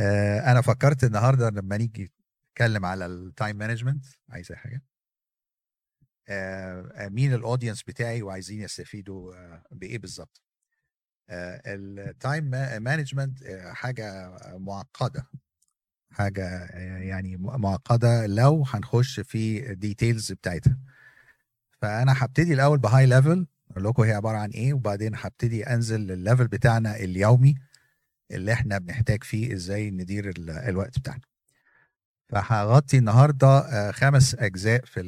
آه، 0.00 0.52
أنا 0.52 0.60
فكرت 0.60 1.04
النهارده 1.04 1.50
لما 1.50 1.76
نيجي 1.76 2.12
نتكلم 2.50 2.86
على 2.86 3.06
ال 3.06 3.16
time 3.16 3.56
management 3.56 4.04
عايز 4.28 4.52
أي 4.52 4.58
حاجة؟ 4.58 4.82
آه، 6.28 7.08
مين 7.08 7.34
ال 7.34 7.39
audience 7.39 7.82
بتاعي 7.82 8.22
وعايزين 8.22 8.60
يستفيدوا 8.60 9.34
آه، 9.34 9.64
بإيه 9.70 9.98
بالظبط؟ 9.98 10.42
ال 11.30 11.53
time 11.53 12.44
management 12.82 13.38
حاجة 13.72 14.36
معقدة. 14.58 15.26
حاجة 16.10 16.64
يعني 16.98 17.36
معقدة 17.36 18.26
لو 18.26 18.64
هنخش 18.68 19.20
في 19.20 19.74
details 19.74 20.32
بتاعتها. 20.32 20.78
فأنا 21.82 22.24
هبتدي 22.24 22.54
الأول 22.54 22.78
ب 22.78 23.06
high 23.06 23.24
level 23.24 23.46
أقول 23.70 23.84
لكم 23.84 24.02
هي 24.02 24.12
عبارة 24.12 24.36
عن 24.38 24.50
إيه؟ 24.50 24.74
وبعدين 24.74 25.12
هبتدي 25.14 25.66
أنزل 25.66 26.00
للل 26.00 26.18
level 26.18 26.48
بتاعنا 26.48 26.96
اليومي. 26.96 27.54
اللي 28.30 28.52
إحنا 28.52 28.78
بنحتاج 28.78 29.24
فيه 29.24 29.52
إزاي 29.54 29.90
ندير 29.90 30.32
الوقت 30.48 30.98
بتاعنا. 30.98 31.20
فهغطي 32.28 32.98
النهارده 32.98 33.58
آه، 33.58 33.90
خمس 33.90 34.34
أجزاء 34.34 34.84
في 34.84 35.00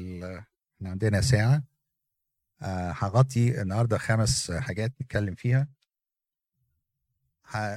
إحنا 0.77 0.91
عندنا 0.91 1.21
ساعة. 1.21 1.63
آه، 2.63 2.95
هغطي 2.99 3.63
النهارده 3.63 3.99
خمس 3.99 4.51
حاجات 4.53 4.93
نتكلم 5.03 5.35
فيها. 5.35 5.69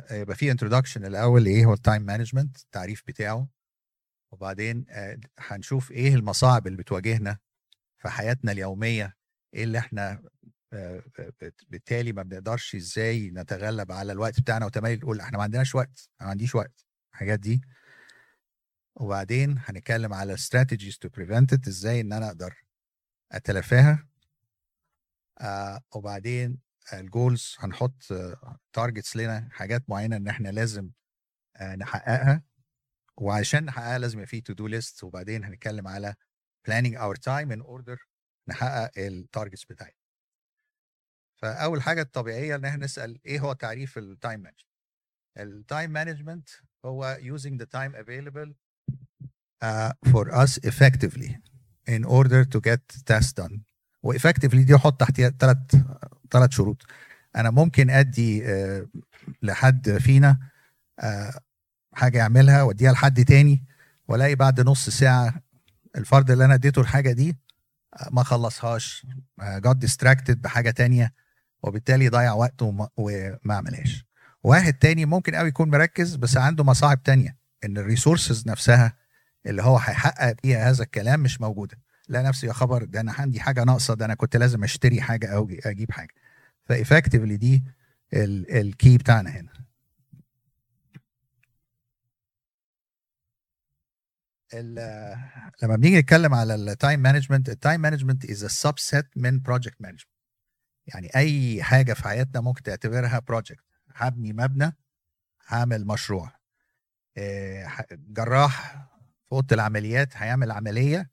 هيبقى 0.10 0.36
في 0.36 0.52
introduction 0.52 1.06
الأول 1.06 1.46
إيه؟ 1.46 1.66
هو 1.66 1.74
ال 1.74 1.80
time 1.80 2.02
management 2.02 2.58
التعريف 2.58 3.04
بتاعه. 3.08 3.48
وبعدين 4.32 4.86
آه، 4.90 5.18
هنشوف 5.40 5.92
إيه 5.92 6.16
المصاعب 6.16 6.68
اللي 6.68 6.78
بتواجهنا 6.78 7.38
في 7.98 8.10
حياتنا 8.10 8.52
اليومية 8.52 9.16
إيه 9.54 9.64
اللي 9.64 9.78
إحنا 9.78 10.24
بالتالي 11.70 12.14
ما 12.14 12.24
بنقدرش 12.24 12.76
إزاي 12.76 13.30
نتغلب 13.32 13.92
على 13.92 14.12
الوقت 14.12 14.40
بتاعنا 14.40 14.66
وتميل 14.66 15.00
نقول 15.00 15.20
إحنا 15.20 15.38
ما 15.38 15.44
عندناش 15.44 15.76
وقت 15.76 16.10
أنا 16.22 16.26
ما 16.28 16.32
عنديش 16.32 16.56
وقت. 16.56 16.86
الحاجات 17.14 17.40
دي. 17.40 17.62
وبعدين 18.96 19.56
هنتكلم 19.66 20.14
على 20.14 20.38
strategies 20.38 20.96
to 21.06 21.10
prevent 21.10 21.58
it 21.58 21.68
إزاي 21.68 22.02
إن 22.02 22.14
أنا 22.14 22.28
أقدر 22.28 22.64
أتلافاها. 23.32 24.08
آه 25.42 25.82
وبعدين 25.96 26.60
ال 26.94 27.04
goals 27.04 27.56
هنحط 27.60 28.04
targets 28.74 29.16
لنا 29.16 29.50
حاجات 29.52 29.90
معينة 29.90 30.16
إن 30.16 30.28
إحنا 30.28 30.50
لازم 30.50 30.90
آه 31.56 31.76
نحققها. 31.76 32.44
وعشان 33.18 33.66
نحققها 33.66 33.98
لازم 34.00 34.18
يبقى 34.20 34.28
في 34.28 34.42
to 34.42 34.54
do 34.54 34.68
list 34.68 35.04
وبعدين 35.04 35.44
هنتكلم 35.44 35.88
على 35.88 36.16
planning 36.70 36.96
our 36.98 37.16
time 37.16 37.50
in 37.56 37.62
order 37.64 37.98
نحقق 38.48 38.92
ال 38.98 39.06
targets 39.06 39.66
بتاعتنا. 39.66 40.05
فأول 41.36 41.82
حاجة 41.82 42.02
الطبيعية 42.02 42.56
إن 42.56 42.66
إحنا 42.66 42.86
نسأل 42.86 43.20
إيه 43.26 43.40
هو 43.40 43.54
تعريف 43.54 43.98
ال 43.98 44.06
time 44.06 44.40
management 44.40 44.60
ال 45.38 45.49
time 45.49 45.92
management 45.92 46.50
هو 46.86 47.18
using 47.22 47.58
the 47.62 47.66
time 47.66 47.94
available 47.96 48.50
uh, 49.64 49.92
for 50.12 50.32
us 50.44 50.58
effectively 50.70 51.38
in 51.88 52.04
order 52.06 52.46
to 52.46 52.60
get 52.62 52.82
tasks 53.06 53.34
done. 53.34 53.60
و 54.08 54.12
effectively 54.12 54.56
دي 54.66 54.76
أحط 54.76 55.00
تحتها 55.00 55.30
ثلاث 55.30 55.58
ثلاث 56.32 56.52
شروط. 56.52 56.86
أنا 57.36 57.50
ممكن 57.50 57.90
أدي 57.90 58.44
آه, 58.44 58.88
لحد 59.42 59.90
فينا 59.98 60.40
آه, 61.02 61.38
حاجة 61.94 62.18
يعملها 62.18 62.64
وأديها 62.64 62.92
لحد 62.92 63.26
تاني 63.26 63.66
وألاقي 64.08 64.36
بعد 64.36 64.62
نص 64.62 64.90
ساعة 64.90 65.42
الفرد 65.96 66.32
اللي 66.32 66.46
أنا 66.46 66.54
اديته 66.54 66.82
الحاجة 66.82 67.12
دي 67.12 67.38
ما 68.12 68.24
خلصهاش 68.24 69.08
got 69.40 69.78
distracted 69.78 70.42
بحاجة 70.42 70.72
تانية. 70.72 71.14
وبالتالي 71.66 72.10
ضيع 72.10 72.34
وقته 72.34 72.66
وما, 72.66 72.90
وما 72.98 73.56
عملهاش. 73.56 74.06
واحد 74.44 74.74
تاني 74.74 75.06
ممكن 75.06 75.36
قوي 75.36 75.48
يكون 75.48 75.70
مركز 75.70 76.16
بس 76.16 76.38
عنده 76.38 76.64
مصاعب 76.64 77.04
تانية 77.04 77.38
إن 77.66 77.78
ال 77.78 77.85
resources 77.85 78.48
نفسها 78.48 78.98
اللي 79.46 79.64
هو 79.64 79.78
هيحقق 79.78 80.36
بيها 80.44 80.70
هذا 80.70 80.84
الكلام 80.84 81.20
مش 81.20 81.42
موجودة. 81.42 81.78
ألاقي 82.10 82.22
نفسي 82.22 82.48
يا 82.48 82.54
خبر 82.54 82.84
ده 82.84 83.00
أنا 83.02 83.12
عندي 83.14 83.40
حاجة 83.40 83.64
ناقصة 83.64 83.94
ده 83.94 84.06
أنا 84.06 84.14
كنت 84.14 84.38
لازم 84.38 84.64
أشتري 84.64 85.02
حاجة 85.02 85.28
أو 85.36 85.50
أجيب 85.66 85.92
حاجة. 85.92 86.14
ف 86.66 86.72
effectively 86.72 87.38
دي 87.38 87.64
ال 88.14 88.35
key 88.35 88.98
بتاعنا 88.98 89.30
هنا. 89.30 89.66
لما 95.64 95.76
بنيجي 95.76 96.00
نتكلم 96.00 96.34
على 96.34 96.56
ال 96.56 96.65
time 96.65 97.00
management 97.00 97.50
ال 97.50 97.56
time 97.56 97.82
management 97.82 98.26
is 98.26 98.44
a 98.44 98.48
subset 98.48 99.06
من 99.16 99.40
project 99.40 99.82
management 99.82 100.15
يعني 100.88 101.10
أي 101.16 101.64
حاجة 101.64 101.94
في 101.94 102.04
حياتنا 102.04 102.42
ممكن 102.42 102.64
تعتبرها 102.64 103.20
project 103.20 103.64
هبني 103.96 104.34
مبنى 104.34 104.78
هعمل 105.48 105.88
مشروع. 105.88 106.32
آه، 107.18 107.68
جراح 107.92 108.72
في 109.26 109.32
أوضة 109.32 109.56
العمليات 109.56 110.18
هيعمل 110.18 110.52
عملية 110.52 111.10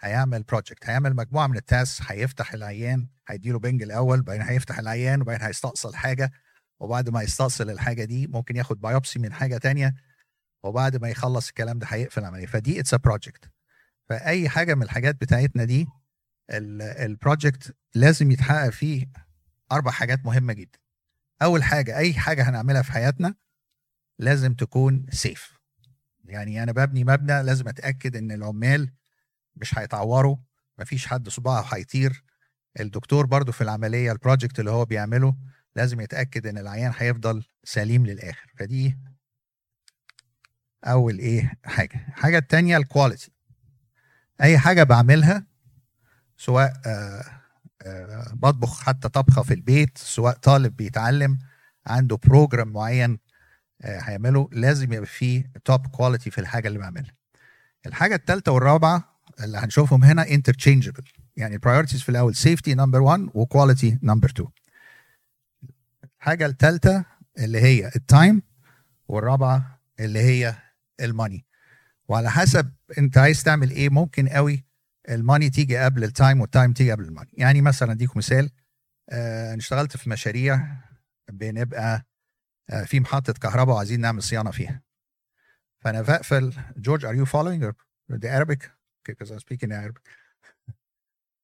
هيعمل 0.00 0.42
project 0.42 0.86
هيعمل 0.90 1.16
مجموعة 1.16 1.46
من 1.46 1.56
ال 1.56 1.63
tasks 1.63 2.00
هيفتح 2.06 2.52
العيان 2.54 3.08
هيديله 3.28 3.58
بنج 3.58 3.82
الأول 3.82 4.22
بعدين 4.22 4.42
هيفتح 4.42 4.78
العيان 4.78 5.20
وبعدين 5.22 5.46
هيستأصل 5.46 5.94
حاجة. 5.96 6.32
وبعد 6.80 7.10
ما 7.10 7.22
يستأصل 7.22 7.70
الحاجة 7.70 8.04
دي 8.04 8.26
ممكن 8.26 8.56
ياخد 8.56 8.80
biopsy 8.80 9.18
من 9.18 9.32
حاجة 9.32 9.56
تانية. 9.58 9.94
وبعد 10.62 10.96
ما 10.96 11.08
يخلص 11.08 11.48
الكلام 11.48 11.78
ده 11.78 11.86
هيقفل 11.90 12.20
العملية. 12.20 12.46
فدي 12.46 12.80
it's 12.80 12.94
a 12.94 13.01
project 13.01 13.50
فأي 14.08 14.48
حاجة 14.48 14.74
من 14.74 14.82
الحاجات 14.82 15.14
بتاعتنا 15.14 15.64
دي 15.64 15.86
ال 16.50 16.66
project 16.66 17.76
لازم 17.94 18.30
يتحقق 18.30 18.70
فيه 18.70 19.06
أربع 19.72 19.90
حاجات 19.90 20.24
مهمة 20.24 20.52
جدا. 20.52 20.78
أول 21.42 21.62
حاجة 21.62 21.96
أي 21.96 22.14
حاجة 22.14 22.48
هنعملها 22.48 22.82
في 22.82 22.92
حياتنا 22.92 23.34
لازم 24.18 24.54
تكون 24.54 25.06
safe 25.10 25.58
يعني 26.24 26.62
أنا 26.62 26.72
ببني 26.72 27.04
مبنى 27.04 27.42
لازم 27.42 27.68
أتأكد 27.68 28.16
إن 28.16 28.32
العمال 28.32 28.90
مش 29.56 29.78
هيتعوروا 29.78 30.36
مفيش 30.78 31.06
حد 31.06 31.28
صباعه 31.28 31.62
هيطير. 31.74 32.24
الدكتور 32.80 33.26
برضو 33.26 33.52
في 33.52 33.60
العملية 33.60 34.12
ال 34.12 34.18
project 34.18 34.60
اللي 34.60 34.70
هو 34.70 34.84
بيعمله 34.84 35.36
لازم 35.76 36.00
يتأكد 36.00 36.46
إن 36.46 36.58
العيان 36.58 36.92
هيفضل 36.96 37.44
سليم 37.64 38.06
للآخر. 38.06 38.52
فدي 38.56 38.98
أول 40.84 41.18
إيه 41.18 41.52
حاجة. 41.64 42.06
الحاجة 42.08 42.38
الثانية 42.38 42.76
ال 42.76 42.83
quality 42.83 43.30
أي 44.42 44.58
حاجة 44.58 44.82
بعملها 44.82 45.46
سواء 46.38 46.72
آآ 46.86 47.24
آآ 47.82 48.32
بطبخ 48.34 48.80
حتى 48.82 49.08
طبخة 49.08 49.42
في 49.42 49.54
البيت 49.54 49.98
سواء 49.98 50.34
طالب 50.34 50.76
بيتعلم 50.76 51.38
عنده 51.86 52.16
program 52.16 52.68
معين 52.72 53.18
هيعمله 53.82 54.48
لازم 54.52 54.92
يبقى 54.92 55.06
فيه 55.06 55.50
top 55.64 55.86
quality 55.86 56.30
في 56.30 56.38
الحاجة 56.40 56.68
اللي 56.68 56.78
بعملها. 56.78 57.12
الحاجة 57.86 58.14
الثالثه 58.14 58.52
والرابعة 58.52 59.20
اللي 59.40 59.58
هنشوفهم 59.58 60.04
هنا 60.04 60.28
interchangeable 60.30 61.02
يعني 61.36 61.54
ال 61.54 61.58
priorities 61.58 62.02
في 62.02 62.08
الأول 62.08 62.34
safety 62.34 62.74
number 62.74 63.00
1 63.02 63.28
و 63.34 63.42
quality 63.42 63.98
number 64.02 64.28
2 64.30 64.48
الحاجة 66.20 66.46
الثالثه 66.46 67.04
اللي 67.38 67.60
هي 67.60 67.90
ال 67.96 68.05
time 68.05 68.42
والرابعة 69.08 69.80
اللي 70.00 70.18
هي 70.18 70.54
ال 71.00 71.07
money 71.07 71.44
وعلى 72.08 72.30
حسب 72.30 72.72
انت 72.98 73.18
عايز 73.18 73.42
تعمل 73.42 73.70
إيه 73.70 73.88
ممكن 73.88 74.28
قوي 74.28 74.64
الماني 75.08 75.50
تيجي 75.50 75.78
قبل 75.78 76.04
التايم 76.04 76.40
والتايم 76.40 76.72
تيجي 76.72 76.92
قبل 76.92 77.04
الماني. 77.04 77.30
يعني 77.32 77.62
مثلا 77.62 77.92
أديكم 77.92 78.18
مثال 78.18 78.50
آه 79.10 79.54
اشتغلت 79.54 79.96
في 79.96 80.10
مشاريع 80.10 80.76
بنبقى 81.30 82.06
آه 82.70 82.84
في 82.84 83.00
محطة 83.00 83.32
كهرباء 83.32 83.74
وعايزين 83.74 84.00
نعمل 84.00 84.22
صيانة 84.22 84.50
فيها. 84.50 84.82
فأنا 85.80 86.02
بقفل 86.02 86.54
جورج 86.76 87.04
are 87.04 87.14
you 87.14 87.24
following 87.24 87.72
the 88.12 88.44
Arabic? 88.44 88.62
Because 89.08 89.30
I'm 89.30 89.38
speaking 89.38 89.70
Arabic. 89.72 90.08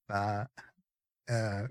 ف 0.08 0.12
آه 1.30 1.68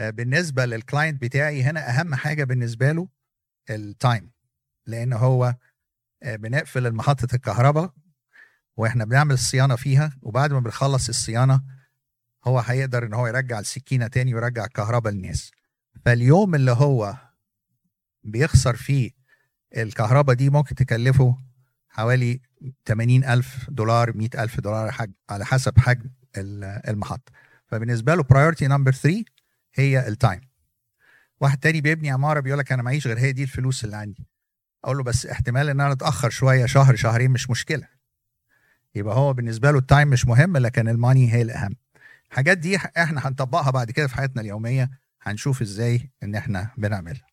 بالنسبة 0.00 0.64
لل 0.66 0.80
client 0.80 1.22
بتاعي 1.22 1.62
هنا 1.62 1.90
أهم 1.90 2.14
حاجة 2.14 2.44
بالنسبة 2.44 2.92
له 2.92 3.08
ال 3.70 3.82
time 3.82 4.30
لأن 4.86 5.12
هو 5.12 5.54
بنقفل 6.24 6.92
محطه 6.92 7.34
الكهرباء 7.34 7.94
وإحنا 8.76 9.04
بنعمل 9.04 9.34
الصيانة 9.34 9.76
فيها 9.76 10.12
وبعد 10.22 10.52
ما 10.52 10.60
بنخلص 10.60 11.08
الصيانة 11.08 11.62
هو 12.44 12.58
هيقدر 12.58 13.06
إن 13.06 13.14
هو 13.14 13.26
يرجع 13.26 13.58
السكينة 13.58 14.06
تاني 14.06 14.34
ويرجع 14.34 14.64
الكهرباء 14.64 15.12
للناس. 15.12 15.50
فاليوم 16.04 16.54
اللي 16.54 16.70
هو 16.72 17.16
بيخسر 18.24 18.76
فيه 18.76 19.10
الكهرباء 19.76 20.36
دي 20.36 20.50
ممكن 20.50 20.74
تكلفه 20.74 21.36
حوالي 21.88 22.40
80 22.86 23.24
ألف 23.24 23.70
دولار 23.70 24.16
100 24.16 24.28
ألف 24.38 24.60
دولار 24.60 24.94
على 25.30 25.44
حسب 25.44 25.78
حجم 25.78 26.10
المحطة. 26.88 27.32
فبالنسبة 27.66 28.14
له 28.14 28.22
priority 28.22 28.68
number 28.68 28.90
3 28.90 29.24
هي 29.74 30.08
ال 30.08 30.14
time 30.14 30.40
واحد 31.40 31.58
تاني 31.58 31.80
بيبني 31.80 32.10
عمارة 32.10 32.40
بيقول 32.40 32.58
لك 32.58 32.72
أنا 32.72 32.82
معيش 32.82 33.06
غير 33.06 33.18
هي 33.18 33.32
دي 33.32 33.42
الفلوس 33.42 33.84
اللي 33.84 33.96
عندي. 33.96 34.26
أقول 34.84 34.96
له 34.96 35.02
بس 35.02 35.26
احتمال 35.26 35.68
إن 35.68 35.80
أنا 35.80 35.92
أتأخر 35.92 36.30
شوية 36.30 36.66
شهر 36.66 36.96
شهرين 36.96 37.30
مش 37.30 37.50
مشكلة. 37.50 37.88
يبقى 38.94 39.16
هو 39.16 39.32
بالنسبة 39.32 39.70
له 39.70 39.78
ال 39.78 39.84
time 39.84 40.08
مش 40.08 40.26
مهم 40.26 40.56
لكن 40.56 40.88
ال 40.88 40.95
money 40.95 41.32
هي 41.32 41.42
الأهم. 41.42 41.76
الحاجات 42.30 42.58
دي 42.58 42.76
إحنا 42.76 43.28
هنطبقها 43.28 43.70
بعد 43.70 43.90
كده 43.90 44.06
في 44.06 44.14
حياتنا 44.14 44.42
اليومية. 44.42 44.90
هنشوف 45.22 45.62
إزاي 45.62 46.10
إن 46.22 46.34
إحنا 46.34 46.70
بنعملها. 46.78 47.26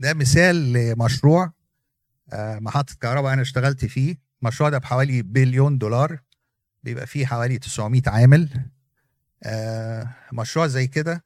ده 0.00 0.14
مثال 0.14 0.72
لمشروع 0.72 1.52
آه، 2.32 2.58
محطة 2.58 2.94
كهرباء 3.00 3.32
أنا 3.32 3.42
اشتغلت 3.42 3.84
فيه. 3.84 4.16
المشروع 4.42 4.68
ده 4.70 4.78
بحوالي 4.78 5.22
بليون 5.22 5.78
دولار. 5.78 6.20
بيبقى 6.82 7.06
فيه 7.06 7.26
حوالي 7.26 7.58
900 7.58 8.02
عامل. 8.06 8.48
آه، 9.42 10.14
مشروع 10.32 10.66
زي 10.66 10.86
كده 10.86 11.24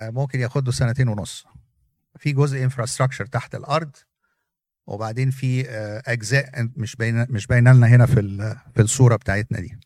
آه، 0.00 0.10
ممكن 0.10 0.40
ياخد 0.40 0.70
سنتين 0.70 1.08
ونص. 1.08 1.46
في 2.18 2.32
جزء 2.32 2.62
انفراستراكشر 2.64 3.26
تحت 3.26 3.54
الأرض. 3.54 3.96
وبعدين 4.86 5.30
في 5.30 5.68
أجزاء 6.06 6.68
مش 6.76 6.96
باينة 6.96 7.26
مش 7.30 7.46
باينة 7.46 7.72
لنا 7.72 7.86
هنا 7.86 8.06
في 8.06 8.14
في 8.74 8.82
الصورة 8.82 9.16
بتاعتنا 9.16 9.60
دي. 9.60 9.78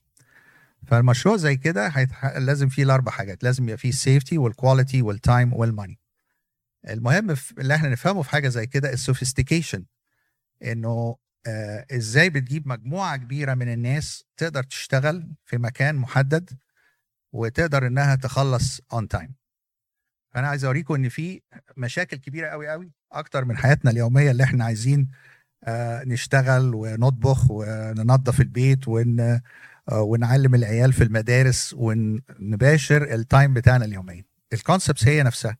فالمشروع 0.86 1.36
زي 1.36 1.56
كده 1.56 1.92
لازم 2.38 2.68
فيه 2.68 2.82
الأربع 2.82 3.12
حاجات. 3.12 3.44
لازم 3.44 3.64
يبقى 3.64 3.76
فيه 3.78 3.88
السيفتي 3.88 4.38
والكواليتي 4.38 5.02
والتايم 5.02 5.52
والماني 5.54 5.98
المهم 6.88 7.34
اللي 7.58 7.74
إحنا 7.74 7.88
نفهمه 7.88 8.22
في 8.22 8.30
حاجة 8.30 8.48
زي 8.48 8.66
كده 8.66 8.92
ال 8.92 8.98
sophistication 8.98 9.84
إنه 10.64 11.16
آه 11.46 11.86
إزاي 11.92 12.30
بتجيب 12.30 12.68
مجموعة 12.68 13.16
كبيرة 13.16 13.54
من 13.54 13.72
الناس 13.72 14.24
تقدر 14.36 14.62
تشتغل 14.62 15.34
في 15.44 15.58
مكان 15.58 15.94
محدد 15.96 16.50
وتقدر 17.32 17.86
إنها 17.86 18.14
تخلص 18.14 18.80
on 18.92 19.08
time 19.08 19.34
فأنا 20.30 20.48
عايز 20.48 20.64
أوريكم 20.64 20.94
إن 20.94 21.08
في 21.08 21.40
مشاكل 21.76 22.16
كبيرة 22.16 22.48
قوي 22.48 22.68
قوي 22.68 22.90
أكتر 23.12 23.44
من 23.44 23.56
حياتنا 23.56 23.90
اليومية 23.90 24.30
اللي 24.30 24.44
إحنا 24.44 24.64
عايزين 24.64 25.08
آه 25.64 26.04
نشتغل 26.04 26.74
ونطبخ 26.74 27.50
وننظف 27.50 28.40
البيت 28.40 28.88
ون 28.88 29.20
آه 29.20 29.40
ونعلم 29.90 30.54
العيال 30.54 30.92
في 30.92 31.04
المدارس 31.04 31.74
ونباشر 31.78 33.14
ال 33.14 33.22
time 33.22 33.54
بتاعنا 33.54 33.84
اليومي 33.84 34.24
ال 34.52 34.58
concepts 34.58 35.08
هي 35.08 35.22
نفسها. 35.22 35.56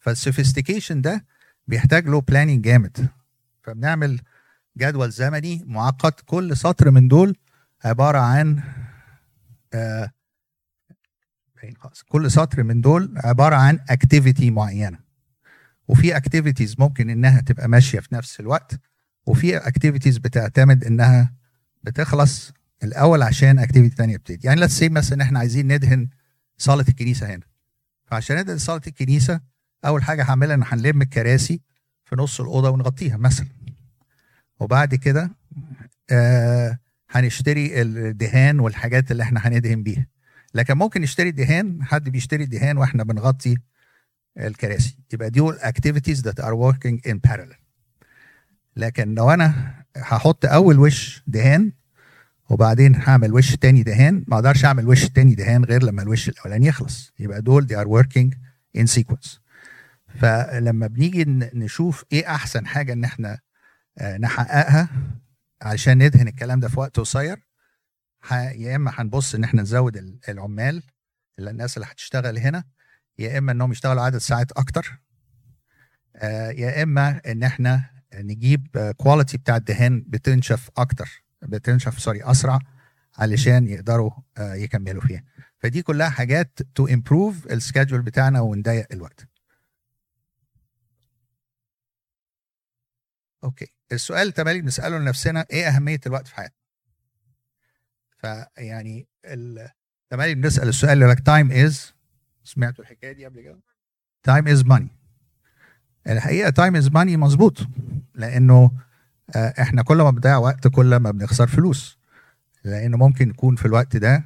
فال 0.00 0.12
sophistication 0.12 1.00
ده 1.00 1.24
بيحتاج 1.66 2.08
له 2.08 2.20
planning 2.20 2.64
جامد. 2.64 3.08
فبنعمل 3.62 4.20
جدول 4.78 5.10
زمني 5.10 5.64
معقد. 5.66 6.12
كل 6.12 6.56
سطر 6.56 6.90
من 6.90 7.08
دول 7.08 7.36
عبارة 7.84 8.18
عن 8.18 8.62
آه 9.74 10.10
كل 12.08 12.30
سطر 12.30 12.62
من 12.62 12.80
دول 12.80 13.14
عبارة 13.24 13.56
عن 13.56 13.78
activity 13.90 14.50
معينة. 14.50 14.98
وفي 15.88 16.16
activities 16.16 16.74
ممكن 16.78 17.10
إنها 17.10 17.40
تبقى 17.40 17.68
ماشية 17.68 18.00
في 18.00 18.14
نفس 18.14 18.40
الوقت 18.40 18.80
وفي 19.26 19.56
activities 19.56 20.18
بتعتمد 20.18 20.84
إنها 20.84 21.34
بتخلص 21.82 22.52
الأول 22.82 23.22
عشان 23.22 23.58
activity 23.58 23.96
ثانية 23.96 24.16
بتبتدي 24.16 24.46
يعني 24.46 24.60
let's 24.60 24.66
say 24.66 24.88
مثلا 24.88 25.22
إحنا 25.22 25.38
عايزين 25.38 25.72
ندهن 25.72 26.08
صاله 26.58 26.84
الكنيسة 26.88 27.26
هنا. 27.34 27.42
فعشان 28.04 28.36
ندهن 28.40 28.58
صاله 28.58 28.80
الكنيسة 28.86 29.40
أول 29.84 30.02
حاجة 30.02 30.22
هعملها 30.22 30.54
إن 30.54 30.62
هنلم 30.66 31.02
الكراسي 31.02 31.60
في 32.04 32.16
نص 32.16 32.40
الأوضة 32.40 32.70
ونغطيها 32.70 33.16
مثلا. 33.16 33.48
وبعد 34.60 34.94
كده 34.94 35.30
آه 36.10 36.78
هنشتري 37.10 37.82
الدهان 37.82 38.60
والحاجات 38.60 39.10
اللي 39.10 39.22
إحنا 39.22 39.40
هندهن 39.48 39.82
بيها. 39.82 40.06
لكن 40.54 40.74
ممكن 40.74 41.00
نشتري 41.00 41.30
دهان 41.30 41.84
حد 41.84 42.08
بيشتري 42.08 42.46
دهان 42.46 42.76
وإحنا 42.78 43.04
بنغطي 43.04 43.56
الكراسي. 44.38 44.98
يبقى 45.12 45.30
دول 45.30 45.58
activities 45.58 46.18
that 46.22 46.44
are 46.44 46.54
working 46.54 47.10
in 47.10 47.30
parallel. 47.30 47.56
لكن 48.76 49.14
لو 49.14 49.30
أنا 49.30 49.74
هحط 49.96 50.46
أول 50.46 50.78
وش 50.78 51.22
دهان 51.26 51.72
وبعدين 52.50 52.94
هعمل 52.96 53.32
وش 53.32 53.56
تاني 53.56 53.82
دهان 53.82 54.24
ما 54.28 54.36
أقدرش 54.36 54.64
أعمل 54.64 54.88
وش 54.88 55.04
تاني 55.08 55.34
دهان 55.34 55.64
غير 55.64 55.82
لما 55.82 56.02
الوش 56.02 56.28
الأولاني 56.28 56.66
يخلص. 56.66 57.12
يبقى 57.18 57.42
دول 57.42 57.66
they 57.68 57.76
are 57.84 57.88
working 57.88 58.30
in 58.80 58.86
sequence. 59.00 59.38
فلما 60.20 60.86
بنيجي 60.86 61.24
نشوف 61.54 62.04
إيه 62.12 62.34
أحسن 62.34 62.66
حاجة 62.66 62.92
إن 62.92 63.04
إحنا 63.04 63.38
نحققها 64.18 64.88
علشان 65.62 66.02
ندهن 66.06 66.28
الكلام 66.28 66.60
ده 66.60 66.68
في 66.68 66.80
وقت 66.80 67.00
قصير 67.00 67.36
يا 68.30 68.76
إما 68.76 68.92
هنبص 68.94 69.34
إن 69.34 69.44
إحنا 69.44 69.62
نزود 69.62 70.18
العمال 70.28 70.82
الناس 71.38 71.76
اللي 71.76 71.86
هتشتغل 71.90 72.38
هنا 72.38 72.64
يا 73.18 73.38
إما 73.38 73.52
إنهم 73.52 73.72
يشتغلوا 73.72 74.02
عدد 74.02 74.18
ساعات 74.18 74.52
أكتر 74.52 74.98
يا 76.54 76.82
إما 76.82 77.20
إن 77.26 77.42
إحنا 77.42 77.90
نجيب 78.14 78.92
quality 78.96 79.38
بتاع 79.38 79.56
الدهان 79.56 80.04
بتنشف 80.06 80.70
أكتر 80.76 81.24
بتنشف 81.42 81.98
sorry 81.98 82.24
أسرع 82.24 82.58
علشان 83.18 83.66
يقدروا 83.68 84.10
يكملوا 84.38 85.02
فيها. 85.02 85.24
فدي 85.58 85.82
كلها 85.82 86.08
حاجات 86.10 86.58
to 86.74 86.86
improve 86.86 87.46
ال 87.46 87.52
schedule 87.52 88.02
بتاعنا 88.02 88.40
ونضيق 88.40 88.86
الوقت. 88.92 89.28
okay. 93.44 93.66
السؤال 93.92 94.32
تمالي 94.32 94.60
بنسأله 94.60 94.98
لنفسنا 94.98 95.46
إيه 95.50 95.68
أهمية 95.68 96.00
الوقت 96.06 96.26
في 96.28 96.34
حياتنا؟ 96.34 96.61
فيعني 98.22 99.08
تمالي 100.10 100.34
بنسأل 100.34 100.68
السؤال 100.68 100.92
اللي 100.92 101.06
لك 101.06 101.20
time 101.20 101.52
is 101.52 101.92
سمعتوا 102.44 102.84
الحكاية 102.84 103.12
دي 103.12 103.24
قبل 103.24 103.40
كده؟ 103.40 103.60
time 104.22 104.48
is 104.48 104.64
money 104.64 104.88
الحقيقة 106.06 106.50
time 106.50 106.76
is 106.76 106.88
money 106.88 107.16
مظبوط 107.16 107.58
لأنه 108.14 108.70
إحنا 109.36 109.82
كل 109.82 109.96
ما 109.96 110.10
بنضيع 110.10 110.36
وقت 110.36 110.68
كل 110.68 110.96
ما 110.96 111.10
بنخسر 111.10 111.46
فلوس. 111.46 111.98
لأنه 112.64 112.96
ممكن 112.96 113.30
يكون 113.30 113.56
في 113.56 113.66
الوقت 113.66 113.96
ده 113.96 114.24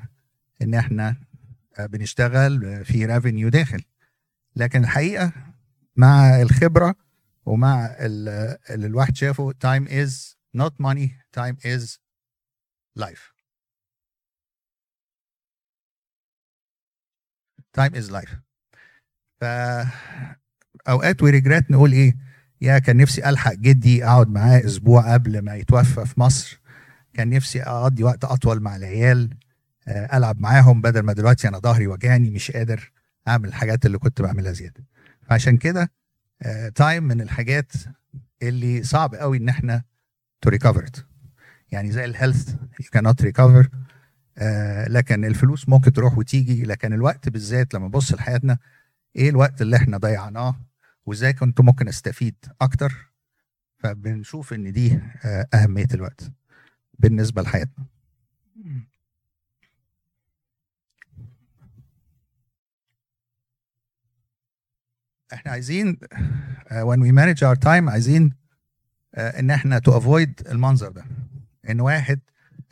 إن 0.62 0.74
إحنا 0.74 1.16
بنشتغل 1.78 2.84
في 2.84 3.06
revenue 3.06 3.48
داخل. 3.48 3.82
لكن 4.56 4.82
الحقيقة 4.84 5.32
مع 5.96 6.42
الخبرة 6.42 6.94
ومع 7.46 7.86
اللي 8.00 8.86
الواحد 8.86 9.16
شافه 9.16 9.52
time 9.52 9.88
is 9.88 10.36
not 10.62 10.72
money 10.82 11.08
time 11.40 11.56
is 11.64 11.98
life. 12.98 13.35
Time 17.80 17.94
is 17.94 18.10
life. 18.10 18.34
ف 19.40 19.44
أوقات 20.88 21.22
وريجرات 21.22 21.70
نقول 21.70 21.92
إيه 21.92 22.16
يا 22.60 22.78
كان 22.78 22.96
نفسي 22.96 23.28
ألحق 23.28 23.52
جدي 23.52 24.04
أقعد 24.04 24.28
معاه 24.28 24.64
أسبوع 24.64 25.12
قبل 25.12 25.38
ما 25.38 25.54
يتوفى 25.54 26.06
في 26.06 26.20
مصر. 26.20 26.60
كان 27.14 27.30
نفسي 27.30 27.62
أقضي 27.62 28.04
وقت 28.04 28.24
أطول 28.24 28.60
مع 28.60 28.76
العيال 28.76 29.30
ألعب 29.88 30.40
معاهم 30.40 30.80
بدل 30.82 31.00
ما 31.00 31.12
دلوقتي 31.12 31.48
أنا 31.48 31.58
ظهري 31.58 31.86
وجعني 31.86 32.30
مش 32.30 32.50
قادر 32.50 32.92
أعمل 33.28 33.48
الحاجات 33.48 33.86
اللي 33.86 33.98
كنت 33.98 34.22
بعملها 34.22 34.52
زيادة. 34.52 34.84
فعشان 35.22 35.56
كده 35.56 35.92
time 36.74 37.04
من 37.04 37.20
الحاجات 37.20 37.72
اللي 38.42 38.82
صعب 38.82 39.14
قوي 39.14 39.36
إن 39.38 39.48
إحنا 39.48 39.82
to 40.40 40.50
recover 40.50 40.84
يعني 41.72 41.92
زي 41.92 42.04
الهيلث 42.04 42.48
يو 42.54 42.86
كانوت 42.92 43.22
ريكفر 43.22 43.68
لكن 44.88 45.24
الفلوس 45.24 45.68
ممكن 45.68 45.92
تروح 45.92 46.18
وتيجي 46.18 46.62
لكن 46.64 46.92
الوقت 46.92 47.28
بالذات 47.28 47.74
لما 47.74 47.86
نبص 47.86 48.12
لحياتنا 48.12 48.58
إيه 49.16 49.30
الوقت 49.30 49.62
اللي 49.62 49.76
إحنا 49.76 49.96
ضيعناه؟ 49.98 50.56
وإزاي 51.06 51.32
كنت 51.32 51.60
ممكن 51.60 51.88
أستفيد 51.88 52.34
أكتر؟ 52.60 53.12
فبنشوف 53.78 54.52
إن 54.52 54.72
دي 54.72 55.00
أهمية 55.54 55.86
الوقت 55.94 56.30
بالنسبة 56.98 57.42
لحياتنا. 57.42 57.84
إحنا 65.32 65.52
عايزين 65.52 65.96
uh, 65.96 66.84
when 66.84 67.00
we 67.00 67.10
manage 67.12 67.42
our 67.42 67.56
time 67.64 67.88
عايزين 67.88 68.30
uh, 68.30 69.18
إن 69.20 69.50
إحنا 69.50 69.80
to 69.88 69.92
avoid 69.92 70.50
المنظر 70.50 70.88
ده. 70.88 71.04
إن 71.70 71.80
واحد 71.80 72.20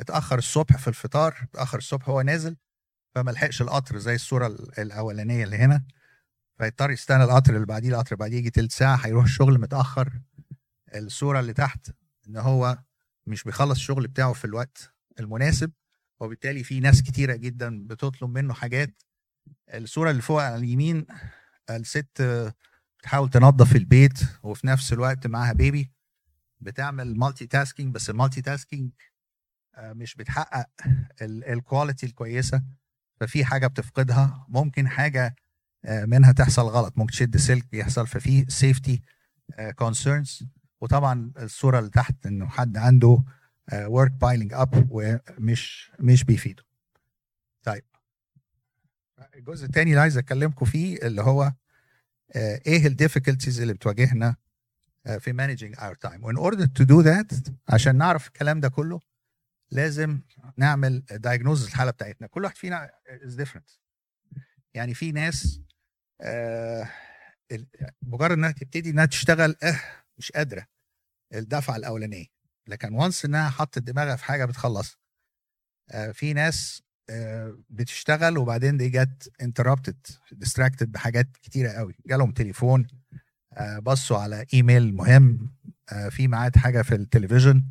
اتأخر 0.00 0.38
الصبح 0.38 0.76
في 0.76 0.88
الفطار 0.88 1.36
اتأخر 1.42 1.78
الصبح 1.78 2.08
هو 2.08 2.22
نازل 2.22 2.56
فما 3.14 3.30
لحقش 3.30 3.62
القطر 3.62 3.98
زي 3.98 4.14
الصورة 4.14 4.46
الأولانية 4.78 5.44
اللي 5.44 5.56
هنا 5.56 5.84
فيضطر 6.58 6.90
يستنى 6.90 7.24
القطر 7.24 7.54
اللي 7.54 7.66
بعديه 7.66 7.88
القطر 7.88 8.06
اللي 8.06 8.16
بعديه 8.16 8.36
يجي 8.38 8.50
تلت 8.50 8.72
ساعة 8.72 8.96
هيروح 8.96 9.24
الشغل 9.24 9.60
متأخر. 9.60 10.12
الصورة 10.94 11.40
اللي 11.40 11.52
تحت 11.52 11.90
إن 12.28 12.36
هو 12.36 12.78
مش 13.26 13.44
بيخلص 13.44 13.78
الشغل 13.78 14.06
بتاعه 14.06 14.32
في 14.32 14.44
الوقت 14.44 14.92
المناسب 15.20 15.72
وبالتالي 16.20 16.64
في 16.64 16.80
ناس 16.80 17.02
كتيرة 17.02 17.36
جدا 17.36 17.86
بتطلب 17.86 18.30
منه 18.30 18.54
حاجات. 18.54 19.02
الصورة 19.74 20.10
اللي 20.10 20.22
فوق 20.22 20.42
على 20.42 20.56
اليمين 20.56 21.06
الست 21.70 22.22
بتحاول 22.98 23.30
تنظف 23.30 23.76
البيت 23.76 24.18
وفي 24.42 24.66
نفس 24.66 24.92
الوقت 24.92 25.26
معاها 25.26 25.52
baby 25.52 25.90
بتعمل 26.60 27.16
multitasking 27.18 27.94
بس 27.94 28.10
ال 28.10 28.42
multitasking 28.42 28.90
مش 29.78 30.14
بتحقق 30.14 30.66
ال 31.22 31.33
quality 31.33 32.06
الكويسة 32.06 32.62
ففي 33.20 33.44
حاجة 33.44 33.66
بتفقدها 33.66 34.46
ممكن 34.48 34.88
حاجة 34.88 35.34
منها 35.84 36.32
تحصل 36.32 36.62
غلط 36.62 36.98
ممكن 36.98 37.12
تشد 37.12 37.36
سلك 37.36 37.74
يحصل 37.74 38.06
ففي 38.06 38.44
safety 38.48 39.02
concerns 39.74 40.42
وطبعا 40.80 41.32
الصورة 41.38 41.78
اللي 41.78 41.90
تحت 41.90 42.26
إنه 42.26 42.46
حد 42.48 42.76
عنده 42.76 43.24
work 43.74 44.12
piling 44.12 44.52
up 44.54 44.88
ومش 44.90 45.90
مش 46.00 46.24
بيفيده. 46.24 46.62
طيب. 47.62 47.84
الجزء 49.34 49.66
الثاني 49.66 49.90
اللي 49.90 50.00
عايز 50.00 50.18
اكلمكم 50.18 50.66
فيه 50.66 50.96
اللي 51.02 51.22
هو 51.22 51.52
إيه 52.36 52.86
ال 52.86 52.92
difficulties 52.92 53.60
اللي 53.60 53.72
بتواجهنا 53.74 54.36
في 55.18 55.32
managing 55.32 55.76
our 55.78 56.08
time. 56.10 56.20
و 56.20 56.25
in 56.25 56.36
order 56.38 56.66
to 56.66 56.86
do 56.86 57.04
that 57.06 57.50
عشان 57.68 57.96
نعرف 57.96 58.26
الكلام 58.26 58.60
ده 58.60 58.68
كله 58.68 59.00
لازم 59.74 60.20
نعمل 60.56 61.02
diagnose 61.12 61.66
الحالة 61.66 61.90
بتاعتنا. 61.90 62.26
كل 62.26 62.44
واحد 62.44 62.56
فينا 62.56 62.90
is 63.26 63.36
different. 63.44 63.78
يعني 64.74 64.94
في 64.94 65.12
ناس 65.12 65.60
آه 66.20 66.88
مجرد 68.02 68.32
إنها 68.32 68.50
تبتدي 68.50 68.90
إنها 68.90 69.06
تشتغل 69.06 69.56
آه 69.62 69.80
مش 70.18 70.32
قادرة. 70.32 70.66
الدفعة 71.34 71.76
الأولانية. 71.76 72.26
لكن 72.66 72.94
once 72.94 73.24
إنها 73.24 73.50
حطت 73.50 73.78
دماغها 73.78 74.16
في 74.16 74.24
حاجة 74.24 74.44
بتخلص. 74.44 74.98
آه 75.90 76.10
في 76.10 76.32
ناس 76.32 76.82
آه 77.10 77.58
بتشتغل 77.70 78.38
وبعدين 78.38 78.76
they 78.76 78.88
get 78.88 79.32
interrupted 79.42 80.06
distracted 80.32 80.92
بحاجات 80.92 81.36
كتيرة 81.42 81.70
قوي. 81.70 81.96
جالهم 82.06 82.32
تليفون 82.32 82.86
بصوا 83.82 84.18
على 84.18 84.46
إيميل 84.54 84.94
مهم 84.94 85.54
في 86.10 86.28
ميعاد 86.28 86.56
حاجة 86.56 86.82
في 86.82 86.94
التلفزيون 86.94 87.68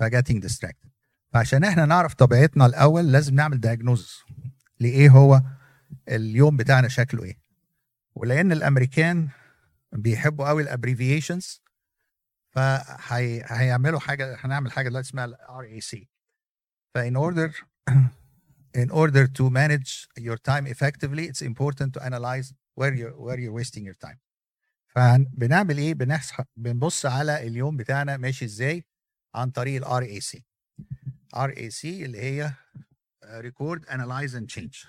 ف 0.00 0.05
getting 0.05 0.42
distracted 0.42 0.91
فعشان 1.32 1.64
إحنا 1.64 1.84
نعرف 1.86 2.14
طبيعتنا 2.14 2.66
الأول 2.66 3.12
لازم 3.12 3.34
نعمل 3.34 3.60
diagnose 3.60 4.18
لإيه 4.80 5.08
هو 5.08 5.42
اليوم 6.08 6.56
بتاعنا 6.56 6.88
شكله 6.88 7.24
إيه. 7.24 7.38
ولأن 8.14 8.52
الأمريكان 8.52 9.28
بيحبوا 9.92 10.48
قوي 10.48 10.62
ال 10.62 10.69
abbreviations 10.69 11.62
فهيعملوا 12.50 14.00
حاجة 14.00 14.36
هنعمل 14.40 14.72
حاجة 14.72 14.88
دلوقتي 14.88 15.08
اسمها 15.08 15.24
ال 15.24 15.64
RAC 15.64 15.80
ف 15.80 16.08
in 16.94 17.16
order 17.16 17.64
in 18.78 18.90
order 18.90 19.26
to 19.26 19.50
manage 19.50 20.08
your 20.18 20.36
time 20.50 20.66
effectively 20.66 21.24
it's 21.30 21.42
important 21.42 21.92
to 21.94 22.00
analyze 22.02 22.52
where 22.80 22.94
you're 22.94 23.16
where 23.24 23.38
you're 23.38 23.52
wasting 23.52 23.84
your 23.84 24.08
time. 24.08 24.18
فبنعمل 24.86 25.78
إيه؟ 25.78 25.94
بنبص 26.56 27.06
على 27.06 27.46
اليوم 27.46 27.76
بتاعنا 27.76 28.16
ماشي 28.16 28.44
إزاي 28.44 28.84
عن 29.34 29.50
طريق 29.50 29.76
ال 29.76 30.02
RAC 30.02 30.44
سي 31.68 32.04
اللي 32.04 32.18
هي 32.22 32.52
record, 33.24 33.86
analyze 33.86 34.36
and 34.36 34.46
change 34.46 34.84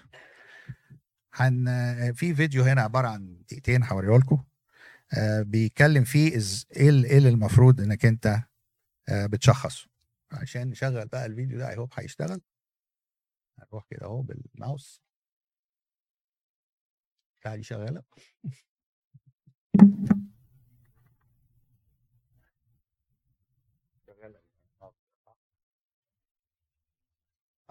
ف 1.34 2.14
في 2.16 2.36
فيديو 2.36 2.64
هنا 2.64 2.82
عبارة 2.82 3.08
عن 3.08 3.44
دقيقتين 3.48 3.84
هوريه 3.84 4.18
لكم 4.18 4.44
بيتكلم 5.42 6.04
فيه 6.04 6.38
إزاي 6.38 6.90
إيه 6.90 7.18
اللي 7.18 7.30
المفروض 7.30 7.82
إنك 7.82 8.06
أنت 8.06 8.40
بتشخصه. 9.12 9.88
عشان 10.32 10.70
نشغل 10.70 11.08
بقى 11.08 11.26
الفيديو 11.26 11.58
ده 11.58 11.70
I 11.70 11.78
hope 11.78 11.90
هيشتغل. 11.94 12.42
هنروح 13.60 13.86
كده 13.90 14.06
أهو 14.06 14.22
بالماوس. 14.22 15.02
تعالي 17.42 17.64
شغالة. 17.64 18.04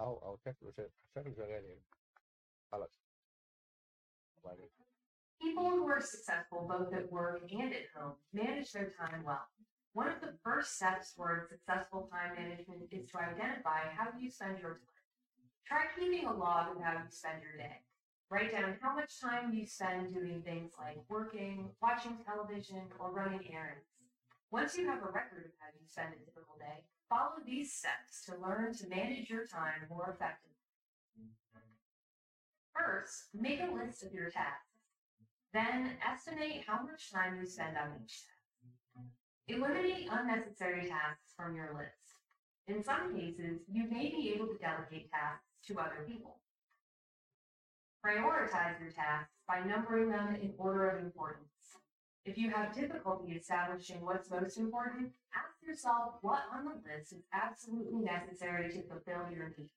او 0.02 0.18
او 0.18 0.38
شكله 0.38 0.74
شكله 1.16 1.34
شغال 1.34 1.50
يعني 1.50 1.82
خلاص 2.72 2.90
People 5.42 5.70
who 5.70 5.88
are 5.88 6.02
successful 6.02 6.68
both 6.68 6.94
at 6.94 7.12
work 7.12 7.42
and 7.52 7.74
at 7.74 7.88
home 7.96 8.16
manage 8.34 8.72
their 8.72 8.94
time 9.00 9.24
well. 9.26 9.48
One 9.94 10.08
of 10.08 10.22
the 10.22 10.34
first 10.44 10.76
steps 10.78 11.14
toward 11.14 11.50
successful 11.50 12.10
time 12.12 12.32
management 12.36 12.88
is 12.92 13.10
to 13.12 13.18
identify 13.20 13.82
how 13.98 14.08
you 14.20 14.30
spend 14.30 14.60
your 14.60 14.80
time. 14.80 14.98
Try 15.66 15.84
keeping 15.98 16.26
a 16.28 16.34
log 16.34 16.76
of 16.76 16.82
how 16.82 16.94
you 16.94 17.10
spend 17.10 17.44
your 17.44 17.58
day. 17.58 17.82
Write 18.30 18.52
down 18.52 18.78
how 18.82 18.96
much 18.96 19.20
time 19.20 19.54
you 19.54 19.66
spend 19.66 20.14
doing 20.14 20.42
things 20.44 20.72
like 20.80 20.98
working, 21.10 21.70
watching 21.82 22.18
television, 22.26 22.84
or 23.00 23.12
running 23.12 23.44
errands. 23.52 23.88
Once 24.52 24.78
you 24.78 24.88
have 24.88 25.00
a 25.00 25.12
record 25.12 25.44
of 25.46 25.52
how 25.60 25.68
you 25.76 25.84
spend 25.88 26.10
a 26.16 26.20
typical 26.26 26.56
day, 26.60 26.84
follow 27.13 27.45
these 27.47 27.73
steps 27.73 28.25
to 28.25 28.33
learn 28.41 28.73
to 28.73 28.89
manage 28.89 29.29
your 29.29 29.47
time 29.47 29.85
more 29.91 30.09
effectively. 30.15 30.57
First, 32.75 33.29
make 33.35 33.61
a 33.61 33.75
list 33.75 34.03
of 34.03 34.15
your 34.15 34.31
tasks. 34.31 34.73
Then, 35.53 35.91
estimate 36.01 36.65
how 36.67 36.83
much 36.83 37.13
time 37.13 37.37
you 37.39 37.47
spend 37.47 37.77
on 37.77 37.93
each 38.03 38.25
task. 38.25 39.09
Eliminate 39.49 40.09
unnecessary 40.11 40.89
tasks 40.89 41.35
from 41.37 41.55
your 41.55 41.77
list. 41.77 42.17
In 42.69 42.83
some 42.83 43.15
cases, 43.15 43.61
you 43.71 43.91
may 43.91 44.09
be 44.09 44.33
able 44.35 44.47
to 44.47 44.57
delegate 44.57 45.11
tasks 45.11 45.45
to 45.67 45.79
other 45.79 46.07
people. 46.09 46.39
Prioritize 48.05 48.81
your 48.81 48.91
tasks 48.91 49.35
by 49.47 49.61
numbering 49.61 50.09
them 50.09 50.37
in 50.41 50.55
order 50.57 50.89
of 50.89 51.05
importance. 51.05 51.77
If 52.25 52.39
you 52.39 52.51
have 52.51 52.75
difficulty 52.75 53.33
establishing 53.33 54.01
what's 54.01 54.31
most 54.31 54.57
important, 54.57 55.11
ask 55.35 55.52
yourself 55.67 56.15
what 56.21 56.43
on 56.53 56.65
the 56.65 56.75
list 56.89 57.13
is 57.13 57.23
absolutely 57.33 58.01
necessary 58.01 58.71
to 58.73 58.83
fulfill 58.83 59.31
your 59.35 59.55
needs. 59.57 59.71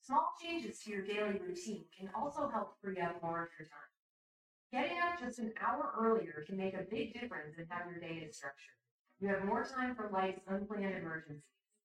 Small 0.00 0.32
changes 0.40 0.80
to 0.80 0.90
your 0.90 1.02
daily 1.02 1.38
routine 1.38 1.84
can 1.96 2.10
also 2.14 2.48
help 2.48 2.76
free 2.80 2.98
up 2.98 3.22
more 3.22 3.42
of 3.42 3.48
your 3.58 3.68
time. 3.68 3.92
Getting 4.72 4.98
up 4.98 5.20
just 5.20 5.38
an 5.38 5.52
hour 5.60 5.92
earlier 5.98 6.44
can 6.46 6.56
make 6.56 6.74
a 6.74 6.86
big 6.90 7.12
difference 7.12 7.58
in 7.58 7.66
how 7.68 7.88
your 7.88 8.00
day 8.00 8.24
is 8.26 8.36
structured. 8.36 8.76
You 9.20 9.28
have 9.28 9.44
more 9.44 9.64
time 9.64 9.94
for 9.94 10.10
life's 10.12 10.40
unplanned 10.46 10.96
emergencies, 10.96 11.42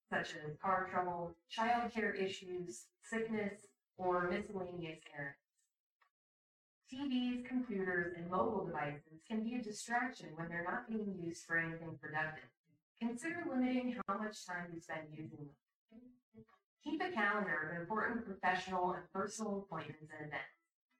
such 0.10 0.36
as 0.36 0.58
car 0.62 0.88
trouble, 0.92 1.36
childcare 1.52 2.16
issues, 2.16 2.86
sickness, 3.04 3.68
or 3.98 4.30
miscellaneous 4.30 5.00
errands. 5.18 5.43
TVs, 6.94 7.46
computers, 7.48 8.14
and 8.16 8.30
mobile 8.30 8.66
devices 8.66 9.24
can 9.28 9.44
be 9.44 9.56
a 9.56 9.62
distraction 9.62 10.28
when 10.36 10.48
they're 10.48 10.64
not 10.64 10.88
being 10.88 11.16
used 11.20 11.44
for 11.46 11.58
anything 11.58 11.98
productive. 12.00 12.50
Consider 13.00 13.44
limiting 13.50 13.98
how 14.08 14.18
much 14.18 14.46
time 14.46 14.68
you 14.72 14.80
spend 14.80 15.08
using 15.12 15.40
them. 15.40 16.06
Keep 16.84 17.02
a 17.02 17.12
calendar 17.12 17.72
of 17.72 17.82
important 17.82 18.26
professional 18.26 18.92
and 18.92 19.04
personal 19.12 19.66
appointments 19.66 20.12
and 20.12 20.28
events. 20.28 20.54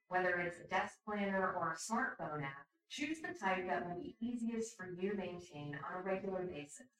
Whether 0.08 0.40
it's 0.40 0.58
a 0.58 0.64
desk 0.64 0.94
planner 1.06 1.52
or 1.52 1.72
a 1.72 1.76
smartphone 1.76 2.42
app, 2.42 2.66
choose 2.90 3.18
the 3.20 3.38
type 3.38 3.66
that 3.68 3.86
will 3.86 4.02
be 4.02 4.16
easiest 4.20 4.76
for 4.76 4.88
you 4.90 5.10
to 5.10 5.16
maintain 5.16 5.78
on 5.78 6.00
a 6.00 6.02
regular 6.02 6.42
basis. 6.42 6.90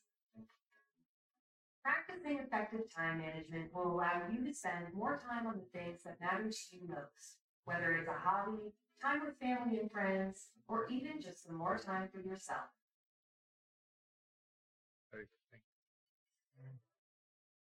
Practicing 1.83 2.39
effective 2.39 2.95
time 2.95 3.19
management 3.19 3.75
will 3.75 3.91
allow 3.93 4.23
you 4.31 4.47
to 4.47 4.55
spend 4.55 4.95
more 4.95 5.19
time 5.19 5.47
on 5.47 5.59
the 5.59 5.79
things 5.79 6.03
that 6.05 6.21
matter 6.21 6.49
to 6.49 6.77
you 6.77 6.89
most, 6.89 7.39
whether 7.65 7.93
it's 7.93 8.09
a 8.09 8.13
hobby, 8.13 8.73
time 9.02 9.22
with 9.26 9.38
family 9.40 9.80
and 9.80 9.92
friends, 9.92 10.48
or 10.68 10.88
even 10.90 11.22
just 11.22 11.44
some 11.46 11.56
more 11.56 11.78
time 11.78 12.10
for 12.14 12.20
yourself. 12.22 12.70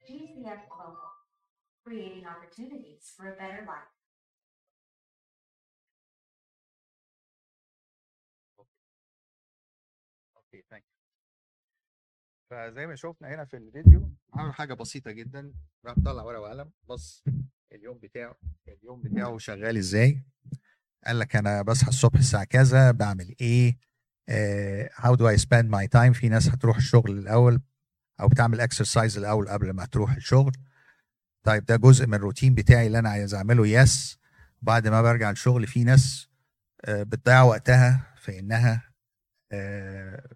GCF 0.07 0.69
Global, 0.69 1.12
creating 1.83 2.25
opportunities 2.27 3.12
for 3.15 3.27
a 3.33 3.35
better 3.35 3.63
life. 3.67 3.91
اوكي 10.38 10.62
ثانك 10.69 10.83
فزي 12.51 12.85
ما 12.88 12.95
شفنا 12.95 13.27
هنا 13.35 13.45
في 13.45 13.57
الفيديو 13.57 14.09
عمل 14.33 14.53
حاجه 14.53 14.74
بسيطه 14.74 15.12
جدا 15.12 15.53
راح 15.85 15.95
طلع 16.05 16.24
ورقه 16.24 16.41
وقلم 16.41 16.71
بص 16.83 17.24
اليوم 17.71 17.97
بتاعه 18.00 18.35
اليوم 18.67 19.01
بتاعه 19.01 19.38
شغال 19.38 19.77
ازاي 19.77 20.24
قال 21.07 21.19
لك 21.19 21.37
أنا 21.37 21.62
بصحى 21.62 21.88
الصبح 21.88 22.19
الساعة 22.19 22.45
كذا 22.45 22.90
بعمل 22.90 23.35
إيه؟ 23.40 23.78
how 24.96 25.14
do 25.14 25.28
I 25.28 25.38
spend 25.38 25.70
my 25.70 25.88
time 25.88 26.12
في 26.12 26.28
ناس 26.28 26.49
هتروح 26.49 26.76
الشغل 26.76 27.19
الأول 27.19 27.61
أو 28.21 28.28
بتعمل 28.28 28.61
exercise 28.60 29.18
الأول 29.19 29.49
قبل 29.49 29.71
ما 29.71 29.85
تروح 29.87 30.12
الشغل. 30.12 30.52
طيب 31.42 31.64
ده 31.64 31.76
جزء 31.76 32.07
من 32.07 32.14
الروتين 32.14 32.54
بتاعي 32.54 32.87
اللي 32.87 32.99
أنا 32.99 33.11
عايز 33.11 33.35
أعمله. 33.35 33.66
yes 33.66 34.18
بعد 34.62 34.88
ما 34.88 35.02
برجع 35.02 35.30
الشغل 35.30 35.66
في 35.66 35.85
ناس 35.85 36.28
آه، 36.85 37.02
بتضيع 37.02 37.42
وقتها 37.42 38.14
في 38.16 38.38
إنها 38.38 38.90
آه، 39.52 40.28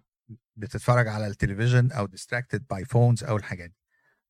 بتتفرج 0.55 1.07
على 1.07 1.27
التلفزيون 1.27 1.91
أو 1.91 2.07
distracted 2.07 2.59
by 2.69 2.85
phones 2.85 3.23
أو 3.23 3.37
الحاجات 3.37 3.69
دي. 3.69 3.77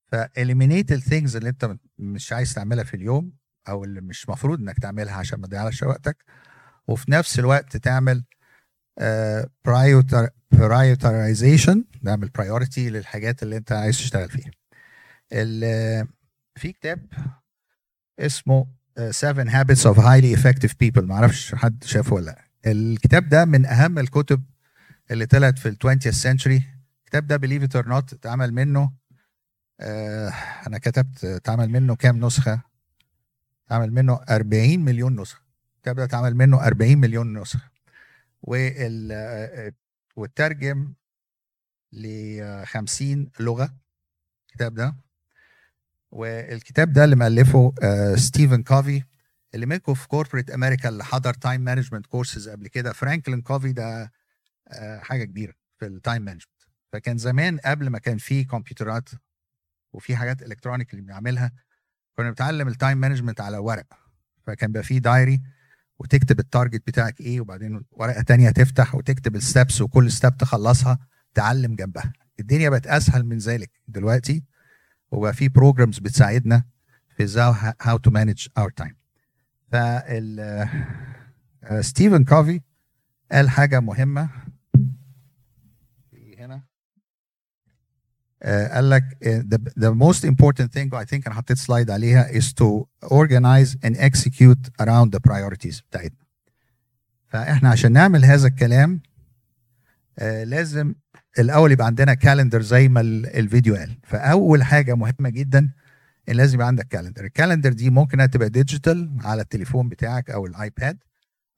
ف 0.07 0.16
eliminate 0.16 0.91
ال 0.91 0.98
things 0.98 1.35
اللي 1.35 1.49
أنت 1.49 1.77
مش 1.97 2.33
عايز 2.33 2.53
تعملها 2.53 2.83
في 2.83 2.93
اليوم 2.93 3.33
أو 3.69 3.83
اللي 3.83 4.01
مش 4.01 4.29
مفروض 4.29 4.59
إنك 4.59 4.79
تعملها 4.79 5.15
عشان 5.15 5.39
ما 5.39 5.47
تضيعش 5.47 5.83
وقتك 5.83 6.25
وفي 6.87 7.11
نفس 7.11 7.39
الوقت 7.39 7.77
تعمل 7.77 8.23
prioritization 10.51 11.85
نعمل 12.01 12.29
priority 12.29 12.89
للحاجات 12.89 13.43
اللي 13.43 13.57
أنت 13.57 13.71
عايز 13.71 13.97
تشتغل 13.97 14.29
فيها. 14.29 14.51
في 16.55 16.71
كتاب 16.71 17.05
اسمه 18.19 18.67
آه، 18.97 19.11
Seven 19.11 19.47
Habits 19.49 19.81
of 19.91 19.97
Highly 19.97 20.37
Effective 20.39 20.71
People. 20.83 21.03
معرفش 21.03 21.55
حد 21.55 21.83
شافه 21.83 22.13
ولا 22.15 22.25
لأ. 22.25 22.71
الكتاب 22.71 23.29
ده 23.29 23.45
من 23.45 23.65
أهم 23.65 23.99
الكتب 23.99 24.43
اللي 25.11 25.25
طلعت 25.25 25.59
في 25.59 25.69
ال 25.69 25.77
20th 25.85 26.23
century. 26.23 26.61
الكتاب 27.03 27.27
ده 27.27 27.37
believe 27.37 27.61
it 27.61 27.81
or 27.81 27.85
not 27.87 28.13
اتعمل 28.13 28.53
منه 28.53 28.91
آه 29.79 30.29
أنا 30.67 30.77
كتبت 30.77 31.25
اتعمل 31.25 31.69
منه 31.69 31.95
كام 31.95 32.25
نسخة. 32.25 32.61
اتعمل 33.67 33.91
منه 33.93 34.19
40 34.29 34.79
مليون 34.79 35.21
نسخة. 35.21 35.41
الكتاب 35.75 35.95
ده 35.95 36.03
اتعمل 36.03 36.35
منه 36.35 36.67
40 36.67 36.97
مليون 36.97 37.37
نسخة. 37.39 37.69
وال 38.41 39.09
آه، 39.11 39.71
وترجم 40.15 40.93
ل 41.93 42.63
50 42.65 43.31
لغة 43.39 43.75
الكتاب 44.49 44.73
ده. 44.73 44.95
والكتاب 46.11 46.93
ده 46.93 47.03
اللي 47.03 47.15
مؤلفه 47.15 47.73
آه، 47.83 48.15
ستيفن 48.15 48.63
كوفي 48.63 49.03
اللي 49.55 49.65
ملكه 49.65 49.93
في 49.93 50.07
corporate 50.07 50.51
America 50.51 50.89
اللي 50.89 51.03
حضر 51.03 51.33
time 51.33 51.61
management 51.61 52.05
courses 52.05 52.49
قبل 52.49 52.67
كده. 52.67 52.93
فرانكلين 52.93 53.41
كوفي 53.41 53.73
ده 53.73 54.11
آه، 54.67 54.99
حاجة 54.99 55.23
كبيرة 55.23 55.53
في 55.79 55.85
ال 55.85 55.93
time 55.93 56.21
management 56.21 56.49
فكان 56.93 57.17
زمان 57.17 57.57
قبل 57.65 57.89
ما 57.89 57.99
كان 57.99 58.17
في 58.17 58.43
كمبيوترات 58.43 59.09
وفي 59.93 60.15
حاجات 60.15 60.41
electronic 60.41 60.91
اللي 60.93 61.01
بنعملها 61.01 61.51
كنا 62.17 62.29
بنتعلم 62.29 62.67
ال 62.67 62.73
time 62.73 62.97
management 62.97 63.41
على 63.41 63.57
ورق. 63.57 63.85
فكان 64.47 64.71
بقى 64.71 64.83
في 64.83 64.99
diary 64.99 65.41
وتكتب 65.99 66.39
ال 66.39 66.46
target 66.46 66.87
بتاعك 66.87 67.19
إيه 67.21 67.41
وبعدين 67.41 67.81
ورقة 67.91 68.21
تانية 68.21 68.49
تفتح 68.49 68.95
وتكتب 68.95 69.35
ال 69.35 69.43
steps 69.43 69.81
وكل 69.81 70.11
step 70.11 70.35
تخلصها 70.39 70.99
تعلم 71.33 71.75
جنبها. 71.75 72.13
الدنيا 72.39 72.69
بقت 72.69 72.87
أسهل 72.87 73.25
من 73.25 73.37
ذلك 73.37 73.71
دلوقتي 73.87 74.43
وبقى 75.11 75.33
في 75.33 75.49
programs 75.49 75.99
بتساعدنا 75.99 76.63
في 77.17 77.23
إزاي 77.23 77.53
how 77.81 77.97
to 77.97 78.11
manage 78.11 78.47
our 78.57 78.69
time 78.71 78.95
فال 79.71 80.39
آه، 81.63 81.81
ستيفن 81.81 82.23
كوفي 82.23 82.61
قال 83.31 83.49
حاجة 83.49 83.79
مهمة. 83.79 84.29
قال 88.45 88.89
لك 88.89 89.03
آه، 89.23 89.41
the, 89.41 89.91
most 89.93 90.19
important 90.29 90.69
thing 90.77 90.89
I 90.93 91.05
think 91.05 91.25
أنا 91.27 91.33
حطيت 91.35 91.57
slide 91.57 91.91
عليها 91.91 92.27
is 92.39 92.43
to 92.43 92.85
organize 93.05 93.75
and 93.85 93.95
execute 93.97 94.69
around 94.81 95.09
the 95.15 95.19
priorities 95.29 95.81
بتاعتنا. 95.89 96.25
فإحنا 97.27 97.69
عشان 97.69 97.91
نعمل 97.91 98.25
هذا 98.25 98.47
الكلام 98.47 99.01
آه، 100.19 100.43
لازم 100.43 100.95
الأول 101.39 101.71
يبقى 101.71 101.87
عندنا 101.87 102.13
calendar 102.13 102.61
زي 102.61 102.87
ما 102.87 103.01
ال- 103.01 103.25
الفيديو 103.25 103.75
قال. 103.75 103.97
فأول 104.03 104.63
حاجة 104.63 104.95
مهمة 104.95 105.29
جدا 105.29 105.71
إن 106.29 106.35
لازم 106.35 106.53
يبقى 106.55 106.67
عندك 106.67 106.87
calendar 106.87 107.23
ال 107.25 107.31
calendar 107.31 107.73
دي 107.73 107.89
ممكن 107.89 108.13
إنها 108.13 108.25
تبقى 108.25 108.49
digital 108.49 109.11
على 109.23 109.41
التليفون 109.41 109.89
بتاعك 109.89 110.29
أو 110.29 110.45
الآيباد 110.45 110.97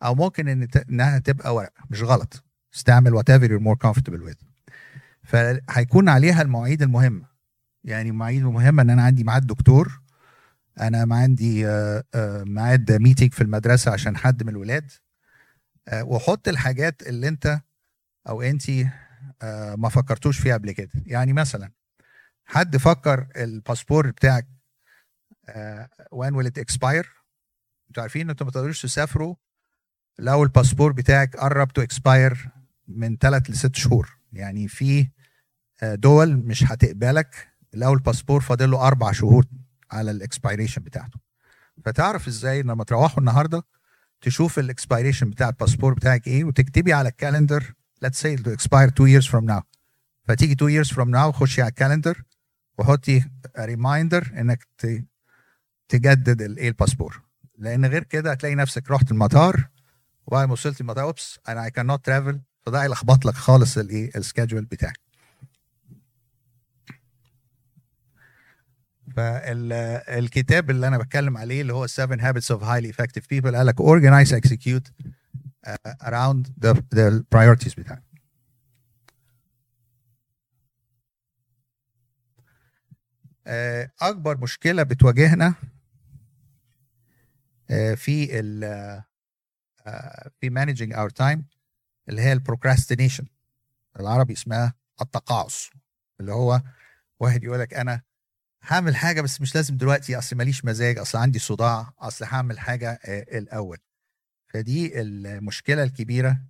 أو 0.04 0.16
ممكن 0.16 0.68
إنها 0.90 1.20
تبقى 1.20 1.56
ورق. 1.56 1.74
مش 1.90 2.02
غلط. 2.04 2.44
استعمل 2.76 3.16
whatever 3.30 3.52
you're 3.52 3.60
more 3.60 3.76
comfortable 3.76 4.22
with 4.22 4.34
فهيكون 5.28 6.10
عليها 6.10 6.42
المواعيد 6.42 6.82
المهمة. 6.82 7.26
يعني 7.84 8.10
المواعيد 8.10 8.42
المهمه 8.42 8.84
إن 8.84 8.90
أنا 8.90 9.04
عندي 9.04 9.24
ميعاد 9.24 9.48
دكتور 9.48 10.02
أنا 10.80 11.06
ما 11.06 11.16
عندي 11.16 11.68
آه، 11.68 12.04
آه، 12.16 12.44
ميعاد 12.44 12.92
meeting 12.92 13.34
في 13.34 13.42
المدرسة 13.42 13.92
عشان 13.92 14.18
حد 14.18 14.44
من 14.44 14.50
الولاد 14.50 14.92
آه، 15.88 16.04
وحط 16.04 16.48
الحاجات 16.48 17.08
اللي 17.08 17.28
أنت 17.28 17.60
أو 18.30 18.42
انت 18.42 18.72
ما 19.78 19.90
فكرتوش 19.90 20.40
فيها 20.40 20.54
قبل 20.54 20.72
كده. 20.72 20.90
يعني 21.06 21.34
مثلا 21.34 21.72
حد 22.46 22.78
فكر 22.78 23.28
الباسبور 23.36 24.12
بتاعك 24.12 24.48
when 26.12 26.36
will 26.36 26.48
it 26.48 26.58
expire 26.58 27.10
أنتوا 27.88 28.04
عارفين 28.04 28.22
إن 28.22 28.30
أنتوا 28.30 28.46
ما 28.46 28.52
تقدروش 28.52 28.82
تسافروا 28.82 29.36
لو 30.20 30.44
الباسبور 30.44 30.92
بتاعك 30.92 31.36
قرب 31.36 31.74
to 31.74 31.82
expire 31.82 32.50
من 32.88 33.18
ثلاث 33.18 33.50
لست 33.50 33.76
شهور. 33.76 34.18
يعني 34.34 34.68
في 34.68 35.10
دول 35.84 36.38
مش 36.38 36.64
هتقبلك. 36.64 37.48
لو 37.74 37.94
الباسبور 37.94 38.42
فاضل 38.42 38.72
له 38.72 38.88
أربع 38.88 39.12
شهور 39.12 39.46
على 39.92 40.12
ال 40.12 40.18
expiration 40.18 40.82
بتاعته. 40.82 41.20
فتعرف 41.86 42.28
إزاي 42.28 42.62
لما 42.62 42.84
تروحوا 42.84 43.20
النهارده 43.20 43.64
تشوف 44.22 44.60
ال 44.60 44.66
expiration 44.66 45.30
بتاع 45.30 45.50
الباسبور 45.50 45.94
بتاعك 45.94 46.28
إيه 46.28 46.44
وتكتبي 46.44 46.94
على 46.94 47.10
ال 47.10 47.17
calendar 47.17 47.74
let's 48.06 48.18
say 48.18 48.38
to 48.38 48.50
expire 48.50 48.90
two 48.90 49.08
years 49.08 49.28
from 49.28 49.46
now. 49.50 49.62
فتيجي 50.28 50.56
two 50.56 50.84
years 50.84 50.90
from 50.94 51.08
now 51.08 51.32
خشي 51.32 51.62
على 51.62 51.70
ال 51.70 51.76
calendar 51.76 52.24
وحطي 52.78 53.24
reminder 53.60 54.32
إنك 54.38 54.68
تجدد 55.90 56.42
الايه 56.42 56.68
الباسبور. 56.68 57.22
لأن 57.58 57.86
غير 57.86 58.04
كده 58.04 58.32
هتلاقي 58.32 58.56
نفسك 58.56 58.92
رحت 58.92 59.12
المطار 59.12 59.68
وبعد 60.28 60.48
ما 60.48 60.54
وصلت 60.54 60.82
المطار 60.82 61.04
oops 61.04 61.40
أنا 61.50 61.66
اي 61.66 61.72
كان 61.72 61.86
نوت 61.86 62.06
ترافل 62.06 62.40
فده 62.66 62.84
هيلخبط 62.84 63.26
لك 63.26 63.34
خالص 63.34 63.78
الايه 63.78 64.12
ال 64.16 64.21
schedule 64.21 64.66
بتاعك. 64.66 65.07
فالكتاب 69.18 70.70
اللي 70.70 70.88
أنا 70.88 70.98
بتكلم 70.98 71.38
عليه 71.38 71.62
اللي 71.62 71.74
هو 71.74 71.88
Seven 71.88 72.20
Habits 72.20 72.56
of 72.56 72.62
Highly 72.62 72.92
Effective 72.94 73.24
People 73.24 73.56
قال 73.56 73.66
لك 73.66 73.82
organize 73.82 74.32
execute 74.32 74.92
uh, 75.68 76.08
around 76.08 76.46
the, 76.66 76.74
the 76.96 77.24
priorities 77.36 77.76
بتاعك. 77.78 78.04
آه، 83.48 83.92
أكبر 84.02 84.38
مشكلة 84.38 84.84
بتواجهنا 84.84 85.54
آه، 87.70 87.94
في 87.94 88.40
ال 88.40 88.64
آه، 89.88 90.32
في 90.40 90.50
managing 90.50 90.96
our 90.96 91.12
time 91.24 91.42
اللي 92.10 92.22
هي 92.22 92.34
البروكراستينيشن 92.34 93.26
العربي 94.00 94.34
اسمها 94.34 94.74
التقاعس 95.02 95.70
اللي 96.20 96.32
هو 96.32 96.62
واحد 97.20 97.44
يقول 97.44 97.60
لك 97.60 97.74
أنا 97.74 98.07
هعمل 98.68 98.96
حاجة 98.96 99.22
بس 99.22 99.42
مش 99.42 99.56
لازم 99.56 99.78
دلوقتي 99.78 100.18
أصل 100.18 100.36
ماليش 100.36 100.66
مزاج 100.66 100.98
أصل 100.98 101.18
عندي 101.18 101.40
صداع 101.40 101.94
أصل 102.00 102.26
هعمل 102.26 102.60
حاجة 102.60 103.00
آه، 103.06 103.38
الأول. 103.38 103.78
فدي 104.54 105.02
المشكلة 105.02 105.84
الكبيرة 105.84 106.42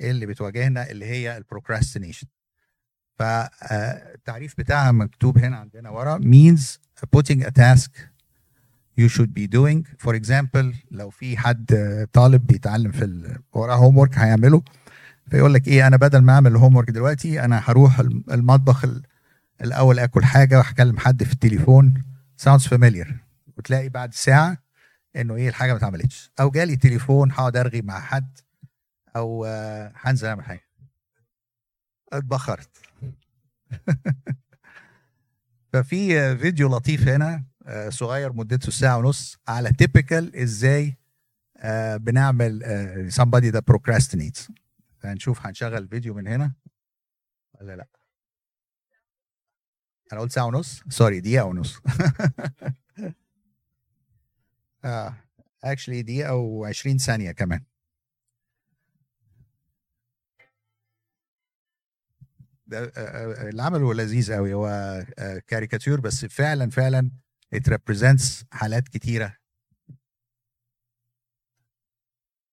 اللي 0.00 0.26
بتواجهنا 0.26 0.90
اللي 0.90 1.06
هي 1.06 1.36
البروكراستينيشن 1.36 2.26
فالتعريف 3.18 4.54
بتاعها 4.58 4.92
مكتوب 4.92 5.38
هنا 5.38 5.56
عندنا 5.56 5.90
ورا 5.90 6.18
means 6.18 6.78
putting 7.16 7.42
a 7.44 7.50
task 7.50 7.90
you 9.00 9.08
should 9.08 9.32
be 9.34 9.46
doing. 9.46 9.84
For 10.06 10.14
example 10.14 10.66
لو 10.90 11.10
في 11.10 11.36
حد 11.36 11.72
آه، 11.72 12.08
طالب 12.12 12.46
بيتعلم 12.46 12.92
في 12.92 13.38
وراه 13.52 13.74
هوم 13.76 14.08
هيعمله. 14.14 14.62
فيقول 15.30 15.54
لك 15.54 15.68
إيه 15.68 15.86
أنا 15.86 15.96
بدل 15.96 16.18
ما 16.18 16.32
أعمل 16.32 16.50
الهوم 16.52 16.80
دلوقتي 16.80 17.44
أنا 17.44 17.60
هروح 17.64 17.98
الم- 18.00 18.24
المطبخ 18.30 18.84
ال- 18.84 19.02
الأول 19.62 19.98
أكل 19.98 20.24
حاجة 20.24 20.58
وهكلم 20.58 20.98
حد 20.98 21.24
في 21.24 21.32
التليفون. 21.32 22.04
Sounds 22.42 22.66
familiar. 22.68 23.12
وتلاقي 23.56 23.88
بعد 23.88 24.14
ساعة 24.14 24.58
إنه 25.16 25.34
إيه 25.34 25.48
الحاجة 25.48 25.70
ما 25.72 25.78
اتعملتش. 25.78 26.30
أو 26.40 26.50
جالي 26.50 26.76
تليفون 26.76 27.32
هقعد 27.32 27.56
أرغي 27.56 27.82
مع 27.82 28.00
حد 28.00 28.38
أو 29.16 29.44
آه، 29.44 29.92
هنزل 29.96 30.28
أعمل 30.28 30.44
حاجة. 30.44 30.68
اتبخرت. 32.12 32.70
ففي 35.72 36.36
فيديو 36.36 36.68
لطيف 36.68 37.08
هنا 37.08 37.44
آه، 37.66 37.88
صغير 37.88 38.32
مدته 38.32 38.70
ساعة 38.70 38.98
ونص 38.98 39.38
على 39.48 39.72
تيبيكال 39.72 40.36
إزاي 40.36 40.96
آه، 41.56 41.96
بنعمل 41.96 42.62
somebody 43.12 43.54
that 43.54 43.74
procrastinates. 43.74 44.50
هنشوف 45.04 45.46
هنشغل 45.46 45.88
فيديو 45.88 46.14
من 46.14 46.26
هنا 46.28 46.52
ولا 47.60 47.76
لأ. 47.76 48.01
أنا 50.12 50.20
قلت 50.20 50.32
ساعة 50.32 50.46
ونص؟ 50.46 50.82
sorry 50.88 51.20
دقيقة 51.20 51.44
ونص. 51.44 51.80
آه 54.84 55.16
actually 55.64 56.02
دقيقة 56.02 56.32
و20 56.72 56.96
ثانية 56.96 57.32
كمان. 57.32 57.64
ده 62.66 62.84
آه، 62.84 62.90
آه، 62.96 63.48
اللي 63.48 63.62
عمله 63.62 63.94
لذيذ 63.94 64.34
قوي 64.34 64.54
هو 64.54 64.66
آه، 65.18 65.38
كاريكاتير 65.46 66.00
بس 66.00 66.24
فعلا 66.24 66.70
فعلا 66.70 67.10
it 67.56 67.70
represents 67.72 68.44
حالات 68.52 68.88
كتيرة 68.88 69.36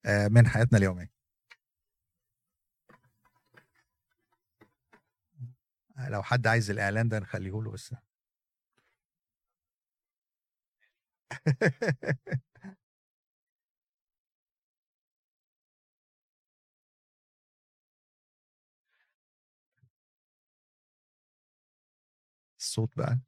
آه، 0.06 0.28
من 0.28 0.48
حياتنا 0.48 0.78
اليومية. 0.78 1.19
لو 6.08 6.24
حد 6.24 6.48
عايز 6.48 6.70
الاعلان 6.72 7.10
ده 7.10 7.20
نخليه 7.20 7.52
له 7.62 7.72
بس 7.72 7.94
الصوت 22.60 22.98
بقى 22.98 23.20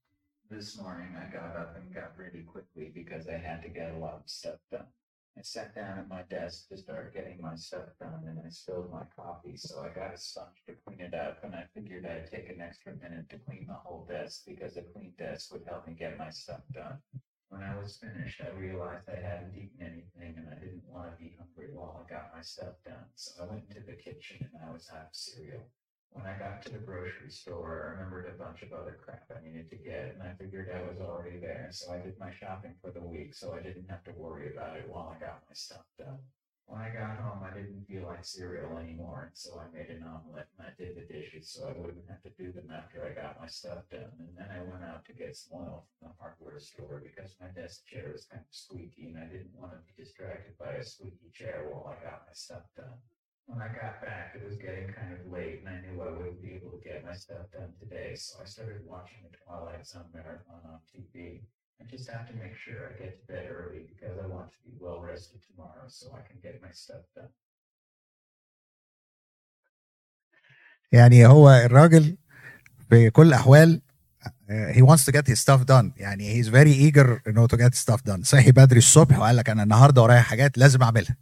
This 0.50 0.78
morning 0.78 1.16
I 1.16 1.26
got 1.32 1.56
up 1.56 1.78
and 1.78 1.94
got 1.94 2.12
ready 2.18 2.44
quickly 2.44 2.92
because 2.94 3.28
I 3.30 3.38
had 3.38 3.62
to 3.64 3.70
get 3.70 3.88
a 3.96 3.98
lot 3.98 4.16
of 4.22 4.24
stuff 4.26 4.60
done. 4.72 4.88
I 5.38 5.42
sat 5.44 5.74
down 5.74 5.98
at 5.98 6.10
my 6.10 6.24
desk 6.24 6.68
to 6.70 6.78
start 6.78 7.14
getting 7.14 7.42
my 7.42 7.56
stuff 7.56 7.90
done 8.00 8.24
and 8.28 8.40
I 8.46 8.50
spilled 8.50 8.92
my 8.92 9.04
coffee, 9.16 9.56
so 9.56 9.82
I 9.82 9.90
got 9.90 10.14
a 10.14 10.18
sponge 10.18 10.62
to 10.68 10.76
clean 10.86 11.00
it 11.00 11.14
up 11.14 11.44
and 11.44 11.56
I 11.56 11.66
figured 11.74 12.06
I'd 12.06 12.30
take 12.30 12.50
an 12.50 12.62
extra 12.62 12.94
minute 12.96 13.30
to 13.30 13.40
clean 13.40 13.66
the 13.68 13.74
whole 13.74 14.06
desk 14.10 14.44
because 14.46 14.78
a 14.78 14.84
clean 14.84 15.14
desk 15.18 15.52
would 15.54 15.64
help 15.66 15.88
me 15.88 15.94
get 15.94 16.18
my 16.18 16.30
stuff 16.30 16.62
done. 16.74 17.00
When 17.50 17.64
I 17.64 17.78
was 17.78 17.98
finished, 17.98 18.42
I 18.42 18.50
realized 18.58 19.10
I 19.10 19.20
hadn't 19.20 19.56
eaten 19.56 19.82
anything 19.82 20.36
and 20.38 20.48
I 20.50 20.56
didn't 20.56 20.88
want 20.88 21.12
to 21.12 21.18
be 21.22 21.36
hungry 21.38 21.74
while 21.74 22.02
I 22.06 22.10
got 22.10 22.32
my 22.36 22.42
stuff 22.42 22.76
done. 22.86 23.08
So 23.16 23.44
I 23.44 23.48
went 23.48 23.66
into 23.70 23.82
the 23.86 23.94
kitchen 23.94 24.50
and 24.54 24.70
I 24.70 24.72
was 24.72 24.90
out 24.94 25.08
of 25.08 25.16
cereal. 25.16 25.64
When 26.14 26.26
I 26.26 26.38
got 26.38 26.62
to 26.64 26.74
the 26.74 26.80
grocery 26.80 27.30
store, 27.30 27.88
I 27.88 27.92
remembered 27.92 28.28
a 28.28 28.44
bunch 28.44 28.62
of 28.64 28.74
other 28.74 29.00
crap 29.04 29.32
I 29.32 29.46
needed 29.46 29.70
to 29.70 29.78
get, 29.78 30.14
and 30.14 30.22
I 30.24 30.34
figured 30.34 30.70
I 30.70 30.82
was 30.84 31.00
already 31.00 31.40
there, 31.40 31.70
so 31.72 31.94
I 31.94 32.00
did 32.00 32.20
my 32.20 32.32
shopping 32.32 32.76
for 32.82 32.92
the 32.92 33.00
week, 33.00 33.34
so 33.34 33.54
I 33.54 33.62
didn't 33.62 33.90
have 33.90 34.04
to 34.04 34.12
worry 34.12 34.52
about 34.54 34.76
it 34.76 34.90
while 34.90 35.16
I 35.16 35.20
got 35.20 35.44
my 35.48 35.54
stuff 35.54 35.86
done. 35.98 36.20
When 36.72 36.80
I 36.80 36.90
got 36.90 37.18
home, 37.18 37.44
I 37.44 37.54
didn't 37.54 37.88
feel 37.88 38.08
like 38.08 38.24
cereal 38.24 38.78
anymore, 38.78 39.28
and 39.28 39.38
so 39.38 39.60
I 39.60 39.68
made 39.76 39.90
an 39.90 40.04
omelet 40.04 40.48
and 40.58 40.68
I 40.68 40.72
did 40.78 40.96
the 40.96 41.14
dishes 41.14 41.50
so 41.50 41.68
I 41.68 41.78
wouldn't 41.78 42.08
have 42.08 42.24
to 42.24 42.30
do 42.38 42.52
them 42.54 42.72
after 42.72 43.04
I 43.04 43.12
got 43.12 43.42
my 43.42 43.48
stuff 43.48 43.84
done. 43.90 44.16
And 44.20 44.38
then 44.38 44.48
I 44.48 44.64
went 44.64 44.84
out 44.84 45.04
to 45.06 45.14
get 45.14 45.36
some 45.36 45.60
oil 45.60 45.84
from 46.00 46.08
the 46.08 46.16
hardware 46.18 46.60
store 46.60 47.04
because 47.04 47.36
my 47.42 47.48
desk 47.48 47.86
chair 47.88 48.12
was 48.14 48.24
kind 48.24 48.40
of 48.40 48.56
squeaky 48.56 49.08
and 49.08 49.18
I 49.18 49.28
didn't 49.28 49.52
want 49.60 49.74
to 49.74 49.80
be 49.84 50.02
distracted 50.02 50.58
by 50.58 50.72
a 50.80 50.84
squeaky 50.84 51.32
chair 51.34 51.68
while 51.68 51.92
I 51.92 52.04
got 52.06 52.24
my 52.28 52.34
stuff 52.34 52.64
done 52.78 53.00
When 53.51 53.61
I 53.67 53.69
got 53.81 53.95
back, 54.11 54.29
it 54.39 54.43
was 54.49 54.57
getting 54.65 54.87
kind 54.99 55.15
of 55.21 55.23
late, 55.39 55.57
and 55.61 55.69
I 55.75 55.79
knew 55.85 55.97
I 56.07 56.11
wouldn't 56.17 56.43
be 56.43 56.53
able 56.59 56.73
to 56.77 56.83
get 56.89 56.99
my 57.09 57.15
stuff 57.25 57.47
done 57.59 57.73
today, 57.83 58.11
so 58.29 58.33
I 58.43 58.47
started 58.57 58.83
watching 58.95 59.21
the 59.27 59.33
Twilight 59.41 59.85
Zone 59.93 60.11
marathon 60.19 60.63
on 60.73 60.81
TV. 60.93 61.15
I 61.81 61.85
just 61.95 62.07
have 62.15 62.25
to 62.31 62.35
make 62.45 62.55
sure 62.65 62.81
I 62.91 62.93
get 63.05 63.13
to 63.23 63.27
bed 63.35 63.47
early 63.63 63.83
because 63.91 64.15
I 64.25 64.27
want 64.37 64.49
to 64.55 64.59
be 64.69 64.75
well 64.85 64.99
rested 65.11 65.41
tomorrow 65.49 65.87
so 66.01 66.07
I 66.19 66.23
can 66.29 66.39
get 66.47 66.55
my 66.67 66.73
stuff 66.85 67.05
done. 67.19 67.33
يعني 70.93 71.27
هو 71.27 71.51
الراجل 71.51 72.17
في 72.91 73.11
كل 73.11 73.27
الاحوال 73.29 73.81
uh, 74.25 74.75
he 74.75 74.83
wants 74.83 75.05
to 75.05 75.13
get 75.13 75.27
his 75.33 75.41
stuff 75.41 75.65
done 75.65 75.93
يعني 75.97 76.43
he's 76.43 76.49
very 76.49 76.93
eager 76.93 77.21
انه 77.29 77.47
to 77.49 77.57
get 77.57 77.75
stuff 77.75 78.01
done 78.11 78.23
صحي 78.23 78.53
بدري 78.53 78.79
الصبح 78.79 79.19
وقال 79.19 79.37
لك 79.37 79.51
انا 79.51 79.63
النهارده 79.63 80.03
ورايا 80.03 80.21
حاجات 80.21 80.59
لازم 80.59 80.83
اعملها 80.83 81.17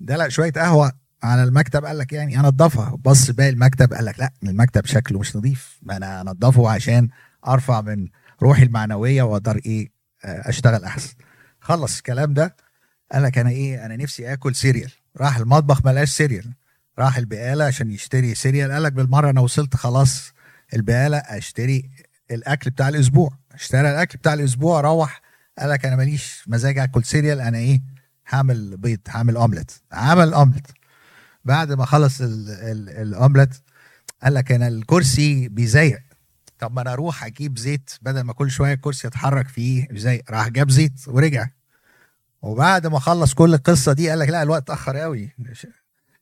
دلق 0.00 0.28
شويه 0.28 0.52
قهوه 0.52 0.92
على 1.23 1.43
المكتب 1.43 1.85
قال 1.85 1.97
لك 1.97 2.13
يعني 2.13 2.39
انضفها 2.39 2.95
بص 2.95 3.31
باقي 3.31 3.49
المكتب 3.49 3.93
قال 3.93 4.05
لك 4.05 4.19
لا 4.19 4.31
المكتب 4.43 4.85
شكله 4.85 5.19
مش 5.19 5.35
نظيف. 5.35 5.79
ما 5.83 5.97
أنا 5.97 6.21
انضفه 6.21 6.69
عشان 6.69 7.09
ارفع 7.47 7.81
من 7.81 8.07
روحي 8.41 8.63
المعنوية 8.63 9.23
واقدر 9.23 9.61
إيه 9.65 9.89
آه، 10.25 10.49
اشتغل 10.49 10.83
احسن. 10.83 11.13
خلص 11.59 11.97
الكلام 11.97 12.33
ده. 12.33 12.55
قال 13.11 13.23
لك 13.23 13.37
أنا 13.37 13.49
إيه 13.49 13.85
أنا 13.85 13.95
نفسي 13.95 14.33
اكل 14.33 14.55
cereal. 14.55 14.91
راح 15.17 15.37
المطبخ 15.37 15.85
ما 15.85 15.93
لقاش 15.93 16.09
cereal. 16.09 16.53
راح 16.99 17.17
البقالة 17.17 17.65
عشان 17.65 17.91
يشتري 17.91 18.35
سيريال. 18.35 18.71
قال 18.71 18.83
لك 18.83 18.93
بالمرة 18.93 19.29
أنا 19.29 19.41
وصلت 19.41 19.75
خلاص 19.75 20.33
البقالة 20.73 21.17
اشتري 21.17 21.89
الاكل 22.31 22.69
بتاع 22.69 22.89
الأسبوع. 22.89 23.29
اشترى 23.53 23.89
الاكل 23.91 24.17
بتاع 24.17 24.33
الأسبوع 24.33 24.81
روح. 24.81 25.21
قال 25.59 25.69
لك 25.69 25.85
أنا 25.85 25.95
ماليش 25.95 26.43
مزاج 26.47 26.77
اكل 26.77 27.03
cereal. 27.03 27.39
أنا 27.39 27.57
إيه 27.57 27.81
هعمل 28.29 28.77
بيض 28.77 28.99
هعمل 29.09 29.35
اومليت 29.35 29.71
عمل 29.91 30.33
اومليت. 30.33 30.67
بعد 31.45 31.71
ما 31.71 31.85
خلص 31.85 32.21
ال- 32.21 32.49
ال- 32.49 32.89
الأومليت 32.89 33.49
قال 34.23 34.33
لك 34.33 34.51
أنا 34.51 34.67
الكرسي 34.67 35.47
بيزيق. 35.47 35.99
طب 36.59 36.73
ما 36.75 36.81
أنا 36.81 36.93
أروح 36.93 37.23
أجيب 37.25 37.57
زيت 37.57 37.91
بدل 38.01 38.21
ما 38.21 38.33
كل 38.33 38.51
شوية 38.51 38.73
الكرسي 38.73 39.07
يتحرك 39.07 39.47
فيه 39.47 39.87
بيزيق. 39.87 40.31
راح 40.31 40.47
جاب 40.47 40.71
زيت 40.71 41.07
ورجع. 41.07 41.47
وبعد 42.41 42.87
ما 42.87 42.99
خلص 42.99 43.33
كل 43.33 43.53
القصة 43.53 43.93
دي 43.93 44.09
قال 44.09 44.19
لك 44.19 44.29
لا 44.29 44.43
الوقت 44.43 44.61
اتاخر 44.61 44.97
قوي 44.97 45.35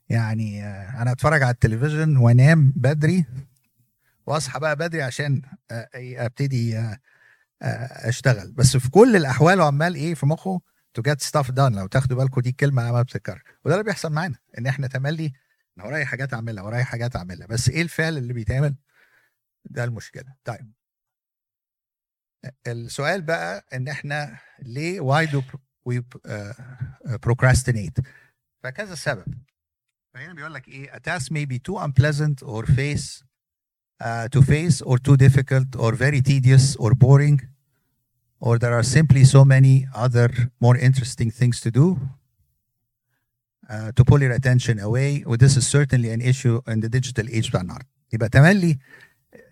يعني 0.10 0.65
أنا 1.01 1.12
أتفرج 1.12 1.43
على 1.43 1.53
التلفزيون 1.53 2.17
وأنام 2.17 2.73
بدري 2.75 3.25
وأصحى 4.27 4.60
بقى 4.60 4.75
بدري 4.75 5.01
عشان 5.01 5.41
أبتدي 5.95 6.95
أشتغل. 7.62 8.51
بس 8.51 8.77
في 8.77 8.89
كل 8.89 9.15
الأحوال 9.15 9.62
عمال 9.62 9.95
إيه 9.95 10.13
في 10.15 10.25
مخه؟ 10.25 10.62
to 10.97 11.03
get 11.03 11.21
stuff 11.21 11.51
done 11.51 11.75
لو 11.75 11.88
تاخدوا 11.88 12.17
بالكم 12.17 12.41
دي 12.41 12.51
كلمة 12.51 12.91
ما 12.91 13.01
بتتكرر 13.01 13.43
وده 13.65 13.73
اللي 13.75 13.83
بيحصل 13.83 14.12
معانا 14.13 14.36
إن 14.57 14.67
إحنا 14.67 14.88
تملي 14.88 15.33
أنا 15.77 15.86
ورايا 15.86 16.05
حاجات 16.05 16.33
أعملها 16.33 16.63
ورايا 16.63 16.83
حاجات 16.83 17.15
أعملها. 17.15 17.47
بس 17.47 17.69
إيه 17.69 17.81
الفعل 17.81 18.17
اللي 18.17 18.33
بيتعمل؟ 18.33 18.75
ده 19.65 19.83
المشكلة. 19.83 20.36
طيب. 20.43 20.73
السؤال 22.67 23.21
بقى 23.21 23.65
إن 23.73 23.88
إحنا 23.88 24.39
ليه 24.60 25.21
we 25.89 25.95
uh, 25.95 27.13
procrastinate 27.25 28.01
فكذا 28.63 28.95
سبب. 28.95 29.33
فهنا 30.13 30.33
بيقول 30.33 30.53
لك 30.53 30.67
إيه 30.67 30.91
a 30.91 30.99
task 30.99 31.23
may 31.23 31.45
be 31.45 31.60
too 31.60 31.77
unpleasant 31.77 32.47
or 32.47 32.65
face 32.65 33.23
uh, 34.03 34.27
to 34.36 34.41
face 34.41 34.81
or 34.81 34.97
too 34.97 35.17
difficult 35.17 35.75
or 35.75 35.93
very 35.93 36.21
tedious 36.21 36.75
or 36.79 36.91
boring. 36.95 37.57
Or 38.39 38.58
there 38.60 38.73
are 38.73 38.84
simply 38.84 39.23
so 39.26 39.43
many 39.45 39.88
other 39.95 40.30
more 40.62 40.78
interesting 40.78 41.30
things 41.32 41.60
to 41.62 41.71
do 41.71 41.97
uh, 43.69 43.91
to 43.97 44.04
pull 44.06 44.21
your 44.21 44.32
attention 44.32 44.80
away. 44.80 45.23
This 45.39 45.58
is 45.58 45.65
certainly 45.67 46.10
an 46.12 46.21
issue 46.21 46.62
in 46.67 46.80
the 46.82 46.89
digital 46.89 47.26
age 47.30 47.50
بتاع 47.50 47.62
النهارده. 47.62 47.88
يبقى 48.13 48.30
تملي 48.30 48.78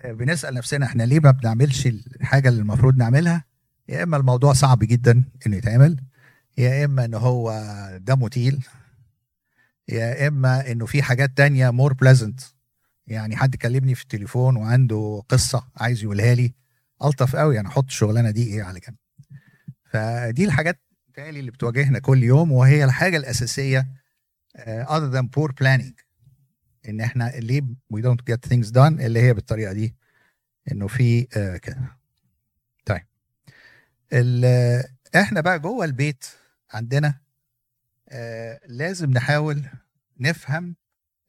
آه، 0.02 0.12
بنسأل 0.12 0.54
نفسنا 0.54 0.86
إحنا 0.86 1.04
ليه 1.04 1.20
ما 1.20 1.32
بنعملش 1.32 1.88
الحاجة 1.88 2.50
اللي 2.50 2.62
المفروض 2.62 2.98
نعملها؟ 2.98 3.44
يا 3.90 4.04
إما 4.04 4.18
الموضوع 4.18 4.54
صعب 4.54 4.80
جدا 4.80 5.24
إنه 5.48 5.58
يتعمل 5.58 6.00
يا 6.58 6.86
إما 6.86 7.06
إن 7.06 7.14
هو 7.14 7.64
دمه 8.02 8.30
تقيل 8.30 8.66
يا 9.90 10.28
إما 10.28 10.72
إنه 10.72 10.86
في 10.86 11.04
حاجات 11.04 11.38
تانية 11.38 11.70
more 11.70 11.94
pleasant 11.94 12.42
يعني 13.08 13.36
حد 13.36 13.56
كلمني 13.56 13.96
في 13.96 14.02
التليفون 14.04 14.56
وعنده 14.56 15.24
قصة 15.30 15.64
عايز 15.78 16.04
يقولها 16.04 16.36
لي 16.36 16.54
ألطف 17.04 17.36
قوي 17.36 17.60
أنا 17.60 17.70
أحط 17.70 17.84
الشغلانة 17.86 18.32
دي 18.32 18.44
إيه 18.54 18.64
على 18.64 18.80
جنب. 18.80 18.96
فدي 19.86 20.46
الحاجات 20.46 20.80
دي 21.14 21.40
اللي 21.40 21.52
بتواجهنا 21.52 22.00
كل 22.00 22.24
يوم 22.24 22.52
وهي 22.52 22.84
الحاجة 22.84 23.18
الأساسية 23.18 23.88
uh, 24.58 24.62
other 24.88 25.14
than 25.16 25.26
poor 25.38 25.52
planning. 25.52 26.04
إن 26.90 27.02
إحنا 27.02 27.30
ليه 27.36 27.62
we 27.94 27.98
don't 28.02 28.34
get 28.34 28.50
things 28.50 28.72
done 28.72 28.78
اللي 29.02 29.22
هي 29.22 29.34
بالطريقة 29.34 29.74
دي 29.74 29.96
إنه 30.72 30.88
في 30.88 31.24
uh, 31.24 31.58
كده. 31.60 31.98
طيب. 32.86 33.06
ال- 34.14 34.84
إحنا 35.16 35.42
بقى 35.42 35.60
جوه 35.60 35.86
البيت 35.86 36.26
عندنا 36.72 37.20
لازم 38.68 39.12
نحاول 39.12 39.64
نفهم 40.20 40.76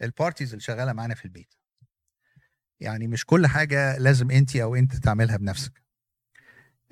البارتيز 0.02 0.50
اللي 0.50 0.60
شغالة 0.60 0.92
معانا 0.92 1.14
في 1.14 1.24
البيت. 1.24 1.54
يعني 2.80 3.06
مش 3.06 3.24
كل 3.26 3.46
حاجة 3.46 3.98
لازم 3.98 4.30
انت 4.30 4.56
أو 4.56 4.74
انت 4.74 4.96
تعملها 4.96 5.36
بنفسك. 5.36 5.82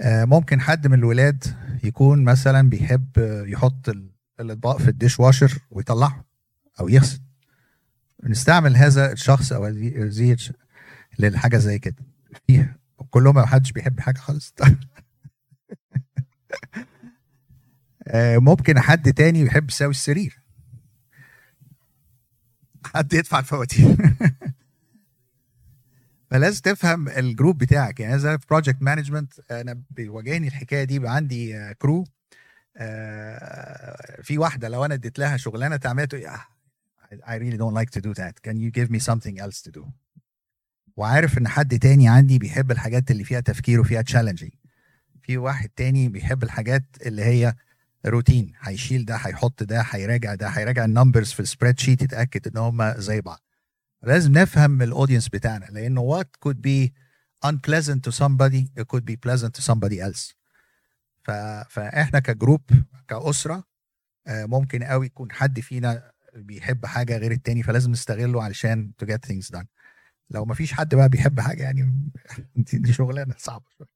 آه، 0.01 0.25
ممكن 0.25 0.61
حد 0.61 0.87
من 0.87 0.99
الولاد 0.99 1.45
يكون 1.85 2.25
مثلا 2.25 2.69
بيحب 2.71 3.09
يحط 3.47 3.89
ال- 3.89 4.11
الأطباق 4.41 4.79
في 4.79 4.89
الديش 4.89 5.21
واشر 5.21 5.59
ويطلعه 5.71 6.25
أو 6.81 6.89
يغسل. 6.89 7.21
نستعمل 8.25 8.77
هذا 8.77 9.13
الشخص 9.13 9.53
أو 9.53 9.65
هذه 9.65 10.37
للحاجة 11.19 11.57
زي 11.57 11.79
كده. 11.79 11.97
فيها. 12.47 12.77
كلهم 13.11 13.35
ما 13.35 13.47
حدش 13.47 13.73
بيحب 13.73 14.01
حاجة 14.01 14.19
خالص. 14.19 14.55
آه، 18.09 18.39
ممكن 18.39 18.81
حد 18.81 19.13
تاني 19.13 19.41
يحب 19.41 19.71
يساوي 19.71 19.91
السرير. 19.91 20.39
حد 22.95 23.13
يدفع 23.13 23.39
الفواتير. 23.39 23.97
فلازم 26.35 26.61
تفهم 26.61 27.09
ال 27.09 27.17
group 27.17 27.59
بتاعك. 27.59 28.01
يعني 28.01 28.19
زي 28.19 28.39
project 28.51 28.83
management 28.83 29.33
أنا 29.51 29.83
بيواجهني 29.91 30.49
الحكاية 30.49 30.85
دي 30.85 31.09
عندي 31.09 31.75
crew 31.75 32.05
آه، 32.77 34.23
في 34.23 34.39
واحدة 34.39 34.69
لو 34.69 34.85
أنا 34.85 34.95
اديت 34.95 35.19
لها 35.19 35.37
شغلانة 35.37 35.77
تعملها 35.77 36.07
تقول 36.07 36.27
I 37.13 37.39
really 37.39 37.57
don't 37.57 37.75
like 37.75 37.91
to 37.91 38.01
do 38.01 38.15
that. 38.15 38.43
Can 38.43 38.57
you 38.57 38.71
give 38.71 38.91
me 38.91 38.99
something 38.99 39.39
else 39.39 39.63
to 39.63 39.81
do? 39.81 39.87
وعارف 40.97 41.39
إن 41.39 41.49
حد 41.49 41.79
تاني 41.79 42.09
عندي 42.09 42.39
بيحب 42.39 42.71
الحاجات 42.71 43.11
اللي 43.11 43.25
فيها 43.25 43.41
تفكير 43.41 43.81
وفيها 43.81 44.03
challenging 44.03 44.53
في 45.23 45.37
واحد 45.39 45.69
تاني 45.69 46.09
بيحب 46.09 46.43
الحاجات 46.43 46.85
اللي 47.07 47.23
هي 47.25 47.55
روتين 48.07 48.53
هيشيل 48.61 49.05
ده 49.05 49.17
هيحط 49.17 49.63
ده 49.63 49.85
هيراجع 49.91 50.35
ده 50.35 50.49
هيراجع 50.49 50.85
ال 50.85 50.91
numbers 50.91 51.33
في 51.33 51.41
ال 51.41 51.79
spreadsheet 51.79 52.03
يتأكد 52.03 52.49
إن 52.49 52.57
هم 52.57 52.95
زي 52.97 53.21
بعض. 53.21 53.44
لازم 54.07 54.33
نفهم 54.33 54.83
ال 54.83 54.88
audience 54.88 55.29
بتاعنا 55.29 55.65
لأنه 55.65 56.21
what 56.23 56.27
could 56.49 56.57
be 56.57 56.91
unpleasant 57.47 58.01
to 58.09 58.13
somebody 58.13 58.69
it 58.81 58.85
could 58.95 59.05
be 59.05 59.17
pleasant 59.17 59.53
to 59.59 59.63
somebody 59.63 60.01
else. 60.01 60.35
ف... 61.25 61.31
فإحنا 61.71 62.19
ك 62.19 62.26
group 62.26 62.61
كأسرة 63.09 63.65
آه، 64.27 64.45
ممكن 64.47 64.85
قوي 64.85 65.07
يكون 65.07 65.33
حد 65.33 65.61
فينا 65.61 66.13
بيحب 66.35 66.87
حاجة 66.87 67.17
غير 67.17 67.33
التاني 67.33 67.63
فلازم 67.63 67.91
نستغله 67.91 68.43
علشان 68.43 68.93
to 69.03 69.07
get 69.07 69.19
things 69.31 69.57
done. 69.57 69.67
لو 70.31 70.45
ما 70.45 70.55
فيش 70.55 70.73
حد 70.73 70.95
بقى 70.95 71.09
بيحب 71.09 71.41
حاجة 71.41 71.63
يعني 71.63 72.11
دي 72.57 72.93
شغلانة 72.93 73.35
صعبة 73.39 73.65
شوية. 73.79 73.89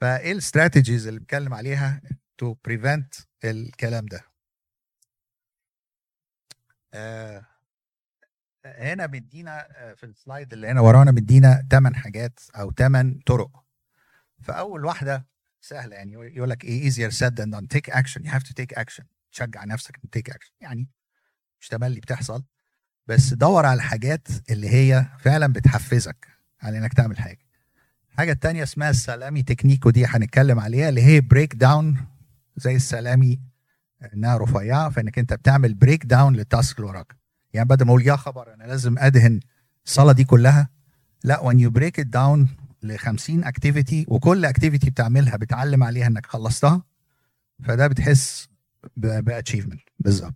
فإيه 0.00 0.32
الاستراتيجيز 0.32 1.06
اللي 1.06 1.20
بتكلم 1.20 1.54
عليها 1.54 2.00
to 2.42 2.54
prevent 2.68 3.24
الكلام 3.44 4.06
ده؟ 4.06 4.20
هنا 8.64 9.06
مدينا 9.06 9.66
آه، 9.76 9.94
في 9.94 10.06
السلايد 10.06 10.52
اللي 10.52 10.68
هنا 10.68 10.80
ورانا 10.80 11.10
مدينا 11.10 11.66
8 11.70 11.96
حاجات 11.96 12.40
أو 12.56 12.72
8 12.72 13.20
طرق. 13.26 13.64
فأول 14.42 14.84
واحدة 14.84 15.26
سهلة 15.60 15.96
يعني 15.96 16.12
يقول 16.12 16.50
لك 16.50 16.64
إيه 16.64 16.90
easier 16.90 17.12
said 17.12 17.32
than 17.34 17.50
done. 17.50 17.66
Take 17.76 17.94
action. 17.94 18.22
You 18.24 18.30
have 18.30 18.44
to 18.44 18.52
take 18.52 18.78
action. 18.78 19.04
تشجع 19.32 19.64
نفسك 19.64 19.96
take 20.16 20.32
action. 20.32 20.52
يعني 20.60 20.88
مش 21.60 21.68
تملي 21.68 22.00
بتحصل. 22.00 22.44
بس 23.06 23.34
دور 23.34 23.66
على 23.66 23.76
الحاجات 23.76 24.28
اللي 24.50 24.68
هي 24.68 25.06
فعلا 25.18 25.52
بتحفزك 25.52 26.28
على 26.62 26.78
إنك 26.78 26.92
تعمل 26.94 27.18
حاجة. 27.18 27.48
الحاجة 28.12 28.32
التانية 28.32 28.62
اسمها 28.62 28.90
ال 28.90 28.97
salami 28.97 29.42
technique 29.42 29.86
ودي 29.86 30.06
هنتكلم 30.06 30.60
عليها 30.60 30.88
اللي 30.88 31.02
هي 31.02 31.20
break 31.20 31.54
down 31.54 32.06
زي 32.56 32.76
ال 32.76 32.85
salami 32.85 33.40
إنها 34.14 34.36
رفيعة 34.36 34.90
فإنك 34.90 35.18
أنت 35.18 35.32
بتعمل 35.34 35.74
break 35.74 36.06
down 36.06 36.36
لل 36.36 36.49
task 36.49 36.76
اللي 36.78 36.88
وراك. 36.90 37.16
يعني 37.52 37.68
بدل 37.68 37.84
ما 37.84 37.90
أقول 37.90 38.06
يا 38.06 38.16
خبر 38.16 38.54
أنا 38.54 38.64
لازم 38.64 38.98
أدهن 38.98 39.40
الصاله 39.86 40.12
دي 40.12 40.24
كلها 40.24 40.68
لا 41.24 41.36
when 41.50 41.56
you 41.56 41.70
break 41.80 42.04
it 42.04 42.08
down 42.08 42.48
ل 42.82 42.96
50 42.96 43.44
activity 43.44 44.04
وكل 44.08 44.44
activity 44.44 44.90
بتعملها 44.90 45.36
بتعلم 45.36 45.82
عليها 45.84 46.06
إنك 46.06 46.26
خلصتها 46.26 46.82
فده 47.64 47.86
بتحس 47.86 48.48
ب 48.96 49.03
achievement 49.03 49.80
بالظبط. 49.98 50.34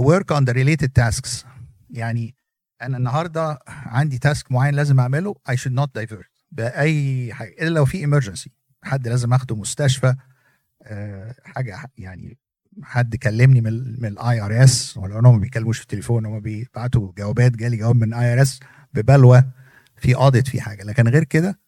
work 0.00 0.36
on 0.36 0.44
the 0.44 0.52
related 0.54 0.88
tasks. 1.00 1.44
يعني 1.90 2.34
أنا 2.82 2.96
النهارده 2.96 3.58
عندي 3.68 4.18
task 4.18 4.52
معين 4.52 4.74
لازم 4.74 5.00
أعمله 5.00 5.34
I 5.50 5.54
should 5.54 5.74
not 5.80 6.00
divert 6.02 6.26
بأي 6.52 7.34
حاجة 7.34 7.48
إلا 7.50 7.68
لو 7.68 7.84
في 7.84 8.06
emergency. 8.06 8.48
حد 8.82 9.08
لازم 9.08 9.32
أخده 9.34 9.56
مستشفى 9.56 10.14
حاجة 11.44 11.90
يعني 11.98 12.38
حد 12.82 13.16
كلمني 13.16 13.60
من 13.60 14.06
ال 14.06 14.40
IRS 14.40 14.96
ولا 14.96 15.18
هم 15.18 15.34
ما 15.34 15.38
بيكلموش 15.40 15.78
في 15.78 15.82
التليفون 15.82 16.26
هم 16.26 16.40
بيبعتوا 16.40 17.12
جوابات 17.18 17.52
جالي 17.52 17.76
جواب 17.76 17.96
من 17.96 18.14
IRS 18.14 18.60
ببلوى 18.94 19.44
في 19.96 20.14
audit 20.14 20.48
في 20.48 20.60
حاجة. 20.60 20.82
لكن 20.82 21.08
غير 21.08 21.24
كده 21.24 21.60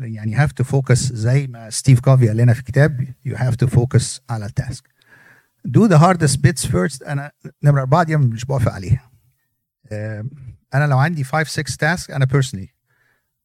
يعني 0.00 0.34
have 0.34 0.52
to 0.52 0.64
focus 0.64 1.12
زي 1.12 1.46
ما 1.46 1.70
Steve 1.70 2.00
Covey 2.00 2.28
قال 2.28 2.36
لنا 2.36 2.52
في 2.52 2.62
كتاب 2.62 3.08
you 3.24 3.36
have 3.36 3.56
to 3.56 3.66
focus 3.66 4.20
على 4.30 4.46
ال 4.46 4.54
task 4.54 4.84
do 5.64 5.86
the 5.86 5.96
hardest 5.96 6.38
bits 6.38 6.66
first 6.66 7.02
أنا 7.02 7.32
نمرة 7.62 7.80
أربعة 7.80 8.02
دي 8.02 8.16
مش 8.16 8.44
بوافق 8.44 8.72
عليها. 8.72 9.10
أنا 10.74 10.86
لو 10.86 10.98
عندي 10.98 11.24
5 11.24 11.62
6 11.62 11.76
task 11.76 12.10
أنا 12.10 12.24
personally 12.24 12.68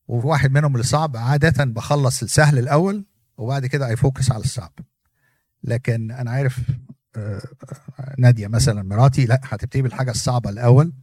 وواحد 0.08 0.52
منهم 0.52 0.74
اللي 0.74 0.84
صعب 0.84 1.18
عادة 1.18 1.64
بخلص 1.66 2.24
السهل 2.24 2.60
الأول 2.60 3.06
وبعد 3.38 3.66
كده 3.66 3.88
I 3.88 3.96
focus 3.96 4.32
على 4.32 4.44
الصعب. 4.44 4.74
لكن 5.64 6.12
أنا 6.12 6.32
عارف 6.32 6.60
نادية 8.18 8.48
مثلا 8.48 8.84
مراتي 8.84 9.26
لأ 9.26 9.42
هتبتدي 9.44 9.82
بالحاجة 9.82 10.12
الصعبة 10.12 10.50
الأول 10.50 10.94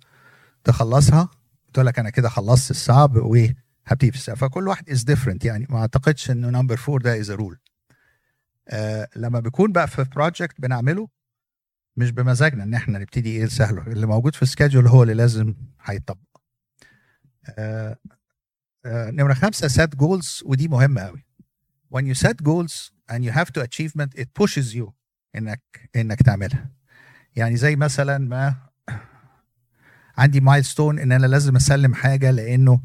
تخلصها 0.65 1.29
تقول 1.73 1.87
لك 1.87 1.99
أنا 1.99 2.11
كده 2.11 2.29
خلصت 2.29 2.71
الصعب 2.71 3.17
وهبتدي 3.17 4.11
في 4.11 4.17
السهل 4.17 4.37
فكل 4.37 4.69
واحد 4.69 4.91
is 4.91 5.03
different 5.03 5.45
يعني. 5.45 5.67
ما 5.71 5.79
أعتقدش 5.79 6.31
إنه 6.31 6.51
number 6.51 6.77
four 6.77 7.03
ده 7.03 7.21
is 7.21 7.31
rule 7.31 7.59
آه 8.69 9.09
لما 9.17 9.41
بيكون 9.41 9.73
بقى 9.73 9.89
في 9.89 10.05
project 10.05 10.61
بنعمله 10.61 11.09
مش 11.97 12.11
بمزاجنا 12.11 12.63
إن 12.65 12.75
إحنا 12.75 12.99
نبتدي 12.99 13.31
إيه 13.31 13.47
سهل. 13.47 13.79
اللي 13.79 14.07
موجود 14.07 14.35
في 14.35 14.43
ال 14.43 14.48
schedule 14.48 14.87
هو 14.87 15.03
اللي 15.03 15.15
لازم 15.15 15.55
هيطبق. 15.85 16.19
آه 17.59 17.97
آه 18.85 19.11
نمرة 19.11 19.35
خمسة 19.35 19.69
set 19.87 19.89
goals 19.91 20.43
ودي 20.47 20.69
مهمة 20.69 21.01
قوي 21.01 21.24
when 21.95 22.07
you 22.07 22.15
set 22.15 22.37
goals 22.43 22.91
and 23.09 23.25
you 23.25 23.31
have 23.31 23.51
to 23.53 23.61
achievement 23.63 24.11
it 24.17 24.29
pushes 24.35 24.75
you 24.75 24.93
انك 25.37 25.91
إنك 25.97 26.23
تعملها. 26.23 26.71
يعني 27.37 27.57
زي 27.57 27.77
مثلا 27.77 28.19
ما 28.19 28.57
عندي 30.19 30.41
مايلستون 30.41 30.99
إن 30.99 31.13
أنا 31.13 31.27
لازم 31.27 31.57
أسلم 31.57 31.95
حاجة 31.95 32.31
لأنه 32.31 32.83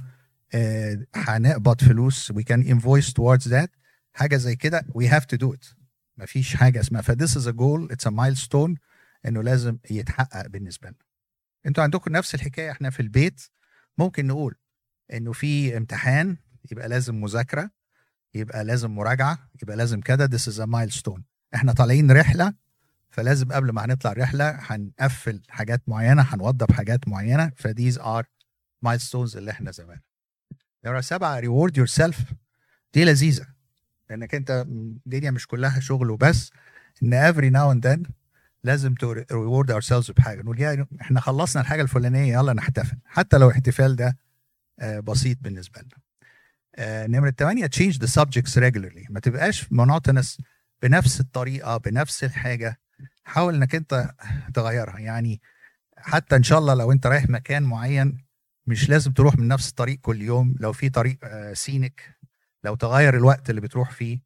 آه 0.53 1.05
هنقبض 1.15 1.81
فلوس. 1.81 2.31
We 2.31 2.43
can 2.43 2.63
invoice 2.63 3.13
towards 3.13 3.49
that. 3.49 3.69
حاجة 4.13 4.35
زي 4.35 4.55
كده. 4.55 4.85
We 4.93 5.05
have 5.05 5.25
to 5.25 5.37
do 5.37 5.53
it. 5.53 5.75
مفيش 6.17 6.55
حاجة 6.55 6.79
اسمها. 6.79 7.01
ف 7.01 7.11
this 7.11 7.35
is 7.35 7.47
a 7.47 7.53
goal. 7.53 7.93
It's 7.93 8.07
a 8.07 8.11
milestone. 8.11 8.75
إنه 9.25 9.43
لازم 9.43 9.77
يتحقق 9.91 10.47
بالنسبة 10.47 10.87
لنا. 10.87 10.97
أنتوا 11.65 11.83
عندكم 11.83 12.11
نفس 12.11 12.35
الحكاية 12.35 12.71
إحنا 12.71 12.89
في 12.89 12.99
البيت. 12.99 13.41
ممكن 13.97 14.27
نقول 14.27 14.55
إنه 15.13 15.31
في 15.33 15.77
امتحان 15.77 16.37
يبقى 16.71 16.89
لازم 16.89 17.21
مذاكرة. 17.21 17.78
يبقى 18.33 18.63
لازم 18.63 18.91
مراجعة 18.91 19.49
يبقى 19.63 19.75
لازم 19.75 20.01
كده. 20.01 20.27
This 20.27 20.41
is 20.41 20.59
a 20.59 20.65
milestone. 20.65 21.21
إحنا 21.55 21.73
طالعين 21.73 22.11
رحلة 22.11 22.53
فلازم 23.09 23.51
قبل 23.51 23.71
ما 23.71 23.85
هنطلع 23.85 24.13
رحله 24.13 24.59
هنقفل 24.61 25.41
حاجات 25.49 25.81
معينة 25.87 26.21
هنوضب 26.21 26.71
حاجات 26.71 27.07
معينة. 27.07 27.51
ف 27.55 27.63
these 27.63 27.99
are 27.99 28.25
milestones 28.85 29.35
اللي 29.35 29.51
إحنا 29.51 29.71
زمان. 29.71 29.99
نمرة 30.85 31.01
سبعة. 31.01 31.41
Reward 31.41 31.71
yourself. 31.71 32.17
دي 32.93 33.05
لذيذة. 33.05 33.45
لأنك 34.09 34.35
أنت 34.35 34.65
الدنيا 34.67 35.31
مش 35.31 35.47
كلها 35.47 35.79
شغل 35.79 36.11
وبس. 36.11 36.51
إن 37.03 37.33
every 37.33 37.53
now 37.53 37.77
and 37.77 37.89
then 37.89 38.11
لازم 38.63 38.93
to 38.93 39.15
reward 39.15 39.67
ourselves 39.67 40.11
بحاجة. 40.11 40.41
نقول 40.41 40.61
يا 40.61 40.87
إحنا 41.01 41.19
خلصنا 41.19 41.61
الحاجة 41.61 41.81
الفلانية 41.81 42.33
يلا 42.33 42.53
نحتفل. 42.53 42.97
حتى 43.05 43.37
لو 43.37 43.47
الاحتفال 43.47 43.95
ده 43.95 44.17
بسيط 44.81 45.37
بالنسبة 45.41 45.81
لنا. 45.81 45.98
نمرة 46.81 47.33
8 47.37 47.67
change 47.67 47.93
the 47.93 48.07
subjects 48.07 48.55
regularly. 48.55 49.05
ما 49.11 49.19
تبقاش 49.19 49.65
monotonous 49.65 50.41
بنفس 50.81 51.19
الطريقة 51.19 51.77
بنفس 51.77 52.23
الحاجة. 52.23 52.79
حاول 53.23 53.55
إنك 53.55 53.75
أنت 53.75 54.09
تغيرها. 54.53 54.99
يعني 54.99 55.41
حتى 55.97 56.35
إن 56.35 56.43
شاء 56.43 56.59
الله 56.59 56.73
لو 56.73 56.91
أنت 56.91 57.07
رايح 57.07 57.29
مكان 57.29 57.63
معين 57.63 58.25
مش 58.67 58.89
لازم 58.89 59.11
تروح 59.11 59.37
من 59.37 59.47
نفس 59.47 59.69
الطريق 59.69 59.99
كل 59.99 60.21
يوم. 60.21 60.55
لو 60.59 60.73
في 60.73 60.89
طريق 60.89 61.17
سينك 61.53 62.17
لو 62.63 62.75
تغير 62.75 63.17
الوقت 63.17 63.49
اللي 63.49 63.61
بتروح 63.61 63.91
فيه 63.91 64.19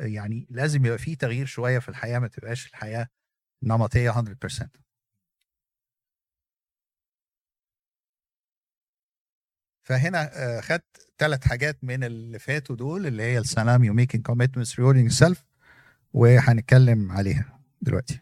يعني 0.00 0.46
لازم 0.50 0.86
يبقى 0.86 0.98
في 0.98 1.16
تغيير 1.16 1.46
شوية 1.46 1.78
في 1.78 1.88
الحياة. 1.88 2.18
ما 2.18 2.28
تبقاش 2.28 2.66
الحياة 2.66 3.08
نمطية 3.62 4.10
100% 4.10 4.68
فهنا 9.88 10.30
خدت 10.60 11.10
ثلاث 11.18 11.44
حاجات 11.48 11.84
من 11.84 12.04
اللي 12.04 12.38
فاتوا 12.38 12.76
دول 12.76 13.06
اللي 13.06 13.22
هي 13.22 13.38
ال 13.38 13.45
salami 13.45 13.90
و 13.90 13.95
making 13.95 14.26
commitments 14.26 14.78
rewarding 14.78 15.10
self 15.10 15.44
وهنتكلم 16.12 17.12
عليها 17.12 17.60
دلوقتي 17.82 18.20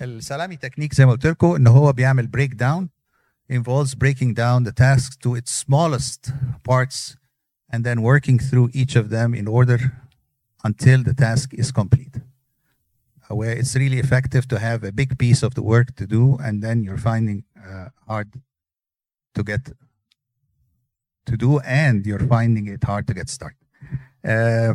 ال 0.00 0.08
salami 0.08 0.56
technique 0.56 0.94
زي 0.94 1.06
ما 1.06 1.12
قلت 1.12 1.26
لكم 1.26 1.54
إن 1.54 1.66
هو 1.66 1.92
بيعمل 1.92 2.26
break 2.26 2.54
down 2.54 2.90
involves 3.52 3.94
breaking 3.94 4.34
down 4.34 4.64
the 4.64 4.72
tasks 4.72 5.16
to 5.16 5.34
its 5.34 5.64
smallest 5.64 6.32
parts 6.68 7.16
and 7.72 7.84
then 7.84 8.00
working 8.00 8.38
through 8.38 8.70
each 8.72 8.96
of 8.96 9.10
them 9.10 9.34
in 9.34 9.46
order 9.46 9.78
until 10.64 11.02
the 11.02 11.14
task 11.14 11.52
is 11.52 11.70
complete. 11.70 12.23
Where 13.39 13.55
it's 13.61 13.75
really 13.75 13.99
effective 13.99 14.47
to 14.47 14.57
have 14.67 14.83
a 14.83 14.91
big 14.91 15.11
piece 15.23 15.41
of 15.47 15.51
the 15.53 15.61
work 15.73 15.89
to 15.99 16.05
do 16.17 16.23
and 16.45 16.55
then 16.65 16.77
you're 16.85 17.03
finding 17.11 17.39
uh, 17.69 17.89
hard 18.07 18.29
to 19.35 19.41
get 19.51 19.63
to 21.29 21.33
do 21.45 21.51
and 21.59 21.97
you're 22.07 22.27
finding 22.35 22.65
it 22.75 22.83
hard 22.83 23.05
to 23.09 23.13
get 23.13 23.29
started. 23.29 23.65
Uh, 24.25 24.73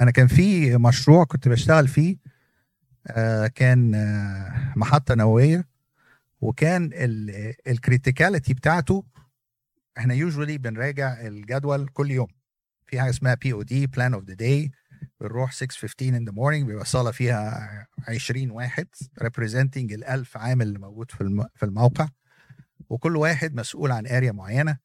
انا 0.00 0.10
كان 0.10 0.26
في 0.26 0.76
مشروع 0.76 1.24
كنت 1.24 1.48
بشتغل 1.48 1.88
فيه 1.88 2.16
uh, 3.08 3.46
كان 3.46 3.92
uh, 3.94 4.76
محطه 4.78 5.14
نوويه 5.14 5.68
وكان 6.40 6.90
الكريتيكاليتي 7.66 8.54
بتاعته 8.54 9.04
احنا 9.98 10.14
يوجوالي 10.14 10.58
بنراجع 10.58 11.20
الجدول 11.20 11.88
كل 11.88 12.10
يوم 12.10 12.28
في 12.86 13.00
حاجه 13.00 13.10
اسمها 13.10 13.34
بي 13.34 13.52
او 13.52 13.62
دي 13.62 13.86
بلان 13.86 14.14
اوف 14.14 14.24
ذا 14.24 14.34
داي 14.34 14.72
بنروح 15.21 15.51
6:15 15.51 15.57
in 16.19 16.29
the 16.29 16.33
morning 16.33 16.65
بيبقى 16.65 16.85
صاله 16.85 17.11
فيها 17.11 17.87
20 18.07 18.51
واحد 18.51 18.87
representing 19.23 19.93
ال 19.93 20.03
1000 20.05 20.37
عامل 20.37 20.67
اللي 20.67 20.79
موجود 20.79 21.11
في 21.11 21.47
في 21.55 21.65
الموقع. 21.65 22.07
وكل 22.89 23.17
واحد 23.17 23.55
مسؤول 23.55 23.91
عن 23.91 24.07
اريا 24.07 24.31
معينة. 24.31 24.77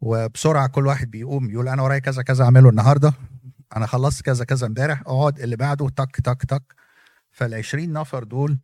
وبسرعة 0.00 0.68
كل 0.68 0.86
واحد 0.86 1.10
بيقوم 1.10 1.50
يقول 1.50 1.68
أنا 1.68 1.82
ورايا 1.82 1.98
كذا 1.98 2.22
كذا 2.22 2.44
أعمله 2.44 2.68
النهارده. 2.68 3.12
أنا 3.76 3.86
خلصت 3.86 4.22
كذا 4.22 4.44
كذا 4.44 4.66
امبارح. 4.66 5.00
أقعد 5.00 5.40
اللي 5.40 5.56
بعده 5.56 5.88
تك 5.88 6.20
تك 6.20 6.44
تك. 6.44 6.74
فال 7.30 7.54
20 7.54 7.92
نفر 7.92 8.24
دول 8.24 8.58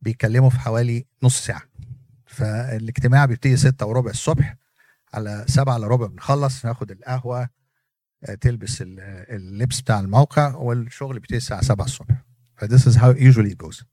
بيتكلموا 0.00 0.50
في 0.50 0.58
حوالي 0.60 1.06
نص 1.22 1.44
ساعة. 1.46 1.62
فالاجتماع 2.26 3.24
بيبتدي 3.24 3.56
ستة 3.56 3.86
وربع 3.86 4.10
الصبح. 4.10 4.56
على 5.14 5.44
سبعة 5.48 5.76
إلا 5.76 5.86
ربع 5.86 6.06
بنخلص 6.06 6.66
ناخد 6.66 6.90
القهوة. 6.90 7.48
تلبس 8.40 8.82
اللبس 8.82 9.80
بتاع 9.80 10.00
الموقع 10.00 10.54
والشغل 10.54 11.14
بيبتدي 11.14 11.36
الساعة 11.36 11.62
7 11.62 11.84
الصبح. 11.84 12.24
ف 12.56 12.62
this 12.62 12.86
is 12.86 12.96
how 12.98 13.14
it 13.14 13.66
goes. 13.66 13.84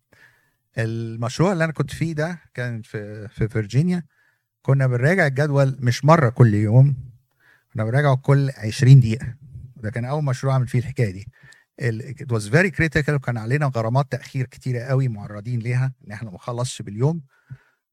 المشروع 0.78 1.52
اللي 1.54 1.64
أنا 1.64 1.74
كنت 1.74 1.92
فيه 1.92 2.14
ده 2.14 2.40
كان 2.54 2.82
في 2.82 3.28
في 3.28 3.48
فيرجينيا. 3.48 4.04
كنا 4.62 4.88
بنراجع 4.88 5.28
الجدول 5.28 5.78
مش 5.80 6.06
مرة 6.06 6.30
كل 6.30 6.54
يوم 6.54 6.96
كنا 7.74 7.84
بنراجعه 7.84 8.16
كل 8.16 8.52
20 8.58 9.00
دقيقة. 9.00 9.36
ده 9.76 9.90
كان 9.90 10.06
أول 10.06 10.24
مشروع 10.24 10.54
أعمل 10.54 10.68
فيه 10.68 10.80
الحكاية 10.80 11.12
دي. 11.12 11.28
it 11.82 12.36
was 12.36 12.44
very 12.50 12.72
critical 12.72 13.10
وكان 13.10 13.38
علينا 13.38 13.66
غرامات 13.66 14.12
تأخير 14.12 14.46
كتيرة 14.46 14.80
قوي 14.84 15.08
معرضين 15.08 15.60
ليها 15.60 15.94
إن 16.08 16.12
إحنا 16.12 16.30
ما 16.30 16.36
نخلصش 16.36 16.82
باليوم. 16.82 17.22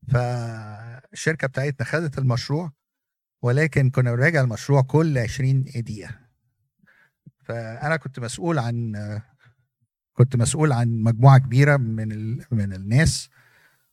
فالشركه 0.09 1.47
بتاعتنا 1.47 1.87
خدت 1.87 2.19
المشروع 2.19 2.73
ولكن 3.43 3.91
كنا 3.91 4.15
بنراجع 4.15 4.41
المشروع 4.41 4.83
كل 4.83 5.19
20 5.19 5.63
دقيقة. 5.63 6.19
فأنا 7.45 7.97
كنت 7.97 8.21
مسؤول 8.21 8.59
عن 8.59 8.93
كنت 10.13 10.37
مسؤول 10.37 10.73
عن 10.73 10.89
مجموعة 11.03 11.39
كبيرة 11.39 11.77
من 11.77 12.13
ال... 12.13 12.45
من 12.51 12.73
الناس. 12.73 13.31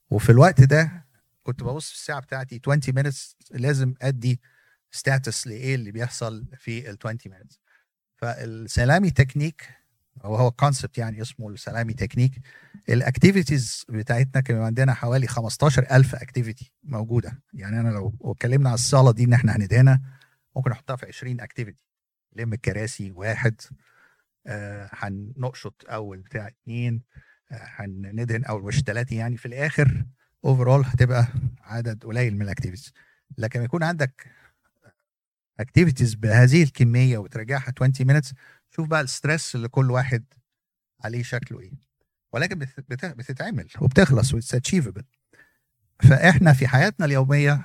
وفي 0.09 0.29
الوقت 0.31 0.61
ده 0.61 1.05
كنت 1.43 1.63
ببص 1.63 1.89
في 1.89 1.95
الساعة 1.95 2.19
بتاعتي 2.21 2.61
20 2.67 2.81
minutes 2.81 3.35
لازم 3.51 3.93
أدي 4.01 4.41
status 4.91 5.47
لإيه 5.47 5.75
اللي 5.75 5.91
بيحصل 5.91 6.45
في 6.57 6.89
ال 6.89 6.97
20 7.05 7.17
minutes. 7.27 7.57
فال 8.15 8.39
salami 8.39 9.09
technique 9.11 9.69
أو 10.25 10.35
هو 10.35 10.51
concept 10.51 10.97
يعني 10.97 11.21
اسمه 11.21 11.49
ال 11.49 11.56
salami 11.56 11.93
technique 11.93 12.31
ال 12.89 12.98
activities 12.98 13.85
بتاعتنا 13.89 14.41
كان 14.41 14.57
عندنا 14.61 14.93
حوالي 14.93 15.27
15000 15.27 16.15
activity 16.15 16.71
موجودة. 16.83 17.43
يعني 17.53 17.79
أنا 17.79 17.89
لو 17.89 18.13
اتكلمنا 18.21 18.69
على 18.69 18.75
الصالة 18.75 19.11
دي 19.11 19.23
إن 19.23 19.33
إحنا 19.33 19.55
هندهنها 19.55 20.01
ممكن 20.55 20.71
نحطها 20.71 20.95
في 20.95 21.05
20 21.05 21.41
activity 21.41 21.85
لم 22.35 22.53
الكراسي 22.53 23.11
واحد 23.11 23.61
آه، 24.47 24.89
هنقشط 24.93 25.85
أول 25.89 26.17
بتاع 26.17 26.47
اتنين 26.47 27.01
آه، 27.51 27.67
هندهن 27.75 28.45
أول 28.45 28.63
وش 28.63 28.79
ثلاثة 28.79 29.15
يعني. 29.15 29.37
في 29.37 29.45
الآخر 29.45 30.05
overall 30.45 30.85
هتبقى 30.85 31.27
عدد 31.61 32.03
قليل 32.03 32.35
من 32.35 32.41
ال 32.41 32.46
activities 32.46 32.93
لكن 33.37 33.61
يكون 33.61 33.83
عندك 33.83 34.27
activities 35.59 36.15
بهذه 36.15 36.63
الكمية 36.63 37.17
وترجعها 37.17 37.73
20 37.81 38.21
minutes 38.21 38.33
شوف 38.71 38.87
بقى 38.87 39.01
ال 39.01 39.09
stress 39.09 39.55
اللي 39.55 39.67
كل 39.67 39.91
واحد 39.91 40.23
عليه 41.03 41.23
شكله 41.23 41.59
إيه. 41.59 41.71
ولكن 42.33 42.59
بت- 42.59 42.79
بت- 42.89 43.05
بتتعمل 43.05 43.67
وبتخلص 43.81 44.33
و 44.33 44.38
it's 44.38 44.55
achievable 44.55 45.03
فإحنا 45.99 46.53
في 46.53 46.67
حياتنا 46.67 47.05
اليومية 47.05 47.61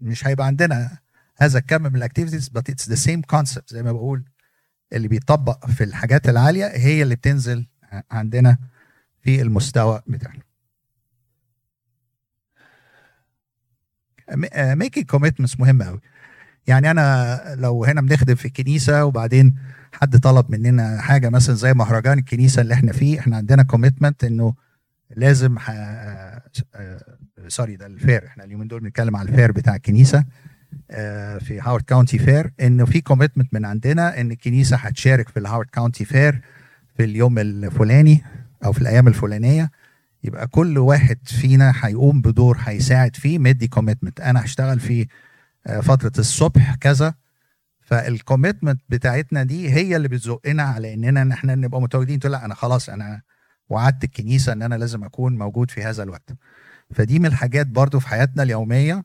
مش 0.00 0.26
هيبقى 0.26 0.46
عندنا 0.46 0.98
هذا 1.36 1.58
الكم 1.58 1.82
من 1.82 1.96
ال 1.96 2.01
activities 2.01 2.48
but 2.58 2.62
it's 2.72 2.84
the 2.88 2.96
same 3.06 3.36
concept 3.36 3.66
زي 3.68 3.82
ما 3.82 3.92
بقول. 3.92 4.24
اللي 4.92 5.08
بيطبق 5.08 5.66
في 5.66 5.84
الحاجات 5.84 6.28
العالية 6.28 6.66
هي 6.66 7.02
اللي 7.02 7.14
بتنزل 7.16 7.66
عندنا 8.10 8.58
في 9.22 9.42
المستوى 9.42 10.02
بتاعنا. 10.06 10.42
make 14.74 15.04
commitments 15.04 15.60
مهمه 15.60 15.84
قوي 15.84 16.00
يعني 16.66 16.90
أنا 16.90 17.40
لو 17.58 17.84
هنا 17.84 18.00
بنخدم 18.00 18.34
في 18.34 18.44
الكنيسة 18.44 19.04
وبعدين 19.04 19.58
حد 19.94 20.18
طلب 20.18 20.50
مننا 20.50 21.00
حاجة 21.00 21.28
مثلا 21.28 21.54
زي 21.54 21.74
مهرجان 21.74 22.18
الكنيسة 22.18 22.62
اللي 22.62 22.74
إحنا 22.74 22.92
فيه 22.92 23.18
إحنا 23.20 23.36
عندنا 23.36 23.62
commitment 23.62 24.24
انه 24.24 24.54
لازم 25.16 25.58
ح... 25.58 25.70
sorry 27.48 27.76
ده 27.76 27.86
ال 27.86 27.93
fair. 27.93 28.26
إحنا 28.26 28.44
اليومين 28.44 28.68
دول 28.68 28.80
بنتكلم 28.80 29.16
على 29.16 29.28
ال 29.28 29.33
fair 29.33 29.52
بتاع 29.52 29.76
الكنيسة 29.76 30.24
آه، 30.90 31.38
في 31.38 31.60
Howard 31.60 31.82
County 31.82 32.18
Fair 32.18 32.52
إنه 32.60 32.84
في 32.84 33.00
commitment 33.00 33.54
من 33.54 33.64
عندنا 33.64 34.20
إن 34.20 34.30
الكنيسة 34.30 34.76
هتشارك 34.76 35.28
في 35.28 35.38
ال 35.38 35.42
Howard 35.42 35.68
County 35.72 36.04
Fair 36.04 36.40
في 36.96 37.04
اليوم 37.04 37.38
الفلاني 37.38 38.22
أو 38.64 38.72
في 38.72 38.80
الأيام 38.82 39.08
الفلانية. 39.08 39.70
يبقى 40.24 40.46
كل 40.46 40.78
واحد 40.78 41.18
فينا 41.24 41.72
هيقوم 41.80 42.22
بدور 42.22 42.58
هيساعد 42.60 43.16
فيه 43.16 43.38
مدي 43.38 43.66
commitment 43.68 44.20
أنا 44.20 44.44
هشتغل 44.44 44.80
في 44.80 45.06
آه، 45.66 45.80
فترة 45.80 46.12
الصبح 46.18 46.74
كذا 46.74 47.14
فال 47.84 48.00
commitment 48.00 48.80
بتاعتنا 48.88 49.42
دي 49.42 49.70
هي 49.70 49.96
اللي 49.96 50.08
بتزقنا 50.08 50.62
على 50.62 50.94
إننا 50.94 51.22
إن 51.22 51.32
إحنا 51.32 51.54
نبقى 51.54 51.80
متواجدين. 51.80 52.18
تقول 52.18 52.32
لا 52.32 52.44
أنا 52.44 52.54
خلاص 52.54 52.88
أنا 52.88 53.22
وعدت 53.68 54.04
الكنيسة 54.04 54.52
إن 54.52 54.62
أنا 54.62 54.74
لازم 54.74 55.04
أكون 55.04 55.38
موجود 55.38 55.70
في 55.70 55.82
هذا 55.82 56.02
الوقت. 56.02 56.30
فدي 56.90 57.18
من 57.18 57.26
الحاجات 57.26 57.66
برضو 57.66 58.00
في 58.00 58.08
حياتنا 58.08 58.42
اليومية 58.42 59.04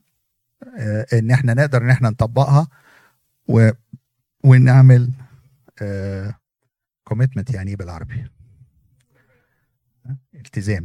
آه، 0.78 1.06
إن 1.12 1.30
إحنا 1.30 1.54
نقدر 1.54 1.82
إن 1.82 1.90
إحنا 1.90 2.10
نطبقها 2.10 2.68
و... 3.48 3.70
ونعمل 4.44 5.10
commitment 7.04 7.50
يعني 7.54 7.70
إيه 7.70 7.76
بالعربي. 7.76 8.30
التزام. 10.34 10.84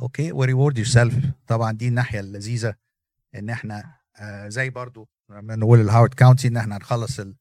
Okay 0.00 0.32
و 0.32 0.78
reward 0.78 0.86
yourself 0.86 1.14
طبعا 1.46 1.72
دي 1.72 1.88
الناحية 1.88 2.20
اللذيذة 2.20 2.74
إن 3.34 3.50
إحنا 3.50 3.94
آه، 4.16 4.48
زي 4.48 4.70
برضو 4.70 5.08
نقول 5.30 5.80
ال 5.80 5.85
Howard 5.85 6.14
County 6.14 6.48
إن 6.48 6.56
إحنا 6.56 6.76
هنخلص 6.76 7.20
ال- 7.20 7.36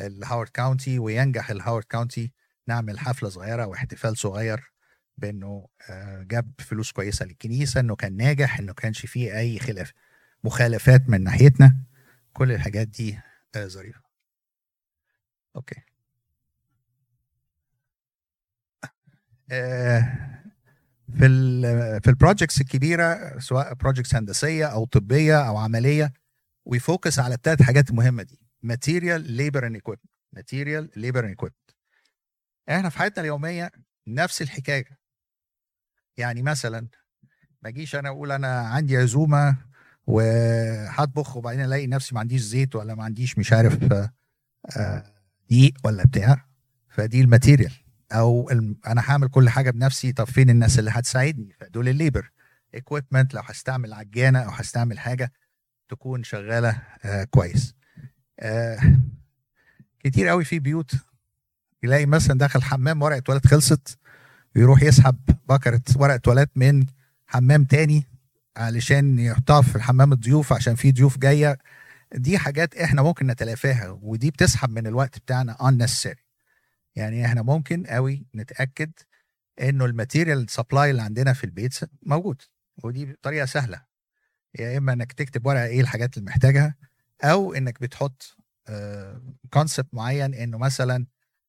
ال 0.00 0.07
Howard 0.07 0.48
County 0.48 0.98
وينجح 0.98 1.50
ال 1.50 1.55
Howard 1.55 1.84
County 1.84 2.32
نعمل 2.68 2.98
حفلة 2.98 3.28
صغيرة 3.28 3.66
واحتفال 3.66 4.16
صغير 4.18 4.72
بإنه 5.18 5.68
آه، 5.90 6.22
جاب 6.22 6.52
فلوس 6.58 6.92
كويسة 6.92 7.26
للكنيسة 7.26 7.80
إنه 7.80 7.96
كان 7.96 8.16
ناجح 8.16 8.58
إنه 8.58 8.72
كانش 8.72 9.06
فيه 9.06 9.38
أي 9.38 9.58
خلاف 9.58 9.92
مخالفات 10.44 11.08
من 11.08 11.22
ناحيتنا. 11.24 11.76
كل 12.32 12.52
الحاجات 12.52 12.88
دي 12.88 13.18
آه، 13.56 13.66
ظريفة. 13.66 14.00
okay. 15.56 15.76
آه، 19.52 20.18
في 21.18 21.26
ال 21.26 21.62
في 22.02 22.10
ال 22.10 22.16
projects 22.16 22.60
الكبيرة 22.60 23.38
سواء 23.38 23.74
projects 23.74 24.14
هندسية 24.14 24.66
أو 24.66 24.84
طبية 24.84 25.48
أو 25.48 25.56
عملية 25.56 26.12
و 26.64 26.73
focus 26.73 27.18
على 27.18 27.34
الثلاث 27.34 27.62
حاجات 27.62 27.90
المهمة 27.90 28.22
دي 28.22 28.40
material, 28.62 29.32
labor 29.32 29.66
and 29.66 29.74
equipment 29.74 30.10
material, 30.32 30.90
labor 30.96 31.20
and 31.20 31.28
equipment 31.28 31.70
إحنا 32.70 32.88
في 32.88 32.98
حياتنا 32.98 33.20
اليومية 33.22 33.70
نفس 34.06 34.42
الحكاية. 34.42 34.98
يعني 36.16 36.42
مثلا 36.42 36.88
ما 37.62 37.68
اجيش 37.68 37.94
أنا 37.96 38.08
أقول 38.08 38.32
أنا 38.32 38.60
عندي 38.60 38.96
عزومة 38.96 39.56
وهطبخ 40.06 41.36
وبعدين 41.36 41.64
ألاقي 41.64 41.86
نفسي 41.86 42.14
ما 42.14 42.20
عنديش 42.20 42.40
زيت 42.40 42.76
ولا 42.76 42.94
ما 42.94 43.04
عنديش 43.04 43.38
مش 43.38 43.52
عارف 43.52 43.92
آه، 43.92 44.12
آه، 44.76 45.14
دقيق 45.50 45.74
ولا 45.84 46.04
بتاع. 46.04 46.46
فدي 46.88 47.20
ال 47.20 47.26
material 47.26 47.72
أو 48.12 48.50
أنا 48.86 49.02
هعمل 49.10 49.28
كل 49.28 49.48
حاجة 49.48 49.70
بنفسي. 49.70 50.12
طب 50.12 50.24
فين 50.24 50.50
الناس 50.50 50.78
اللي 50.78 50.90
هتساعدني؟ 50.90 51.56
فدول 51.60 51.88
ال 51.88 51.95
labor 51.95 52.30
equipment 52.74 53.34
لو 53.34 53.42
هستعمل 53.44 53.92
عجانة 53.92 54.38
أو 54.38 54.50
هستعمل 54.50 54.98
حاجة 54.98 55.32
تكون 55.92 56.24
شغالة 56.24 56.82
آه 57.04 57.24
كويس. 57.24 57.74
آه 58.40 58.78
كتير 60.04 60.28
قوي 60.28 60.44
في 60.44 60.58
بيوت 60.58 60.92
يلاقي 61.82 62.06
مثلا 62.06 62.38
داخل 62.38 62.62
حمام 62.62 63.02
ورقة 63.02 63.18
تواليت 63.18 63.46
خلصت 63.46 63.98
يروح 64.56 64.82
يسحب 64.82 65.16
بكرة 65.48 65.82
ورقة 65.96 66.16
تواليت 66.16 66.50
من 66.56 66.86
حمام 67.26 67.64
تاني 67.64 68.04
علشان 68.56 69.18
يحطها 69.18 69.62
في 69.62 69.76
الحمام 69.76 70.12
الضيوف 70.12 70.52
عشان 70.52 70.74
في 70.74 70.92
ضيوف 70.92 71.18
جاية. 71.18 71.58
دي 72.14 72.38
حاجات 72.38 72.74
إحنا 72.74 73.02
ممكن 73.02 73.26
نتلافاها 73.26 73.98
ودي 74.02 74.30
بتسحب 74.30 74.70
من 74.70 74.86
الوقت 74.86 75.18
بتاعنا 75.18 75.54
unnecessary. 75.54 76.18
يعني 76.96 77.26
إحنا 77.26 77.42
ممكن 77.42 77.86
قوي 77.86 78.26
نتأكد 78.34 78.92
إنه 79.60 79.84
ال 79.84 79.91
material 79.91 80.50
supply 80.50 80.90
اللي 80.90 81.02
عندنا 81.02 81.32
في 81.32 81.44
البيت 81.44 81.78
موجود 82.02 82.42
ودي 82.84 83.16
طريقه 83.22 83.46
سهلة. 83.46 83.91
يا 84.58 84.78
إما 84.78 84.92
إنك 84.92 85.12
تكتب 85.12 85.46
ورقة 85.46 85.64
إيه 85.64 85.80
الحاجات 85.80 86.16
اللي 86.16 86.26
محتاجها 86.30 86.74
أو 87.24 87.54
إنك 87.54 87.80
بتحط 87.80 88.36
concept 89.50 89.94
معين 89.94 90.34
إنه 90.34 90.58
مثلا 90.58 91.06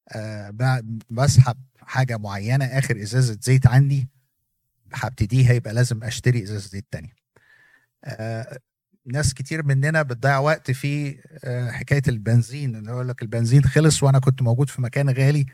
آه، 0.09 0.81
بسحب 1.09 1.57
حاجة 1.77 2.17
معينة 2.17 2.65
آخر 2.65 3.01
إزازة 3.01 3.37
زيت 3.41 3.67
عندي 3.67 4.09
هبتديها 4.93 5.53
يبقى 5.53 5.73
لازم 5.73 6.03
أشتري 6.03 6.43
إزازة 6.43 6.69
زيت 6.69 6.85
تانية. 6.91 7.13
آه، 8.03 8.57
ناس 9.05 9.33
كتير 9.33 9.65
مننا 9.65 10.01
بتضيع 10.01 10.39
وقت 10.39 10.71
في 10.71 11.19
آه، 11.43 11.71
حكاية 11.71 12.01
البنزين 12.07 12.75
اللي 12.75 12.91
يقول 12.91 13.09
لك 13.09 13.21
البنزين 13.21 13.63
خلص 13.63 14.03
وأنا 14.03 14.19
كنت 14.19 14.41
موجود 14.41 14.69
في 14.69 14.81
مكان 14.81 15.09
غالي 15.09 15.45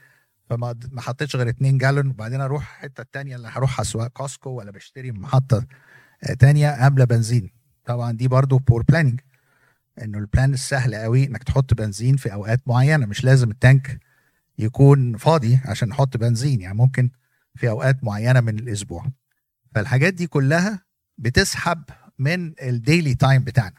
فما 0.49 0.75
ما 0.91 1.01
حطيتش 1.01 1.35
غير 1.35 1.49
2 1.49 1.77
جالون 1.77 2.07
وبعدين 2.07 2.41
أروح 2.41 2.75
الحته 2.75 3.01
التانية 3.01 3.35
اللي 3.35 3.47
هروح 3.47 3.81
سواء 3.81 4.07
Costco 4.07 4.49
ولا 4.49 4.71
بشتري 4.71 5.11
محطة 5.11 5.57
آه، 5.57 5.65
تانية 6.39 6.87
املى 6.87 7.05
بنزين. 7.05 7.49
طبعا 7.85 8.11
دي 8.11 8.27
برضو 8.27 8.57
poor 8.57 8.83
planning 8.83 9.19
إنه 10.01 10.17
ال 10.17 10.25
plan 10.25 10.53
السهل 10.53 10.95
قوي 10.95 11.27
إنك 11.27 11.43
تحط 11.43 11.73
بنزين 11.73 12.15
في 12.15 12.33
أوقات 12.33 12.61
معينة. 12.67 13.05
مش 13.05 13.23
لازم 13.23 13.51
ال 13.51 13.61
tank 13.61 13.99
يكون 14.57 15.17
فاضي 15.17 15.59
عشان 15.65 15.89
نحط 15.89 16.17
بنزين 16.17 16.61
يعني 16.61 16.77
ممكن 16.77 17.09
في 17.55 17.69
أوقات 17.69 18.03
معينة 18.03 18.39
من 18.41 18.59
الأسبوع. 18.59 19.05
فالحاجات 19.75 20.13
دي 20.13 20.27
كلها 20.27 20.85
بتسحب 21.17 21.83
من 22.19 22.53
ال 22.61 22.70
daily 22.70 23.15
time 23.15 23.43
بتاعنا. 23.43 23.75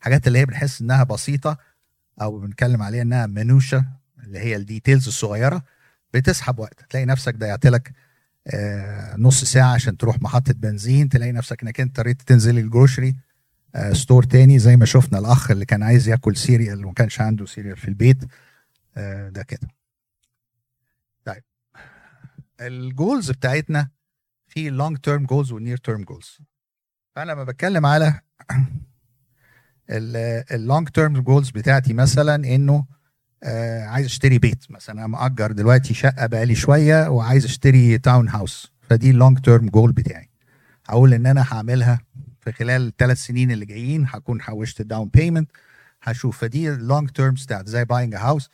حاجات 0.00 0.26
اللي 0.26 0.38
هي 0.38 0.46
بنحس 0.46 0.80
إنها 0.80 1.04
بسيطة 1.04 1.58
أو 2.22 2.38
بنتكلم 2.38 2.82
عليها 2.82 3.02
إنها 3.02 3.26
منوشه 3.26 3.84
اللي 4.24 4.38
هي 4.38 4.56
ال 4.56 4.62
details 4.62 5.06
الصغيرة 5.08 5.62
بتسحب 6.14 6.58
وقت 6.58 6.84
تلاقي 6.90 7.06
نفسك 7.06 7.36
ضيعت 7.36 7.66
لك 7.66 7.92
نص 9.18 9.44
ساعة 9.44 9.74
عشان 9.74 9.96
تروح 9.96 10.22
محطة 10.22 10.52
بنزين 10.52 11.08
تلاقي 11.08 11.32
نفسك 11.32 11.62
إنك 11.62 11.80
أنت 11.80 11.98
اضطريت 11.98 12.22
تنزل 12.22 12.58
ال 12.58 12.65
grocery 12.65 13.16
آه، 13.74 13.92
store 13.92 14.22
تاني. 14.22 14.58
زي 14.58 14.76
ما 14.76 14.84
شفنا 14.84 15.18
الأخ 15.18 15.50
اللي 15.50 15.64
كان 15.64 15.82
عايز 15.82 16.08
ياكل 16.08 16.36
cereal 16.36 16.84
وما 16.84 16.94
كانش 16.94 17.20
عنده 17.20 17.46
cereal 17.46 17.76
في 17.76 17.88
البيت. 17.88 18.24
آه، 18.96 19.28
ده 19.28 19.42
كده. 19.42 19.68
طيب. 21.24 21.42
ال 22.60 22.72
goals 22.72 23.30
بتاعتنا 23.30 23.90
في 24.48 24.70
long 24.70 24.98
term 24.98 25.24
goals 25.26 25.52
و 25.52 25.57
near 25.57 25.76
term 25.76 26.02
goals 26.02 26.38
فأنا 27.16 27.32
لما 27.32 27.44
بتكلم 27.44 27.86
على 27.86 28.20
ال 29.90 30.10
long 30.10 30.88
term 30.88 31.20
goals 31.20 31.50
بتاعتي 31.50 31.92
مثلا 31.92 32.34
إنه 32.34 32.86
آه 33.42 33.84
عايز 33.84 34.06
اشتري 34.06 34.38
بيت 34.38 34.64
مثلا. 34.70 34.98
أنا 34.98 35.06
مأجر 35.06 35.52
دلوقتي 35.52 35.94
شقة 35.94 36.26
بقالي 36.26 36.54
شوية 36.54 37.08
وعايز 37.08 37.44
اشتري 37.44 37.98
townhouse 37.98 38.72
فدي 38.82 39.10
ال 39.10 39.16
long 39.16 39.38
term 39.38 39.68
goal 39.68 39.92
بتاعي. 39.92 40.30
هقول 40.88 41.14
إن 41.14 41.26
أنا 41.26 41.46
هعملها 41.52 42.00
في 42.40 42.52
خلال 42.52 42.86
الثلاث 42.86 43.18
سنين 43.18 43.50
اللي 43.50 43.66
جايين 43.66 44.06
هكون 44.08 44.42
حوشت 44.42 44.80
ال 44.80 44.86
down 44.86 45.08
payment 45.08 45.50
هشوف 46.02 46.38
فدي 46.38 46.70
ال 46.70 46.78
long 46.78 47.10
term 47.10 47.34
بتاعت 47.34 47.68
زي 47.68 47.84
buying 47.84 48.14
house 48.14 48.50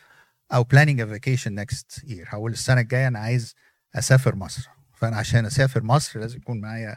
أو 0.54 0.62
planning 0.64 1.00
a 1.00 1.06
vacation 1.06 1.54
next 1.54 2.04
year 2.04 2.26
هقول 2.28 2.52
السنة 2.52 2.80
الجاية 2.80 3.08
أنا 3.08 3.18
عايز 3.18 3.54
أسافر 3.94 4.36
مصر. 4.36 4.68
فأنا 4.94 5.16
عشان 5.16 5.46
أسافر 5.46 5.82
مصر 5.82 6.20
لازم 6.20 6.36
يكون 6.36 6.60
معايا 6.60 6.96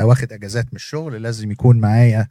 واخد 0.00 0.32
أجازات 0.32 0.64
من 0.64 0.76
الشغل 0.76 1.22
لازم 1.22 1.50
يكون 1.50 1.80
معايا 1.80 2.28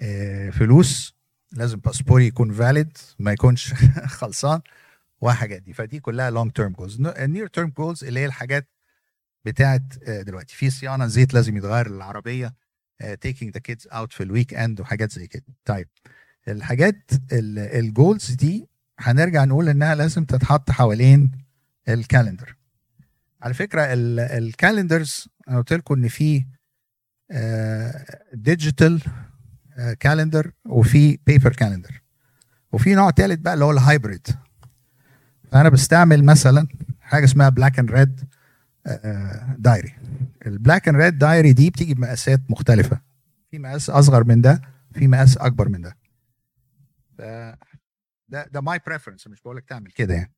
آه، 0.00 0.50
فلوس 0.50 1.13
لازم 1.54 1.78
باسبوري 1.78 2.26
يكون 2.26 2.52
valid 2.52 2.98
ما 3.18 3.32
يكونش 3.32 3.72
خلصان. 4.20 4.60
وحاجات 5.20 5.62
دي. 5.62 5.72
فدي 5.72 6.00
كلها 6.00 6.30
long 6.30 6.52
term 6.52 6.72
goals 6.72 7.00
ال 7.00 7.09
near 7.09 7.46
term 7.46 7.68
goals 7.68 8.04
اللي 8.04 8.20
هي 8.20 8.26
الحاجات 8.26 8.68
بتاعت 9.44 9.82
آه، 10.02 10.22
دلوقتي. 10.22 10.56
في 10.56 10.70
صيانة 10.70 11.06
زيت 11.06 11.34
لازم 11.34 11.56
يتغير 11.56 11.90
للعربية 11.90 12.54
taking 13.20 13.54
the 13.54 13.60
kids 13.60 13.88
out 13.92 14.12
في 14.12 14.22
ال 14.22 14.54
weekend 14.54 14.80
وحاجات 14.80 15.12
زي 15.12 15.26
كده. 15.26 15.44
طيب 15.64 15.88
الحاجات 16.48 17.10
ال 17.32 17.48
goals 17.48 18.30
دي 18.30 18.68
هنرجع 18.98 19.44
نقول 19.44 19.68
إنها 19.68 19.94
لازم 19.94 20.24
تتحط 20.24 20.70
حوالين 20.70 21.30
ال 21.88 21.96
calendar 21.96 22.56
على 23.42 23.54
فكرة 23.54 23.82
ال 24.38 24.47
calendars 24.47 25.28
أنا 25.48 25.58
قلت 25.58 25.72
لكم 25.72 25.94
إن 25.94 26.08
في 26.08 26.44
digital 28.32 29.00
calendar 30.00 30.52
وفي 30.64 31.18
paper 31.26 31.52
calendar 31.52 32.02
وفي 32.72 32.94
نوع 32.94 33.10
ثالث 33.10 33.40
بقى 33.40 33.54
اللي 33.54 33.64
هو 33.64 33.70
ال 33.70 33.78
hybrid 33.78 34.26
فأنا 35.52 35.68
بستعمل 35.68 36.24
مثلا 36.24 36.66
حاجة 37.00 37.24
اسمها 37.24 37.48
Black 37.48 37.78
and 37.78 37.90
Red 37.90 38.20
diary 39.58 39.94
ال 40.46 40.53
Black 40.53 40.88
and 40.88 40.96
Red 40.96 41.18
diary 41.18 41.52
دي 41.52 41.70
بتيجي 41.70 41.94
بمقاسات 41.94 42.40
مختلفة. 42.48 43.00
في 43.50 43.58
مقاس 43.58 43.90
أصغر 43.90 44.24
من 44.24 44.40
ده 44.40 44.60
في 44.94 45.08
مقاس 45.08 45.36
أكبر 45.36 45.68
من 45.68 45.80
ده. 45.80 45.96
ده 48.28 48.46
ده 48.46 48.60
my 48.60 48.80
preference 48.86 49.26
مش 49.26 49.42
بقول 49.42 49.56
لك 49.56 49.64
تعمل 49.64 49.90
كده 49.90 50.14
يعني. 50.14 50.32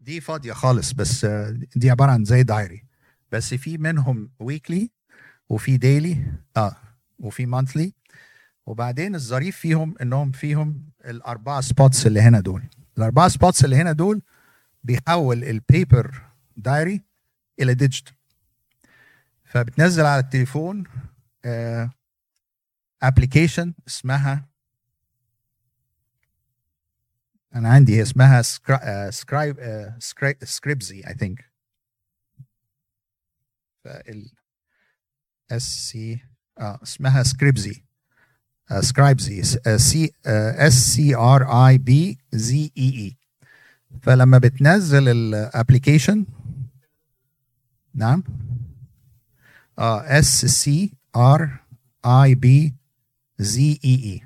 دي 0.00 0.20
فاضية 0.20 0.52
خالص 0.52 0.92
بس 0.92 1.24
آه، 1.24 1.58
دي 1.76 1.90
عبارة 1.90 2.10
عن 2.10 2.24
زي 2.24 2.42
diary 2.42 2.84
بس 3.32 3.54
في 3.54 3.78
منهم 3.78 4.30
weekly 4.38 4.90
وفي 5.48 5.76
daily 5.76 6.26
آه 6.56 6.76
وفي 7.18 7.46
monthly 7.46 7.92
وبعدين 8.66 9.14
الظريف 9.14 9.56
فيهم 9.56 9.94
إنهم 10.02 10.32
فيهم 10.32 10.90
الأربعة 11.04 11.60
spots 11.60 12.06
اللي 12.06 12.20
هنا 12.20 12.40
دول. 12.40 12.62
الأربعة 12.98 13.28
spots 13.28 13.64
اللي 13.64 13.76
هنا 13.76 13.92
دول 13.92 14.22
بيحول 14.84 15.44
ال 15.44 15.57
paper 15.57 16.22
diary 16.56 17.02
إلى 17.60 17.74
digital 17.74 18.14
فبتنزل 19.44 20.04
على 20.06 20.20
التليفون 20.20 20.84
application 23.02 23.74
اسمها 23.88 24.48
أنا 27.54 27.68
عندي 27.68 28.02
اسمها 28.02 28.42
Scribe 29.10 29.56
Scribzee 30.44 31.06
I 31.06 31.14
think 31.14 31.50
S 35.52 35.88
C 35.90 36.20
آه 36.58 36.78
اسمها 36.82 37.22
Scribzee 37.22 37.84
Scribzee 38.80 39.42
C 39.78 40.12
S 40.26 40.72
C 40.94 41.14
R 41.16 41.66
I 41.68 41.78
B 41.78 42.18
Z 42.32 42.72
E 42.78 42.88
E 42.88 43.16
فلما 44.02 44.38
بتنزل 44.38 45.08
ال 45.08 45.18
application 45.18 46.26
نعم 47.94 48.22
S 49.78 50.46
C 50.46 50.92
R 51.16 51.60
I 52.06 52.34
B 52.34 52.74
Z 53.38 53.78
E 53.84 53.94
E 53.94 54.22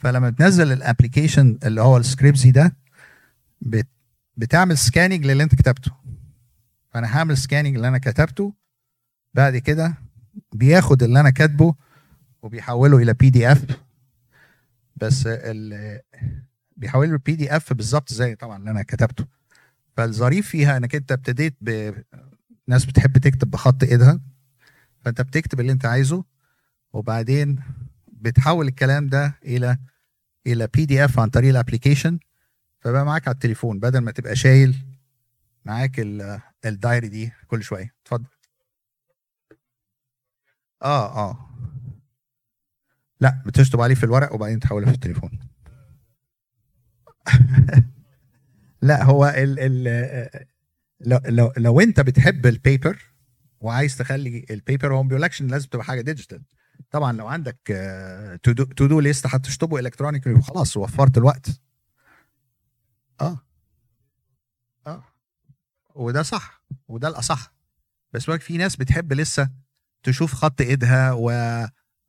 فلما 0.00 0.30
بتنزل 0.30 0.72
ال 0.72 0.79
application 0.79 1.58
اللي 1.64 1.80
هو 1.82 1.96
ال 1.96 2.02
Scribzee 2.02 2.50
ده 2.50 2.76
بت 3.60 3.86
بتعمل 4.36 4.78
scanning 4.78 5.26
للي 5.26 5.42
انت 5.42 5.54
كتبته. 5.54 5.92
فأنا 6.90 7.16
هعمل 7.16 7.36
scanning 7.38 7.74
اللي 7.76 7.88
أنا 7.88 7.98
كتبته 7.98 8.54
بعد 9.34 9.56
كده 9.56 9.94
بياخد 10.52 11.02
اللي 11.02 11.20
أنا 11.20 11.30
كاتبه 11.30 11.74
وبيحوله 12.42 12.96
إلى 12.96 13.14
PDF 13.14 13.64
بس 14.96 15.22
ال 15.26 16.00
بيحوله 16.76 17.12
ال 17.12 17.34
PDF 17.36 17.72
بالظبط 17.72 18.12
زي 18.12 18.34
طبعا 18.34 18.56
اللي 18.58 18.70
أنا 18.70 18.82
كتبته. 18.82 19.26
فالظريف 19.96 20.48
فيها 20.48 20.76
إنك 20.76 20.94
أنت 20.94 21.12
ابتديت 21.12 21.56
ب 21.60 21.94
ناس 22.68 22.84
بتحب 22.84 23.18
تكتب 23.18 23.50
بخط 23.50 23.82
إيدها. 23.84 24.20
فأنت 25.00 25.20
بتكتب 25.20 25.60
اللي 25.60 25.72
أنت 25.72 25.86
عايزه 25.86 26.24
وبعدين 26.92 27.60
بتحول 28.12 28.68
الكلام 28.68 29.06
ده 29.06 29.34
إلى 29.44 29.78
إلى 30.46 30.66
PDF 30.74 31.18
عن 31.18 31.28
طريق 31.28 31.50
ال 31.50 31.56
application 31.56 32.18
فبقى 32.80 33.04
معاك 33.04 33.28
على 33.28 33.34
التليفون 33.34 33.80
بدل 33.80 33.98
ما 33.98 34.10
تبقى 34.10 34.36
شايل 34.36 34.76
معاك 35.64 36.00
ال- 36.00 36.40
ال 36.64 36.71
diary 36.71 37.08
دي 37.08 37.32
كل 37.46 37.62
شوية. 37.62 37.94
اتفضل. 38.02 38.26
آه 40.82 41.30
آه. 41.30 41.50
لا 43.20 43.42
بتشطب 43.46 43.80
عليه 43.80 43.94
في 43.94 44.04
الورق 44.04 44.34
وبعدين 44.34 44.60
تحوله 44.60 44.86
في 44.86 44.94
التليفون. 44.94 45.38
لا 48.82 49.04
هو 49.04 49.26
ال 49.26 49.58
ال 49.60 50.46
لو, 51.00 51.20
لو 51.26 51.52
لو 51.56 51.80
انت 51.80 52.00
بتحب 52.00 52.46
ال 52.46 52.57
paper 52.57 53.14
وعايز 53.60 53.96
تخلي 53.96 54.46
ال 54.50 54.57
paper 54.57 54.94
هو 54.94 55.02
ما 55.02 55.08
بيقولكش 55.08 55.40
إن 55.40 55.46
لازم 55.46 55.68
تبقى 55.68 55.84
حاجة 55.84 56.00
digital 56.00 56.42
طبعا 56.90 57.12
لو 57.12 57.26
عندك 57.26 57.58
to-do 58.76 59.00
list 59.00 59.26
هتشطبه 59.26 59.78
electronic 59.78 60.26
وخلاص 60.26 60.76
وفرت 60.76 61.18
الوقت. 61.18 61.60
آه. 63.20 63.38
آه. 64.86 65.04
وده 65.94 66.22
صح 66.22 66.64
وده 66.88 67.08
الأصح. 67.08 67.54
بس 68.12 68.30
في 68.30 68.56
ناس 68.56 68.76
بتحب 68.76 69.12
لسه 69.12 69.50
تشوف 70.04 70.34
خط 70.34 70.60
ايدها 70.60 71.12
و, 71.12 71.30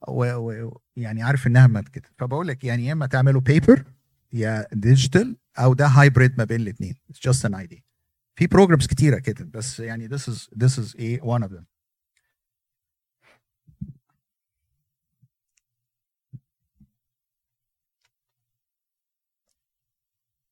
و... 0.07 0.35
و... 0.35 0.81
يعني 0.95 1.23
عارف 1.23 1.47
انها 1.47 1.67
ما 1.67 1.81
كده 1.81 2.09
فبقول 2.17 2.47
لك 2.47 2.63
يعني 2.63 2.85
يا 2.85 2.93
اما 2.93 3.05
تعملوا 3.05 3.41
paper 3.41 3.83
يا 4.33 4.67
digital 4.71 5.37
أو 5.59 5.73
ده 5.73 5.87
hybrid 5.87 6.37
ما 6.37 6.43
بين 6.43 6.61
الاثنين 6.61 6.95
It's 7.11 7.29
just 7.31 7.49
an 7.49 7.53
idea. 7.55 7.81
في 8.35 8.47
programs 8.47 8.87
كتيرة 8.87 9.19
كده 9.19 9.45
بس 9.45 9.79
يعني 9.79 10.09
this 10.09 10.21
is 10.21 10.47
this 10.63 10.71
is 10.79 10.95
a 10.95 11.21
one 11.25 11.43
of 11.47 11.51
them. 11.51 11.65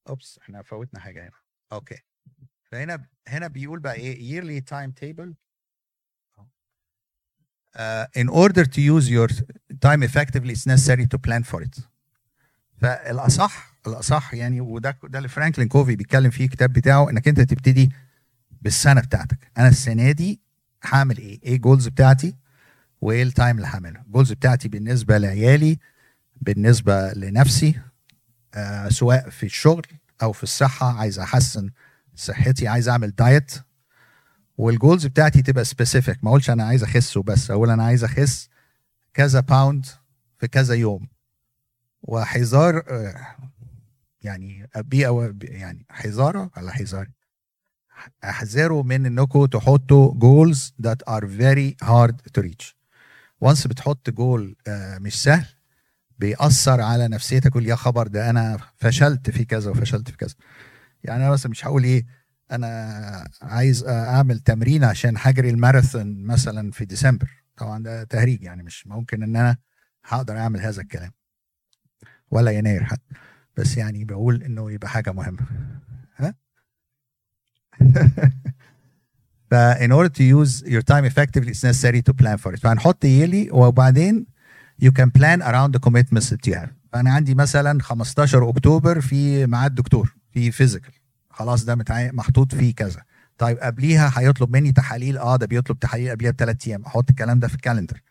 Oops 0.09 0.38
إحنا 0.41 0.61
فوتنا 0.61 0.99
حاجة 0.99 1.23
هنا. 1.23 1.31
Okay 1.71 1.97
فهنا 2.71 3.07
هنا 3.27 3.47
بيقول 3.47 3.79
بقى 3.79 3.93
إيه 3.93 4.41
yearly 4.41 4.63
timetable 4.63 5.33
uh, 5.33 5.35
in 8.15 8.28
order 8.30 8.65
to 8.65 8.80
use 8.82 9.09
your 9.09 9.28
time 9.88 10.03
effectively 10.03 10.53
it's 10.53 10.67
necessary 10.67 11.05
to 11.07 11.17
plan 11.17 11.43
for 11.43 11.61
it. 11.61 11.80
فالاصح 12.82 13.74
الأصح 13.88 14.34
يعني 14.34 14.61
وده 14.61 14.97
ده 15.03 15.17
اللي 15.17 15.30
Franklin 15.29 15.67
Covey 15.67 15.95
بيتكلم 15.95 16.30
فيه 16.30 16.45
الكتاب 16.45 16.74
بتاعه 16.74 17.09
إنك 17.09 17.28
أنت 17.28 17.41
تبتدي 17.41 17.91
بالسنة 18.61 19.01
بتاعتك. 19.01 19.38
أنا 19.57 19.67
السنة 19.67 20.11
دي 20.11 20.39
هعمل 20.84 21.17
إيه؟ 21.17 21.39
إيه 21.43 21.55
ال 21.55 21.61
goals 21.61 21.88
بتاعتي؟ 21.88 22.36
وإيه 23.01 23.24
ال 23.23 23.30
time 23.30 23.55
اللي 23.57 23.67
هعمله؟ 23.67 24.01
ال 24.01 24.06
goals 24.06 24.31
بتاعتي 24.34 24.67
بالنسبة 24.67 25.17
لعيالي 25.17 25.80
بالنسبة 26.41 27.13
لنفسي 27.13 27.80
آه 28.53 28.89
سواء 28.89 29.30
في 29.30 29.45
الشغل 29.45 29.86
أو 30.21 30.32
في 30.32 30.43
الصحة 30.43 30.99
عايز 30.99 31.19
أحسن 31.19 31.69
صحتي 32.15 32.67
عايز 32.67 32.89
أعمل 32.89 33.11
diet 33.15 33.51
وال 34.57 34.71
goals 34.71 35.05
بتاعتي 35.05 35.41
تبقى 35.41 35.65
specific 35.65 36.23
ما 36.23 36.29
اقولش 36.29 36.49
أنا 36.49 36.63
عايز 36.63 36.83
أخس 36.83 37.17
وبس. 37.17 37.51
أقول 37.51 37.69
أنا 37.69 37.83
عايز 37.83 38.03
أخس 38.03 38.49
كذا 39.13 39.39
pound 39.39 39.86
في 40.37 40.47
كذا 40.47 40.75
يوم. 40.75 41.07
وحذار 42.01 42.83
آه، 42.89 43.35
يعني 44.21 44.69
be 44.75 45.07
أو 45.07 45.33
يعني 45.41 45.85
حذارة 45.89 46.51
ولا 46.57 46.71
حذار 46.71 47.07
احذروا 48.23 48.83
من 48.83 49.05
إنكم 49.05 49.45
تحطوا 49.45 50.13
goals 50.13 50.73
that 50.81 51.09
are 51.09 51.27
very 51.27 51.77
hard 51.84 52.21
to 52.34 52.41
reach 52.41 52.77
وانس 53.41 53.67
بتحط 53.67 54.09
جول 54.09 54.55
مش 54.99 55.23
سهل 55.23 55.45
بيأثر 56.19 56.81
على 56.81 57.07
نفسيتك 57.07 57.45
يقول 57.51 57.67
يا 57.67 57.75
خبر 57.75 58.07
ده 58.07 58.29
أنا 58.29 58.57
فشلت 58.77 59.29
في 59.29 59.45
كذا 59.45 59.71
وفشلت 59.71 60.11
في 60.11 60.17
كذا. 60.17 60.35
يعني 61.03 61.23
أنا 61.23 61.31
مثلا 61.31 61.49
مش 61.51 61.65
هقول 61.65 61.83
إيه 61.83 62.05
أنا 62.53 63.27
عايز 63.41 63.83
أعمل 63.83 64.39
تمرين 64.39 64.83
عشان 64.83 65.13
هجري 65.17 65.49
الماراثون 65.49 66.23
مثلا 66.23 66.71
في 66.71 66.85
ديسمبر. 66.85 67.43
طبعا 67.57 67.83
ده 67.83 68.03
تهريج 68.03 68.43
يعني 68.43 68.63
مش 68.63 68.87
ممكن 68.87 69.23
إن 69.23 69.35
أنا 69.35 69.57
هقدر 70.05 70.37
أعمل 70.37 70.59
هذا 70.59 70.81
الكلام. 70.81 71.11
ولا 72.31 72.51
يناير 72.51 72.83
حتى. 72.83 73.15
بس 73.57 73.77
يعني 73.77 74.05
بقول 74.05 74.43
إنه 74.43 74.71
يبقى 74.71 74.89
حاجة 74.89 75.11
مهمة. 75.11 75.45
ها؟ 76.17 76.35
ف 79.51 79.55
in 79.55 79.91
order 79.91 80.09
to 80.09 80.23
use 80.23 80.63
your 80.65 80.81
time 80.81 81.05
effectively 81.05 81.51
it's 81.51 81.63
necessary 81.63 82.01
to 82.01 82.13
plan 82.13 82.37
for 82.37 82.53
it. 82.53 82.59
فهنحط 82.59 83.05
يلي 83.05 83.51
وبعدين 83.51 84.25
you 84.83 84.89
can 84.91 85.09
plan 85.19 85.41
around 85.41 85.71
the 85.73 85.79
commitments 85.79 86.29
that 86.29 86.47
you 86.47 86.53
have. 86.53 86.69
فأنا 86.93 87.13
عندي 87.13 87.35
مثلا 87.35 87.81
15 87.81 88.49
أكتوبر 88.49 89.01
في 89.01 89.47
ميعاد 89.47 89.75
دكتور 89.75 90.15
في 90.31 90.51
physical 90.51 90.93
خلاص 91.34 91.65
ده 91.65 91.75
محطوط 92.13 92.55
فيه 92.55 92.73
كذا 92.75 93.03
طيب 93.38 93.57
قبليها 93.57 94.11
هيطلب 94.15 94.49
مني 94.49 94.71
تحاليل 94.71 95.17
آه 95.17 95.36
ده 95.36 95.45
بيطلب 95.45 95.79
تحاليل 95.79 96.09
قبليها 96.11 96.31
بثلاث 96.31 96.67
أيام 96.67 96.86
أحط 96.86 97.09
الكلام 97.09 97.39
ده 97.39 97.47
في 97.47 97.55
ال 97.55 97.61
calendar 97.61 98.01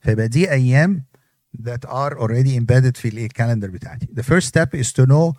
فيبقى 0.00 0.28
دي 0.28 0.50
أيام 0.50 1.04
that 1.62 1.88
are 1.88 2.14
already 2.18 2.56
embedded 2.60 2.96
في 2.96 3.08
ال 3.08 3.15
calendar 3.15 3.70
بتاعتي 3.70 4.06
the 4.06 4.22
first 4.22 4.46
step 4.48 4.78
is 4.80 4.92
to 4.92 5.06
know 5.06 5.32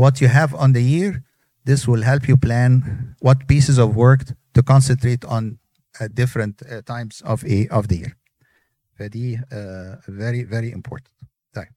what 0.00 0.20
you 0.22 0.28
have 0.28 0.54
on 0.54 0.72
the 0.72 0.82
year 0.82 1.22
this 1.70 1.80
will 1.86 2.02
help 2.02 2.22
you 2.28 2.36
plan 2.36 2.82
what 3.28 3.36
pieces 3.52 3.78
of 3.78 3.96
work 3.96 4.22
to 4.58 4.62
concentrate 4.62 5.24
on 5.24 5.58
at 6.00 6.14
different 6.14 6.54
uh, 6.62 6.80
times 6.92 7.14
of 7.32 7.44
a 7.44 7.68
of 7.78 7.84
the 7.88 7.96
year 7.96 8.12
فدي 8.94 9.38
uh, 9.38 9.42
very 10.08 10.42
very 10.44 10.72
important 10.72 11.26
طيب 11.52 11.68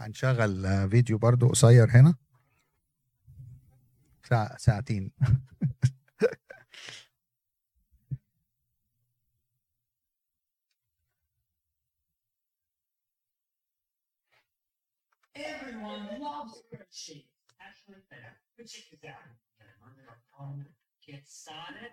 هنشغل 0.00 0.66
آه، 0.66 0.86
فيديو 0.86 1.18
برضو 1.18 1.48
قصير 1.48 1.90
هنا 1.90 2.14
ساعة 4.24 4.56
ساعتين 4.56 5.12
Everyone 15.34 16.20
loves 16.20 16.52
spreadsheets. 16.60 17.32
Actually, 17.60 18.02
better. 18.10 18.34
But 18.56 18.66
check 18.66 18.84
this 18.90 19.00
out. 19.08 19.16
Started? 21.26 21.92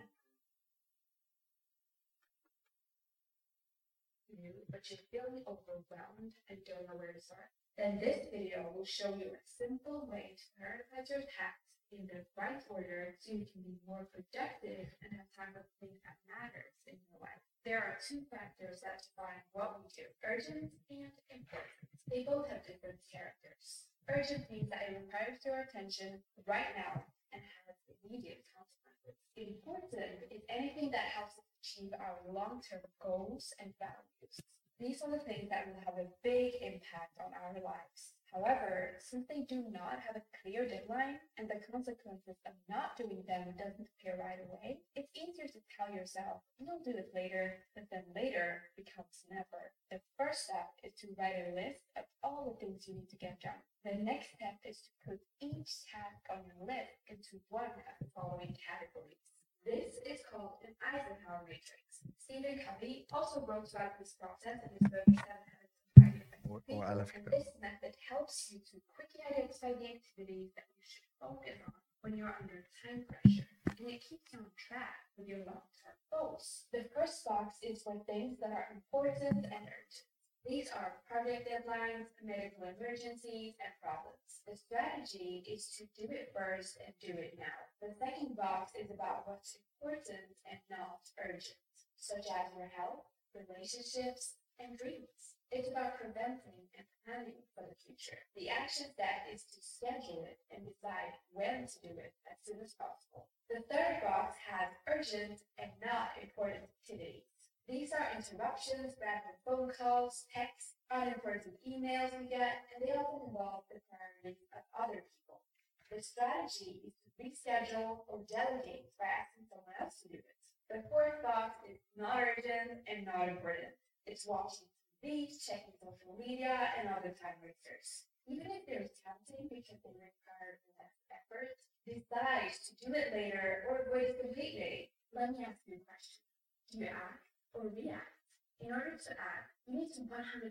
but 4.70 4.90
you're 4.90 5.00
feeling 5.12 5.42
overwhelmed 5.48 6.36
and 6.50 6.58
don't 6.66 6.86
know 6.88 6.98
where 6.98 7.14
to 7.14 7.22
start, 7.22 7.50
then 7.78 8.02
this 8.02 8.26
video 8.34 8.74
will 8.74 8.90
show 8.90 9.14
you 9.14 9.30
a 9.30 9.42
simple 9.46 10.10
way 10.10 10.34
to 10.34 10.46
prioritize 10.58 11.14
your 11.14 11.22
tasks 11.30 11.70
in 11.94 12.10
the 12.10 12.26
right 12.34 12.60
order 12.68 13.16
so 13.22 13.32
you 13.32 13.46
can 13.46 13.62
be 13.62 13.78
more 13.86 14.10
productive 14.10 14.90
and 15.06 15.14
have 15.14 15.30
time 15.32 15.54
for 15.54 15.62
the 15.62 15.78
things 15.80 16.02
that 16.04 16.18
matters 16.26 16.74
in 16.90 16.98
your 17.08 17.22
life. 17.22 17.40
There 17.64 17.80
are 17.80 18.02
two 18.02 18.26
factors 18.34 18.82
that 18.82 19.06
define 19.06 19.46
what 19.54 19.78
we 19.78 19.88
do, 19.94 20.10
urgent 20.26 20.74
and 20.90 21.14
important. 21.30 21.78
They 22.10 22.26
both 22.26 22.50
have 22.50 22.66
different 22.66 23.00
characters. 23.08 23.88
Urgent 24.10 24.50
means 24.50 24.74
that 24.74 24.88
it 24.90 24.98
requires 24.98 25.44
your 25.46 25.62
attention 25.62 26.24
right 26.50 26.74
now 26.74 27.06
and 27.32 27.44
has 27.44 27.78
immediate 28.08 28.42
consequences. 28.56 29.16
Important 29.36 30.26
is 30.32 30.42
anything 30.50 30.90
that 30.96 31.12
helps 31.12 31.36
us 31.38 31.48
achieve 31.60 31.92
our 32.00 32.24
long-term 32.26 32.82
goals 33.04 33.54
and 33.60 33.76
values. 33.78 34.34
These 34.80 35.02
are 35.02 35.10
the 35.10 35.26
things 35.26 35.50
that 35.50 35.66
will 35.66 35.82
have 35.90 35.98
a 35.98 36.14
big 36.22 36.54
impact 36.62 37.18
on 37.18 37.34
our 37.34 37.58
lives. 37.66 38.14
However, 38.30 38.94
since 39.02 39.26
they 39.26 39.42
do 39.50 39.66
not 39.74 39.98
have 40.06 40.14
a 40.14 40.30
clear 40.44 40.70
deadline 40.70 41.18
and 41.40 41.50
the 41.50 41.58
consequences 41.66 42.38
of 42.46 42.54
not 42.70 42.94
doing 42.94 43.26
them 43.26 43.58
doesn't 43.58 43.90
appear 43.98 44.22
right 44.22 44.38
away, 44.38 44.86
it's 44.94 45.10
easier 45.18 45.50
to 45.50 45.66
tell 45.74 45.90
yourself, 45.90 46.46
you'll 46.60 46.86
do 46.86 46.94
it 46.94 47.10
later, 47.16 47.66
but 47.74 47.90
then 47.90 48.06
later 48.14 48.70
becomes 48.78 49.26
never. 49.34 49.74
The 49.90 49.98
first 50.14 50.46
step 50.46 50.70
is 50.86 50.94
to 51.02 51.16
write 51.18 51.42
a 51.42 51.56
list 51.58 51.90
of 51.98 52.06
all 52.22 52.46
the 52.46 52.60
things 52.62 52.86
you 52.86 53.02
need 53.02 53.10
to 53.10 53.18
get 53.18 53.42
done. 53.42 53.58
The 53.82 53.98
next 53.98 54.38
step 54.38 54.62
is 54.62 54.78
to 54.86 54.92
put 55.10 55.20
each 55.42 55.90
task 55.90 56.22
on 56.30 56.46
your 56.46 56.62
list 56.62 57.02
into 57.10 57.42
one 57.50 57.74
of 57.74 57.98
the 57.98 58.14
following 58.14 58.54
categories. 58.62 59.26
This 59.68 60.00
is 60.08 60.24
called 60.32 60.64
an 60.64 60.72
Eisenhower 60.80 61.44
matrix. 61.44 62.00
Stephen 62.16 62.56
Covey 62.64 63.04
also 63.12 63.44
wrote 63.44 63.68
about 63.76 64.00
this 64.00 64.16
process 64.16 64.64
in 64.64 64.72
his 64.80 64.88
book 64.88 65.04
Seven 65.12 65.44
Habits 65.52 65.76
of 65.76 66.04
Highly 66.04 66.24
Effective 66.24 66.48
Or- 66.48 66.64
or 66.72 66.88
and 66.88 67.26
this 67.28 67.52
method 67.60 67.94
helps 68.08 68.48
you 68.48 68.60
to 68.64 68.80
quickly 68.96 69.20
identify 69.28 69.76
the 69.76 69.92
activities 70.00 70.56
that 70.56 70.72
you 70.72 70.84
should 70.88 71.08
focus 71.20 71.60
on 71.68 71.74
when 72.00 72.16
you're 72.16 72.32
under 72.40 72.64
time 72.80 73.04
pressure, 73.12 73.52
and 73.68 73.90
it 73.92 74.00
keeps 74.08 74.32
you 74.32 74.40
on 74.40 74.52
track 74.56 75.04
with 75.18 75.28
your 75.28 75.44
long-term 75.44 75.98
goals. 76.12 76.68
The 76.72 76.88
first 76.96 77.26
box 77.28 77.58
is 77.62 77.84
for 77.84 78.00
things 78.08 78.40
that 78.40 78.52
are 78.56 78.72
important 78.72 79.44
and 79.52 79.68
urgent. 79.68 80.17
These 80.48 80.72
are 80.72 81.04
project 81.12 81.44
deadlines, 81.52 82.08
medical 82.24 82.72
emergencies, 82.72 83.60
and 83.60 83.74
problems. 83.84 84.40
The 84.48 84.56
strategy 84.56 85.44
is 85.44 85.68
to 85.76 85.84
do 85.92 86.08
it 86.08 86.32
first 86.32 86.80
and 86.80 86.96
do 87.04 87.20
it 87.20 87.36
now. 87.36 87.60
The 87.84 87.92
second 88.00 88.40
box 88.40 88.72
is 88.72 88.88
about 88.88 89.28
what's 89.28 89.60
important 89.60 90.24
and 90.48 90.64
not 90.72 91.04
urgent, 91.20 91.60
such 92.00 92.32
as 92.32 92.56
your 92.56 92.72
health, 92.72 93.04
relationships, 93.36 94.40
and 94.56 94.80
dreams. 94.80 95.36
It's 95.52 95.68
about 95.68 96.00
preventing 96.00 96.72
and 96.80 96.88
planning 97.04 97.44
for 97.52 97.68
the 97.68 97.76
future. 97.84 98.20
The 98.40 98.48
action 98.48 98.88
step 98.96 99.28
is 99.28 99.44
to 99.52 99.60
schedule 99.60 100.24
it 100.32 100.40
and 100.48 100.64
decide 100.64 101.12
when 101.36 101.68
to 101.68 101.78
do 101.84 101.92
it 101.92 102.16
as 102.24 102.40
soon 102.48 102.64
as 102.64 102.72
possible. 102.80 103.28
The 103.52 103.68
third 103.68 104.00
box 104.00 104.40
has 104.48 104.72
urgent 104.88 105.44
and 105.60 105.76
not 105.84 106.16
important 106.24 106.72
activities. 106.72 107.28
These 107.68 107.92
are 107.92 108.16
interruptions, 108.16 108.96
random 108.98 109.36
phone 109.44 109.70
calls, 109.76 110.24
texts, 110.32 110.80
unimportant 110.90 111.60
emails 111.68 112.16
we 112.16 112.32
get, 112.32 112.64
and 112.72 112.80
they 112.80 112.96
often 112.96 113.28
involve 113.28 113.68
the 113.68 113.84
priorities 113.92 114.40
of 114.56 114.64
other 114.72 115.04
people. 115.04 115.44
The 115.92 116.00
strategy 116.00 116.84
is 116.88 116.96
to 117.04 117.08
reschedule 117.20 118.08
or 118.08 118.24
delegate 118.28 118.96
by 118.96 119.12
asking 119.12 119.52
someone 119.52 119.76
else 119.84 120.00
to 120.04 120.08
do 120.08 120.20
it. 120.20 120.38
The 120.68 120.84
fourth 120.92 121.24
box 121.24 121.64
is 121.64 121.80
not 121.96 122.20
urgent 122.20 122.84
and 122.88 123.08
not 123.08 123.32
important. 123.32 123.76
It's 124.08 124.28
watching 124.28 124.68
TV, 125.04 125.32
checking 125.36 125.76
social 125.80 126.16
media, 126.20 126.72
and 126.76 126.92
other 126.92 127.16
time 127.16 127.40
wasters. 127.40 128.08
Even 128.28 128.52
if 128.52 128.68
they're 128.68 128.92
tempting 129.04 129.48
because 129.48 129.80
they 129.84 129.96
require 129.96 130.60
less 130.76 130.96
effort, 131.08 131.56
decide 131.88 132.52
to 132.52 132.72
do 132.84 132.92
it 132.92 133.16
later 133.16 133.64
or 133.72 133.88
avoid 133.88 134.12
it 134.12 134.20
completely. 134.20 134.92
Let 135.16 135.32
me 135.32 135.48
ask 135.48 135.64
you 135.64 135.80
a 135.80 135.88
question. 135.88 136.28
Do 136.72 136.84
you 136.84 136.92
act 136.92 137.24
or 137.56 137.72
react? 137.72 138.20
In 138.60 138.76
order 138.76 139.00
to 139.00 139.12
act, 139.16 139.56
you 139.64 139.80
need 139.80 139.96
to 139.96 140.04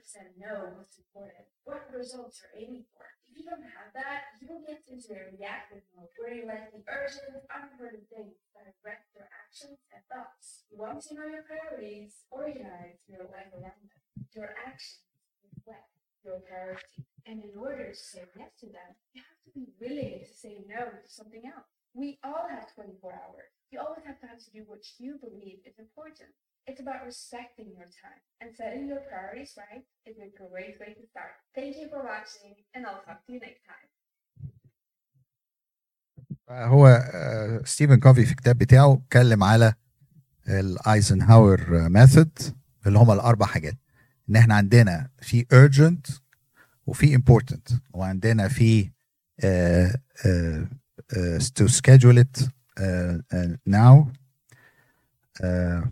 100% 0.07 0.39
know 0.39 0.71
what's 0.79 0.99
important, 1.03 1.51
what 1.67 1.83
results 1.91 2.39
you're 2.39 2.55
aiming 2.55 2.87
for. 2.95 3.03
If 3.27 3.35
you 3.35 3.43
don't 3.43 3.67
have 3.67 3.91
that, 3.99 4.39
you 4.39 4.47
will 4.47 4.63
get 4.63 4.87
into 4.87 5.19
a 5.19 5.35
reactive 5.35 5.83
mode 5.99 6.15
where 6.15 6.31
you 6.31 6.47
let 6.47 6.71
the 6.71 6.79
urgent, 6.87 7.43
unimportant 7.51 8.07
things 8.07 8.39
direct 8.55 9.11
your 9.19 9.27
actions 9.35 9.83
and 9.91 10.03
thoughts. 10.07 10.63
You 10.71 10.79
know 10.79 11.27
your 11.27 11.43
priorities, 11.43 12.23
organize 12.31 13.03
your 13.11 13.27
life 13.35 13.51
around 13.51 13.83
them. 13.83 13.99
Your 14.31 14.55
actions 14.63 15.03
reflect 15.43 15.91
your 16.23 16.39
priorities. 16.47 17.03
And 17.27 17.43
in 17.43 17.59
order 17.59 17.91
to 17.91 17.99
say 17.99 18.23
yes 18.39 18.55
to 18.63 18.71
them, 18.71 18.95
you 19.11 19.27
have 19.27 19.43
to 19.43 19.51
be 19.51 19.67
willing 19.83 20.23
to 20.23 20.31
say 20.31 20.63
no 20.71 20.87
to 20.87 21.11
something 21.11 21.43
else. 21.43 21.67
We 21.99 22.23
all 22.23 22.47
have 22.47 22.71
24 22.79 23.11
hours. 23.11 23.51
You 23.75 23.83
always 23.83 24.07
have 24.07 24.23
time 24.23 24.39
to 24.39 24.51
do 24.55 24.63
what 24.71 24.87
you 25.03 25.19
believe 25.19 25.67
is 25.67 25.83
important. 25.83 26.31
It's 26.69 26.81
about 26.87 27.03
respecting 27.13 27.69
your 27.79 27.89
time 28.03 28.21
and 28.41 28.49
setting 28.61 28.85
your 28.91 29.01
priorities 29.11 29.53
right 29.63 29.85
is 30.11 30.17
a 30.19 30.31
great 30.43 30.75
way 30.81 30.91
to 30.99 31.03
start. 31.13 31.33
Thank 31.55 31.73
you 31.81 31.87
for 31.93 32.01
watching 32.13 32.55
and 32.75 32.81
I'll 32.87 33.03
talk 33.09 33.19
to 33.27 33.33
you 33.33 33.41
next 33.41 33.63
time. 33.71 33.87
هو 36.51 36.87
آه، 37.15 37.63
ستيفن 37.65 38.01
كوفي 38.01 38.25
في 38.25 38.31
الكتاب 38.31 38.59
بتاعه 38.59 38.95
اتكلم 39.07 39.45
على 39.45 39.75
ال 40.49 40.61
Eisenhower 40.61 41.89
method 41.89 42.39
اللي 42.87 42.99
هم 42.99 43.11
الاربع 43.11 43.47
حاجات 43.47 43.77
ان 44.31 44.37
إحنا 44.37 44.55
عندنا 44.55 45.11
في 45.23 45.47
urgent 45.55 46.13
وفي 46.87 47.17
important 47.19 47.75
وعندنا 47.93 48.49
في 48.49 48.85
uh, 48.85 49.47
uh, 49.47 50.65
uh, 51.13 51.39
to 51.61 51.69
schedule 51.69 52.19
it 52.19 52.43
uh, 52.43 53.19
uh, 53.35 53.57
now 53.67 54.11
uh, 55.45 55.83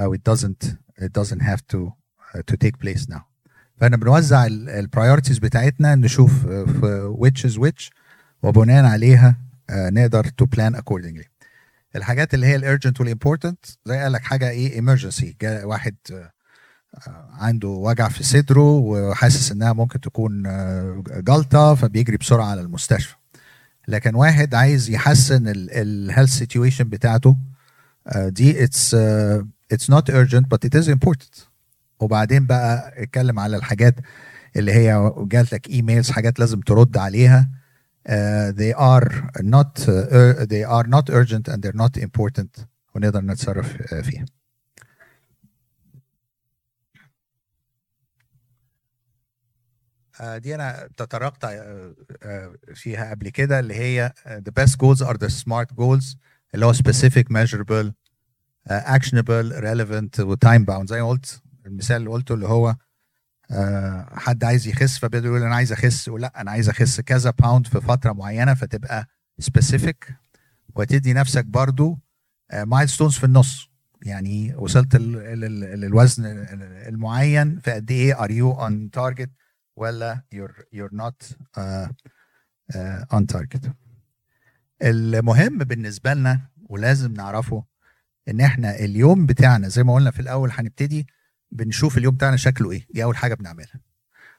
أو 0.00 0.16
it 0.16 0.18
doesn't 0.32 0.66
it 1.00 1.12
doesn't 1.20 1.42
have 1.42 1.60
to 1.72 1.78
uh, 1.78 2.42
to 2.52 2.56
take 2.56 2.78
place 2.84 3.08
now. 3.08 3.20
فاحنا 3.76 3.96
بنوزع 3.96 4.46
ال 4.46 4.54
priorities 4.54 5.38
بتاعتنا 5.38 5.94
نشوف 5.94 6.42
uh, 6.42 6.46
في 6.46 7.14
which 7.20 7.50
is 7.50 7.54
which 7.54 7.90
وبناء 8.42 8.84
عليها 8.84 9.36
uh, 9.70 9.74
نقدر 9.74 10.26
to 10.26 10.44
plan 10.46 10.78
accordingly. 10.80 11.26
الحاجات 11.96 12.34
اللي 12.34 12.46
هي 12.46 12.56
ال 12.56 12.62
urgent 12.62 13.00
وال 13.00 13.12
important 13.12 13.64
زي 13.86 13.98
قال 13.98 14.12
لك 14.12 14.22
حاجة 14.22 14.50
إيه 14.50 14.72
emergency 14.74 15.36
واحد 15.42 15.94
عنده 17.32 17.68
وجع 17.68 18.08
في 18.08 18.24
صدره 18.24 18.70
وحاسس 18.70 19.52
إنها 19.52 19.72
ممكن 19.72 20.00
تكون 20.00 20.42
جلطة 21.06 21.74
فبيجري 21.74 22.16
بسرعة 22.16 22.46
على 22.46 22.60
المستشفى. 22.60 23.14
لكن 23.88 24.14
واحد 24.14 24.54
عايز 24.54 24.90
يحسن 24.90 25.42
ال 25.48 25.60
health 25.60 26.30
situation 26.30 26.84
بتاعته 26.84 27.36
دي 28.16 28.64
it's 28.64 28.96
it's 29.72 29.90
not 29.90 30.10
urgent 30.10 30.44
but 30.54 30.68
it 30.68 30.80
is 30.80 30.88
important 30.88 31.40
وبعدين 32.00 32.46
بقى 32.46 33.02
اتكلم 33.02 33.38
على 33.38 33.56
الحاجات 33.56 33.94
اللي 34.56 34.72
هي 34.72 35.12
جات 35.18 35.52
لك 35.52 35.68
emails 35.70 36.10
حاجات 36.10 36.38
لازم 36.38 36.60
ترد 36.60 36.96
عليها 36.96 37.50
uh, 38.08 38.12
they 38.52 38.74
are 38.78 39.08
not 39.42 39.80
uh, 39.80 40.46
they 40.46 40.64
are 40.64 40.86
not 40.86 41.10
urgent 41.10 41.48
and 41.52 41.62
they're 41.62 41.80
not 41.84 42.02
important 42.02 42.64
ونقدر 42.94 43.20
نتصرف 43.20 43.76
uh, 43.76 43.94
فيها 43.94 44.24
آه، 50.20 50.38
دي 50.38 50.54
أنا 50.54 50.88
تطرقت 50.96 51.44
آه، 51.44 51.94
آه، 52.22 52.54
فيها 52.74 53.10
قبل 53.10 53.28
كده 53.28 53.60
اللي 53.60 53.74
هي 53.74 54.12
آه، 54.26 54.42
the 54.48 54.62
best 54.62 54.72
goals 54.72 55.06
are 55.06 55.16
the 55.16 55.28
smart 55.30 55.74
goals 55.80 56.16
اللي 56.54 56.66
هو 56.66 56.72
specific 56.72 57.24
measurable 57.32 57.92
آه، 58.68 58.98
actionable 58.98 59.52
relevant 59.52 60.20
و 60.20 60.36
time 60.36 60.64
bound 60.70 60.84
زي 60.86 61.02
ما 61.02 61.08
قلت 61.08 61.42
المثال 61.66 61.96
اللي 61.96 62.10
قلته 62.10 62.34
اللي 62.34 62.46
هو 62.46 62.76
آه، 63.50 64.08
حد 64.12 64.44
عايز 64.44 64.66
يخس 64.66 64.98
فبيقدر 64.98 65.26
يقول 65.26 65.42
أنا 65.42 65.54
عايز 65.54 65.72
أخس 65.72 66.08
ولا 66.08 66.40
أنا 66.40 66.50
عايز 66.50 66.68
أخس 66.68 67.00
كذا 67.00 67.30
باوند 67.30 67.66
في 67.66 67.80
فترة 67.80 68.12
معينة 68.12 68.54
فتبقى 68.54 69.08
specific 69.42 70.12
وتدي 70.74 71.12
نفسك 71.12 71.44
برضو 71.44 71.98
milestones 72.52 73.14
في 73.14 73.24
النص. 73.24 73.68
يعني 74.02 74.54
وصلت 74.54 74.96
للوزن 74.96 76.26
المعين 76.88 77.58
في 77.58 77.72
قد 77.72 77.90
إيه 77.90 78.24
are 78.24 78.30
you 78.30 78.52
on 78.52 78.90
target 78.90 79.30
ولا 79.76 80.22
not 80.94 81.26
uh, 81.58 81.88
uh, 82.74 83.16
on 83.16 83.24
target. 83.36 83.70
المهم 84.82 85.58
بالنسبة 85.58 86.14
لنا 86.14 86.40
ولازم 86.68 87.12
نعرفه 87.12 87.64
إن 88.28 88.40
إحنا 88.40 88.78
اليوم 88.78 89.26
بتاعنا 89.26 89.68
زي 89.68 89.82
ما 89.84 89.94
قلنا 89.94 90.10
في 90.10 90.20
الأول 90.20 90.50
هنبتدي 90.52 91.06
بنشوف 91.52 91.98
اليوم 91.98 92.14
بتاعنا 92.14 92.36
شكله 92.36 92.70
إيه 92.72 92.86
دي 92.90 93.04
أول 93.04 93.16
حاجة 93.16 93.34
بنعملها. 93.34 93.80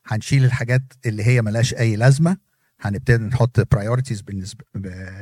هنشيل 0.05 0.45
الحاجات 0.45 0.81
اللي 1.05 1.23
هي 1.23 1.41
ملهاش 1.41 1.73
أي 1.73 1.95
لازمة 1.95 2.37
هنبتدي 2.81 3.23
نحط 3.23 3.59
priorities 3.71 4.21
بالنسبة 4.21 4.65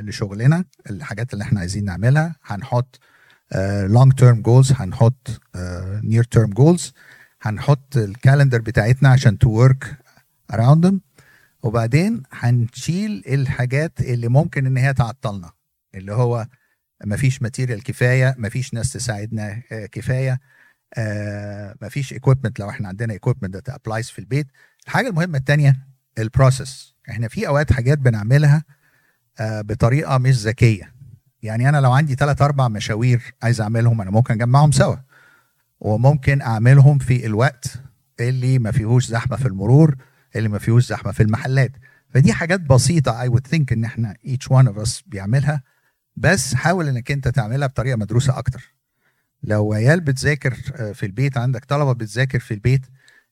لشغلنا 0.00 0.64
الحاجات 0.90 1.32
اللي 1.32 1.44
إحنا 1.44 1.60
عايزين 1.60 1.84
نعملها. 1.84 2.36
هنحط 2.44 3.00
long 3.84 4.12
term 4.12 4.42
goals 4.42 4.72
هنحط 4.72 5.40
near 6.04 6.24
term 6.24 6.50
goals 6.50 6.92
هنحط 7.42 7.96
ال 7.96 8.03
calendar 8.03 8.60
بتاعتنا 8.60 9.08
عشان 9.08 9.38
to 9.38 9.50
work 9.50 9.96
around 10.52 11.00
وبعدين 11.62 12.22
هنشيل 12.32 13.22
الحاجات 13.26 14.00
اللي 14.00 14.28
ممكن 14.28 14.66
إن 14.66 14.76
هي 14.76 14.94
تعطلنا 14.94 15.50
اللي 15.94 16.12
هو 16.12 16.46
مفيش 17.04 17.42
material 17.42 17.82
كفاية 17.82 18.34
مفيش 18.38 18.74
ناس 18.74 18.92
تساعدنا 18.92 19.62
آه، 19.72 19.86
كفاية 19.86 20.40
آه، 20.94 21.74
مفيش 21.82 22.12
equipment 22.12 22.60
لو 22.60 22.70
إحنا 22.70 22.88
عندنا 22.88 23.12
equipment 23.12 23.56
ده 23.56 23.74
applies 23.74 24.10
في 24.10 24.18
البيت. 24.18 24.46
الحاجة 24.86 25.08
المهمة 25.08 25.38
الثانية 25.38 25.86
ال 26.18 26.28
process 26.28 26.94
إحنا 27.10 27.28
في 27.28 27.48
أوقات 27.48 27.72
حاجات 27.72 27.98
بنعملها 27.98 28.64
آه، 29.40 29.60
بطريقة 29.60 30.18
مش 30.18 30.34
ذكية. 30.36 30.94
يعني 31.42 31.68
أنا 31.68 31.80
لو 31.80 31.92
عندي 31.92 32.14
ثلاث 32.14 32.42
أربع 32.42 32.68
مشاوير 32.68 33.34
عايز 33.42 33.60
أعملهم 33.60 34.00
أنا 34.00 34.10
ممكن 34.10 34.34
أجمعهم 34.34 34.72
سوا. 34.72 34.96
وممكن 35.80 36.42
أعملهم 36.42 36.98
في 36.98 37.26
الوقت 37.26 37.66
اللي 38.20 38.58
ما 38.58 38.70
فيهوش 38.70 39.06
زحمة 39.06 39.36
في 39.36 39.46
المرور 39.48 39.96
اللي 40.36 40.48
ما 40.48 40.58
فيهوش 40.58 40.86
زحمة 40.86 41.12
في 41.12 41.22
المحلات. 41.22 41.72
فدي 42.10 42.32
حاجات 42.32 42.60
بسيطة 42.60 43.20
I 43.20 43.30
would 43.30 43.48
think 43.54 43.72
إن 43.72 43.84
إحنا 43.84 44.14
each 44.26 44.48
one 44.52 44.66
of 44.68 44.86
us 44.86 45.02
بيعملها. 45.06 45.62
بس 46.20 46.54
حاول 46.54 46.88
إنك 46.88 47.10
أنت 47.10 47.28
تعملها 47.28 47.68
بطريقة 47.68 47.96
مدروسة 47.96 48.38
أكتر. 48.38 48.74
لو 49.42 49.72
عيال 49.72 50.00
بتذاكر 50.00 50.56
آه، 50.76 50.92
في 50.92 51.06
البيت 51.06 51.38
عندك 51.38 51.64
طلبة 51.64 51.92
بتذاكر 51.92 52.38
في 52.38 52.54
البيت 52.54 52.86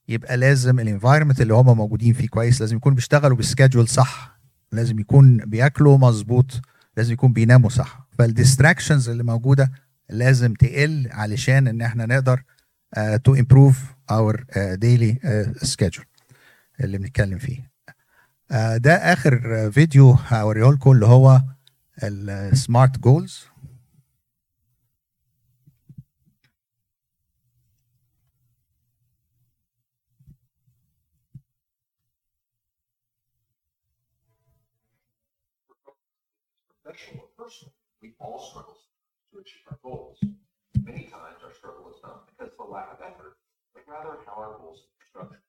يبقى 0.09 0.37
لازم 0.37 0.79
ال 0.79 0.84
environment 0.84 1.41
اللي 1.41 1.53
هم 1.53 1.77
موجودين 1.77 2.13
فيه 2.13 2.27
كويس 2.27 2.61
لازم 2.61 2.77
يكونوا 2.77 2.95
بيشتغلوا 2.95 3.37
بال 3.37 3.47
schedule 3.47 3.87
صح 3.87 4.39
لازم 4.71 4.99
يكون 4.99 5.37
بياكلوا 5.37 5.97
مظبوط 5.97 6.61
لازم 6.97 7.13
يكون 7.13 7.33
بيناموا 7.33 7.69
صح. 7.69 8.07
فال 8.17 8.30
distractions 8.30 9.09
اللي 9.09 9.23
موجودة 9.23 9.71
لازم 10.09 10.53
تقل 10.53 11.07
علشان 11.11 11.67
إن 11.67 11.81
إحنا 11.81 12.05
نقدر 12.05 12.43
to 13.23 13.35
improve 13.35 13.83
our 14.11 14.45
daily 14.73 15.19
schedule 15.61 16.05
اللي 16.81 16.97
بنتكلم 16.97 17.37
فيه. 17.37 17.71
آه، 18.51 18.77
ده 18.77 18.93
آخر 18.95 19.65
آه، 19.65 19.69
فيديو 19.69 20.11
هوريه 20.11 20.71
لكم 20.71 20.91
اللي 20.91 21.05
هو 21.05 21.41
السمارت 22.02 22.98
جولز 22.98 23.46
professional 36.92 37.24
or 37.24 37.44
personal, 37.44 37.72
we 38.02 38.12
all 38.18 38.38
struggle 38.38 38.76
to 39.32 39.38
achieve 39.40 39.62
our 39.70 39.78
goals. 39.82 40.18
Many 40.84 41.04
times 41.04 41.38
our 41.44 41.52
struggle 41.54 41.88
is 41.90 42.00
not 42.02 42.26
because 42.26 42.52
of 42.52 42.66
a 42.66 42.70
lack 42.70 42.92
of 42.92 42.98
effort, 43.00 43.36
but 43.74 43.82
rather 43.86 44.18
how 44.26 44.34
our 44.34 44.58
goals 44.58 44.80
are 44.82 45.06
structured. 45.08 45.42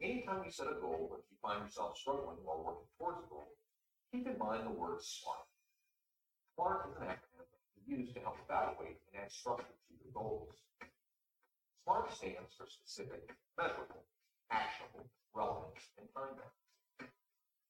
Anytime 0.00 0.42
you 0.44 0.50
set 0.50 0.66
a 0.66 0.80
goal, 0.80 1.16
if 1.18 1.24
you 1.30 1.36
find 1.40 1.64
yourself 1.64 1.96
struggling 1.96 2.36
while 2.44 2.62
working 2.64 2.90
towards 2.98 3.24
a 3.24 3.28
goal, 3.30 3.56
keep 4.11 4.27
in 4.27 4.37
mind 4.37 4.67
the 4.67 4.75
word 4.75 4.99
SMART. 4.99 5.47
SMART 6.55 6.91
is 6.91 6.95
an 6.99 7.07
acronym 7.07 7.47
used 7.87 8.13
to 8.13 8.19
help 8.19 8.35
evaluate 8.43 8.99
and 9.07 9.23
add 9.23 9.31
structure 9.31 9.71
to 9.87 9.93
your 10.03 10.11
goals. 10.11 10.51
SMART 11.83 12.11
stands 12.11 12.51
for 12.59 12.67
specific, 12.67 13.31
measurable, 13.55 14.03
actionable, 14.51 15.07
relevant, 15.31 15.79
and 15.95 16.11
time 16.11 16.35
bound. 16.35 17.07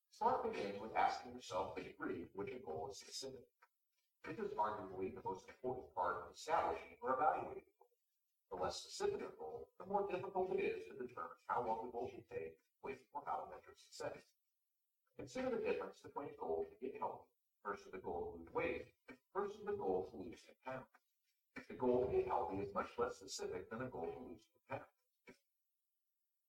Start 0.09 0.41
begins 0.49 0.81
with 0.81 0.97
asking 0.97 1.37
yourself 1.37 1.77
the 1.77 1.85
degree 1.85 2.25
to 2.25 2.33
which 2.33 2.49
a 2.49 2.59
goal 2.65 2.89
is 2.89 2.97
specific. 2.97 3.45
This 4.25 4.37
is 4.41 4.53
arguably 4.57 5.13
the 5.13 5.21
most 5.25 5.45
important 5.45 5.93
part 5.93 6.25
of 6.25 6.33
establishing 6.33 6.97
or 7.01 7.17
evaluating 7.17 7.65
a 7.65 7.77
goal. 7.77 7.93
The 8.49 8.57
less 8.57 8.81
specific 8.81 9.21
a 9.21 9.33
goal, 9.37 9.69
the 9.77 9.85
more 9.85 10.05
difficult 10.09 10.53
it 10.57 10.61
is 10.61 10.89
to 10.89 10.93
determine 10.97 11.37
how 11.49 11.65
long 11.65 11.85
the 11.85 11.93
goal 11.93 12.09
should 12.09 12.25
take, 12.29 12.57
with 12.81 12.97
or 13.13 13.21
how 13.25 13.45
metrics 13.49 13.85
to 13.85 14.05
measure 14.05 14.21
success. 14.21 14.30
Consider 15.21 15.53
the 15.53 15.61
difference 15.61 16.01
between 16.01 16.33
a 16.33 16.37
goal 16.41 16.65
to 16.65 16.75
get 16.81 16.97
healthy 16.97 17.29
versus 17.61 17.93
the 17.93 18.01
goal 18.01 18.33
to 18.33 18.41
lose 18.41 18.49
weight 18.57 18.89
versus 19.37 19.61
the 19.69 19.77
goal 19.77 20.09
to 20.09 20.17
lose 20.17 20.41
10 20.65 20.73
pounds. 20.73 20.97
The 21.69 21.77
goal 21.77 22.09
to 22.09 22.09
get 22.09 22.25
healthy 22.25 22.57
is 22.57 22.73
much 22.73 22.89
less 22.97 23.21
specific 23.21 23.69
than 23.69 23.85
the 23.85 23.93
goal 23.93 24.09
to 24.09 24.17
lose 24.17 24.41
10 24.73 24.81
pounds. 24.81 24.97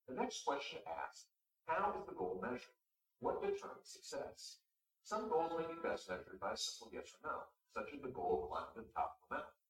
The 0.09 0.17
next 0.17 0.41
question 0.41 0.81
asks, 0.89 1.29
how 1.69 1.93
is 2.01 2.09
the 2.09 2.17
goal 2.17 2.41
measured? 2.41 2.73
What 3.21 3.45
determines 3.45 3.93
success? 3.93 4.65
Some 5.05 5.29
goals 5.29 5.53
may 5.53 5.69
be 5.69 5.77
best 5.85 6.09
measured 6.09 6.41
by 6.41 6.57
a 6.57 6.57
simple 6.57 6.89
yes 6.89 7.13
or 7.21 7.29
no, 7.29 7.37
such 7.77 7.93
as 7.93 8.01
the 8.01 8.09
goal 8.09 8.41
of 8.41 8.49
climbing 8.49 8.73
to 8.73 8.89
the 8.89 8.97
top 8.97 9.21
of 9.21 9.29
a 9.29 9.37
mountain, 9.37 9.61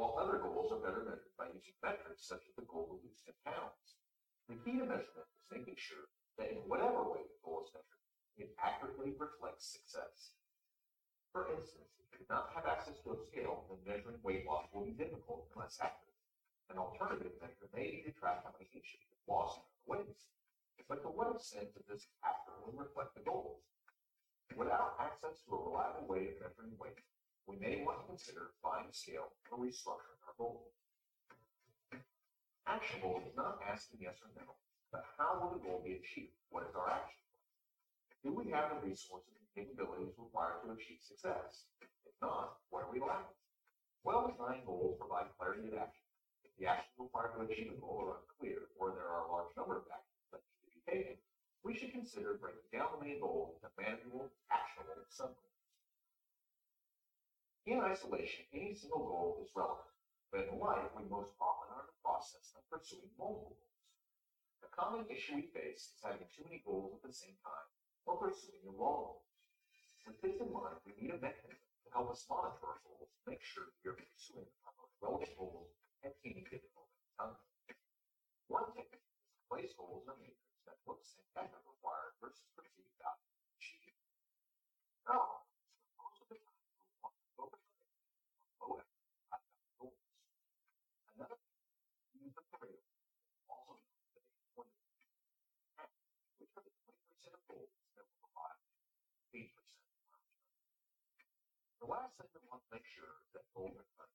while 0.00 0.16
other 0.16 0.40
goals 0.40 0.72
are 0.72 0.80
better 0.80 1.04
measured 1.04 1.36
by 1.36 1.52
using 1.52 1.76
metrics 1.84 2.24
such 2.24 2.48
as 2.48 2.56
the 2.56 2.64
goal 2.64 3.04
lose 3.04 3.20
10 3.28 3.36
pounds. 3.52 4.00
The 4.48 4.56
key 4.64 4.80
to 4.80 4.88
measurement 4.88 5.28
is 5.28 5.52
making 5.52 5.76
sure 5.76 6.08
that 6.40 6.56
in 6.56 6.64
whatever 6.64 7.04
way 7.04 7.20
the 7.20 7.44
goal 7.44 7.60
is 7.60 7.68
measured, 7.76 8.05
it 8.36 8.52
accurately 8.60 9.16
reflects 9.16 9.72
success. 9.72 10.36
For 11.32 11.48
instance, 11.52 11.92
if 12.00 12.06
you 12.12 12.24
do 12.24 12.28
not 12.28 12.52
have 12.56 12.68
access 12.68 13.00
to 13.04 13.12
a 13.12 13.18
scale, 13.28 13.64
then 13.68 13.80
measuring 13.84 14.20
weight 14.24 14.44
loss 14.48 14.68
will 14.72 14.84
be 14.84 14.96
difficult 14.96 15.48
and 15.52 15.60
less 15.60 15.76
accurate. 15.80 16.16
An 16.72 16.80
alternative 16.80 17.32
measure 17.40 17.68
may 17.72 18.00
be 18.00 18.04
to 18.04 18.12
track 18.16 18.44
how 18.44 18.52
many 18.56 18.68
inches 18.72 19.00
you've 19.04 19.28
lost 19.28 19.60
in 19.60 19.68
weights. 19.84 20.28
But 20.88 21.02
the 21.02 21.10
what 21.10 21.34
extent 21.34 21.74
does 21.74 21.86
this 21.90 22.06
accurately 22.22 22.78
reflect 22.78 23.18
the 23.18 23.26
goals? 23.26 23.58
Without 24.54 24.94
access 25.02 25.42
to 25.44 25.56
a 25.56 25.60
reliable 25.66 26.06
way 26.06 26.30
of 26.30 26.38
measuring 26.38 26.78
weight, 26.78 27.02
we 27.50 27.58
may 27.58 27.82
want 27.82 28.00
to 28.00 28.06
consider 28.06 28.54
buying 28.62 28.86
a 28.86 28.94
scale 28.94 29.34
or 29.50 29.58
restructuring 29.58 30.22
our 30.24 30.36
goal. 30.38 30.70
Actionable 32.66 33.22
is 33.26 33.34
not 33.36 33.58
asking 33.66 34.00
yes 34.02 34.18
or 34.22 34.30
no, 34.38 34.54
but 34.90 35.04
how 35.18 35.38
will 35.38 35.58
the 35.58 35.62
goal 35.62 35.82
be 35.82 35.98
achieved? 35.98 36.34
What 36.50 36.64
is 36.66 36.74
our 36.74 36.90
action? 36.90 37.25
Do 38.26 38.34
we 38.34 38.50
have 38.50 38.74
the 38.74 38.82
resources 38.82 39.38
and 39.38 39.46
capabilities 39.54 40.18
required 40.18 40.58
to 40.66 40.74
achieve 40.74 40.98
success? 40.98 41.70
If 41.78 42.10
not, 42.18 42.58
what 42.74 42.82
are 42.82 42.90
we 42.90 42.98
lacking? 42.98 43.38
Well-designed 44.02 44.66
goals 44.66 44.98
provide 44.98 45.30
clarity 45.38 45.70
of 45.70 45.78
action. 45.78 46.02
If 46.42 46.50
the 46.58 46.66
actions 46.66 46.98
required 46.98 47.38
to 47.38 47.46
achieve 47.46 47.70
a 47.70 47.78
goal 47.78 48.02
are 48.02 48.18
unclear, 48.18 48.66
or 48.82 48.90
there 48.98 49.06
are 49.06 49.22
a 49.22 49.30
large 49.30 49.54
number 49.54 49.78
of 49.78 49.86
actions 49.86 50.26
that 50.34 50.42
need 50.42 50.58
to 50.58 50.74
be 50.74 50.82
taken, 50.90 51.14
we 51.62 51.78
should 51.78 51.94
consider 51.94 52.34
breaking 52.34 52.66
down 52.74 52.98
the 52.98 53.06
main 53.06 53.22
goal 53.22 53.54
into 53.54 53.70
manageable, 53.78 54.26
actionable 54.50 55.06
subgoals. 55.06 55.62
In 57.70 57.78
isolation, 57.78 58.42
any 58.50 58.74
single 58.74 59.06
goal 59.06 59.38
is 59.38 59.54
relevant, 59.54 59.86
but 60.34 60.50
in 60.50 60.58
life, 60.58 60.90
we 60.98 61.06
most 61.06 61.30
often 61.38 61.70
are 61.70 61.86
in 61.86 61.94
the 61.94 62.02
process 62.02 62.50
of 62.58 62.66
pursuing 62.66 63.06
multiple 63.14 63.54
goals. 63.54 63.86
The 64.66 64.74
common 64.74 65.06
issue 65.06 65.38
we 65.38 65.46
face 65.54 65.94
is 65.94 66.02
having 66.02 66.26
too 66.34 66.42
many 66.42 66.66
goals 66.66 66.90
at 66.98 67.06
the 67.06 67.14
same 67.14 67.38
time 67.46 67.70
or 68.06 68.16
pursuing 68.16 68.62
the 68.62 68.72
wrong. 68.78 69.18
With 70.06 70.22
this 70.22 70.38
in 70.38 70.54
mind, 70.54 70.78
we 70.86 70.94
need 70.94 71.10
a 71.10 71.18
mechanism 71.18 71.66
to 71.82 71.88
help 71.90 72.14
us 72.14 72.22
monitor 72.30 72.62
our 72.62 72.78
goals, 72.86 73.10
make 73.26 73.42
sure 73.42 73.66
we 73.82 73.90
are 73.90 73.98
pursuing 73.98 74.46
our 74.62 74.72
most 74.78 74.94
relevant 75.02 75.34
goals 75.34 75.74
at 76.06 76.14
any 76.22 76.46
given 76.46 76.70
moment 76.78 76.94
in 77.02 77.10
time. 77.18 77.36
One 78.46 78.70
technique 78.78 79.02
is 79.02 79.34
to 79.34 79.42
place 79.50 79.74
goals 79.74 80.06
in 80.06 80.14
a 80.14 80.18
matrix 80.22 80.62
that 80.70 80.78
looks 80.86 81.18
at 81.18 81.26
effort 81.50 81.62
required 81.66 82.14
versus 82.22 82.46
perceived 82.54 82.94
value 83.02 83.34
achieved. 83.58 83.98
Now, 85.10 85.42
most 85.98 86.22
of 86.22 86.30
the 86.30 86.38
time, 86.38 86.62
we 86.78 86.86
want 87.02 87.14
to 87.18 87.26
focus 87.34 87.66
on 87.66 87.90
low 88.62 88.78
effort, 88.78 89.10
high 89.34 89.42
value 89.42 89.74
goals. 89.82 89.98
Another 91.18 91.38
use 92.14 92.30
the 92.38 92.46
parameter 92.54 92.86
also 93.50 93.82
known 93.82 94.14
as 94.14 94.30
the 94.30 94.34
20 94.54 94.70
which 96.38 96.54
are 96.54 96.62
the 96.62 96.74
20% 96.86 97.34
of 97.34 97.42
goals 97.50 97.74
that 97.98 98.06
will 98.06 98.18
provide 98.22 98.58
80% 99.34 99.42
of 99.42 100.06
our 100.14 100.22
return. 101.82 102.05
The 102.16 102.24
last 102.24 102.32
thing 102.32 102.48
we 102.48 102.48
want 102.48 102.64
to 102.64 102.72
make 102.72 102.88
sure 102.88 103.12
that 103.36 103.44
goals 103.52 103.76
are 103.76 103.92
met. 104.00 104.08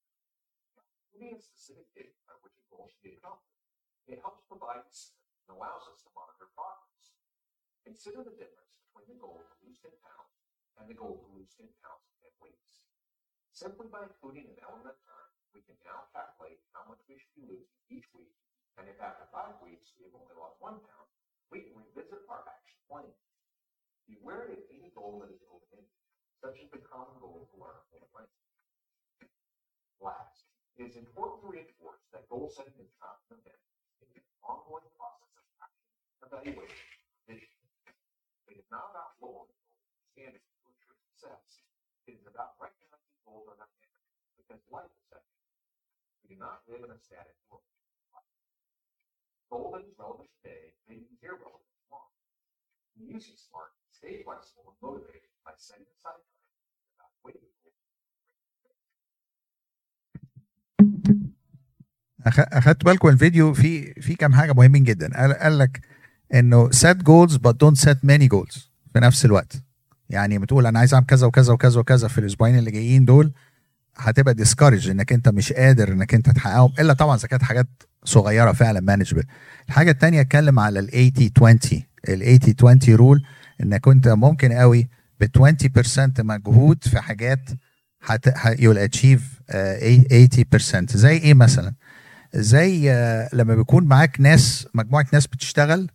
Giving 1.14 1.38
a 1.38 1.38
specific 1.38 1.86
date 1.94 2.18
by 2.26 2.34
which 2.42 2.58
a 2.58 2.66
goal 2.74 2.90
should 2.90 3.06
be 3.06 3.14
accomplished, 3.14 3.62
it 4.10 4.18
helps 4.26 4.42
provide 4.50 4.90
and 4.90 5.54
allows 5.54 5.86
us 5.86 6.02
to 6.02 6.10
monitor 6.18 6.50
progress. 6.58 7.14
Consider 7.86 8.26
the 8.26 8.34
difference 8.34 8.74
between 8.90 9.06
the 9.06 9.22
goal 9.22 9.38
to 9.38 9.54
lose 9.62 9.78
10 9.86 9.94
pounds 10.02 10.34
and 10.82 10.90
the 10.90 10.98
goal 10.98 11.22
to 11.22 11.30
lose 11.30 11.54
10 11.54 11.70
pounds 11.86 12.02
in 12.10 12.34
10 12.42 12.50
weeks. 12.50 12.82
Simply 13.54 13.86
by 13.86 14.10
including 14.10 14.50
an 14.50 14.58
element 14.66 14.90
of 14.90 14.98
time, 15.06 15.30
we 15.54 15.62
can 15.62 15.78
now 15.86 16.10
calculate 16.10 16.58
how 16.74 16.82
much 16.90 17.06
we 17.06 17.22
should 17.22 17.38
be 17.38 17.46
losing 17.46 17.78
each 17.94 18.10
week. 18.18 18.34
And 18.82 18.90
if 18.90 18.98
after 18.98 19.30
five 19.30 19.62
weeks 19.62 19.94
we 20.02 20.10
have 20.10 20.18
only 20.18 20.34
lost 20.34 20.58
one 20.58 20.82
pound, 20.82 21.10
we 21.54 21.70
can 21.70 21.78
revisit 21.78 22.26
our 22.26 22.42
action 22.50 22.82
plan. 22.90 23.14
Beware 24.10 24.50
of 24.50 24.66
any 24.74 24.90
goal 24.98 25.22
that 25.22 25.30
is 25.30 25.46
open-ended, 25.46 26.01
such 26.42 26.58
as 26.58 26.74
the 26.74 26.82
common 26.82 27.14
goal 27.22 27.46
to 27.54 27.56
learn 27.62 27.78
more 27.94 28.10
French. 28.10 28.34
Last, 30.02 30.42
it 30.74 30.90
is 30.90 30.98
important 30.98 31.46
to 31.46 31.54
reinforce 31.54 32.02
that 32.10 32.26
goal 32.34 32.50
setting 32.50 32.74
is 32.82 32.90
not 32.98 33.22
an 33.30 33.38
event. 33.38 33.62
It 34.02 34.10
is 34.10 34.26
an 34.26 34.26
ongoing 34.42 34.90
process 34.98 35.30
of 35.38 35.46
action, 35.62 35.86
evaluation, 36.26 36.90
and 36.98 37.22
vision. 37.30 37.54
It 38.50 38.58
is 38.58 38.66
not 38.74 38.90
about 38.90 39.22
lowering 39.22 39.54
goals 39.54 39.94
and 39.94 40.10
standards 40.18 40.50
to 40.50 40.66
ensure 40.66 40.98
success. 41.14 41.62
It 42.10 42.18
is 42.18 42.26
about 42.26 42.58
recognizing 42.58 43.22
goals 43.22 43.46
are 43.46 43.62
dynamic 43.62 43.94
because 44.42 44.66
life 44.74 44.90
is 44.90 45.06
dynamic. 45.14 45.46
We 46.26 46.34
do 46.34 46.38
not 46.42 46.66
live 46.66 46.82
in 46.82 46.90
a 46.90 46.98
static 46.98 47.38
world. 47.54 47.70
Goal 49.54 49.78
that 49.78 49.86
is 49.86 49.94
relevant 50.02 50.34
today 50.42 50.74
may 50.90 51.06
be 51.06 51.14
irrelevant 51.22 51.71
Using 53.00 53.36
SMART, 53.46 53.72
stay 53.98 54.24
flexible 54.24 54.66
and 54.70 54.78
motivated 54.82 55.32
by 55.46 55.52
setting 55.58 55.88
aside 55.98 56.22
time? 57.00 57.12
Goals. 57.24 57.48
أخ- 62.28 62.58
أخدت 62.58 62.86
بالكم 62.86 63.08
الفيديو 63.10 63.54
في 63.54 63.94
في 64.02 64.16
كام 64.16 64.34
حاجة 64.34 64.54
مهمين 64.54 64.84
جدا. 64.84 65.34
قال, 65.44 65.58
لك 65.60 65.82
إنه 66.34 66.70
set 66.70 66.98
goals 66.98 67.34
but 67.38 67.52
don't 67.54 67.80
set 67.82 67.98
many 68.06 68.28
goals 68.36 68.60
في 68.94 69.00
نفس 69.00 69.26
الوقت. 69.26 69.64
يعني 70.10 70.40
بتقول 70.40 70.66
أنا 70.66 70.80
عايز 70.80 70.94
أعمل 70.94 71.06
كذا 71.06 71.28
وكذا 71.28 71.54
وكذا 71.54 71.80
وكذا 71.80 72.08
في 72.08 72.18
الأسبوعين 72.18 72.58
اللي 72.58 72.72
جايين 72.72 73.06
دول 73.06 73.34
هتبقى 73.96 74.36
discouraged 74.36 74.88
إنك 74.90 75.14
أنت 75.14 75.30
مش 75.30 75.54
قادر 75.54 75.92
إنك 75.92 76.14
أنت 76.14 76.30
تحققهم. 76.30 76.74
إلا 76.80 76.94
طبعا 76.94 77.16
إذا 77.16 77.28
كانت 77.28 77.44
حاجات 77.44 77.68
صغيرة 78.04 78.52
فعلا 78.52 78.80
مانجبل 78.80 79.24
الحاجة 79.68 79.92
الثانية 79.92 80.22
أتكلم 80.22 80.60
على 80.60 80.80
ال 80.80 80.88
80 80.90 81.32
20 81.38 81.84
ال 82.10 82.40
80 82.40 82.80
20 82.84 82.98
رول 82.98 83.24
إنك 83.62 83.88
أنت 83.88 84.08
ممكن 84.08 84.52
قوي 84.54 84.90
ب 85.20 85.26
20% 85.26 86.20
مجهود 86.20 86.84
في 86.84 87.00
حاجات 87.02 87.50
achieve 88.90 89.22
uh, 89.52 89.56
80% 90.92 90.96
زي 90.96 91.18
إيه 91.18 91.34
مثلا؟ 91.34 91.74
زي 92.34 92.92
آه، 92.92 93.30
لما 93.34 93.56
بيكون 93.56 93.84
معاك 93.84 94.22
ناس 94.22 94.68
مجموعة 94.74 95.06
ناس 95.14 95.28
بتشتغل 95.28 95.90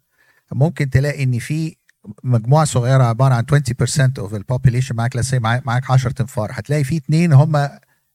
ممكن 0.53 0.91
تلاقي 0.91 1.25
إن 1.25 1.39
في 1.39 1.77
مجموعة 2.25 2.65
صغيرة 2.65 3.05
عبارة 3.05 3.35
عن 3.35 3.45
20% 3.45 4.19
of 4.19 4.35
ال 4.35 4.40
population 4.40 4.97
معاك 4.97 5.17
لسه 5.17 5.39
معاك 5.39 5.67
معاك 5.67 5.91
10 5.91 6.11
تنفار 6.11 6.51
هتلاقي 6.53 6.85
في 6.85 6.97
اتنين 6.97 7.33
هم 7.33 7.69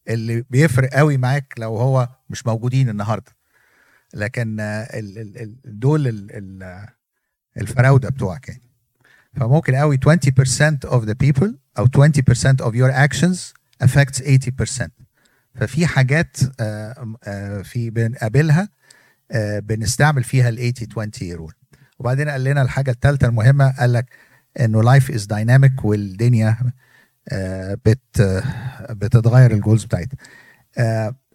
اللي 0.09 0.43
بيفرق 0.49 0.89
قوي 0.89 1.17
معاك 1.17 1.53
لو 1.57 1.77
هو 1.77 2.09
مش 2.29 2.47
موجودين 2.47 2.89
النهارده. 2.89 3.31
لكن 4.13 4.59
آه، 4.59 4.87
دول 5.65 6.07
الفراوده 7.57 8.09
بتوعك 8.09 8.47
يعني. 8.47 8.61
فممكن 9.35 9.75
قوي 9.75 9.97
20% 9.97 10.89
of 10.89 11.05
the 11.05 11.15
people 11.23 11.49
أو 11.77 11.85
20% 11.85 12.61
of 12.61 12.73
your 12.75 12.91
actions 12.91 13.53
affects 13.83 14.21
80% 14.21 14.89
ففي 15.55 15.87
حاجات 15.87 16.37
آه، 16.59 17.15
آه، 17.23 17.61
في 17.61 17.89
بنقابلها 17.89 18.69
آه، 19.31 19.59
بنستعمل 19.59 20.23
فيها 20.23 20.49
ال 20.49 20.73
80 20.73 21.07
20 21.15 21.33
rule 21.33 21.53
وبعدين 21.99 22.29
قال 22.29 22.43
لنا 22.43 22.61
الحاجة 22.61 22.91
الثالثه 22.91 23.27
المهمة 23.27 23.71
قال 23.79 23.93
لك 23.93 24.05
إنه 24.59 24.83
life 24.83 25.11
is 25.11 25.25
dynamic 25.25 25.85
والدنيا 25.85 26.57
بت 27.85 28.21
بتتغير 28.89 29.51
ال 29.51 29.57
goals 29.57 29.85
بتاعتها. 29.85 30.17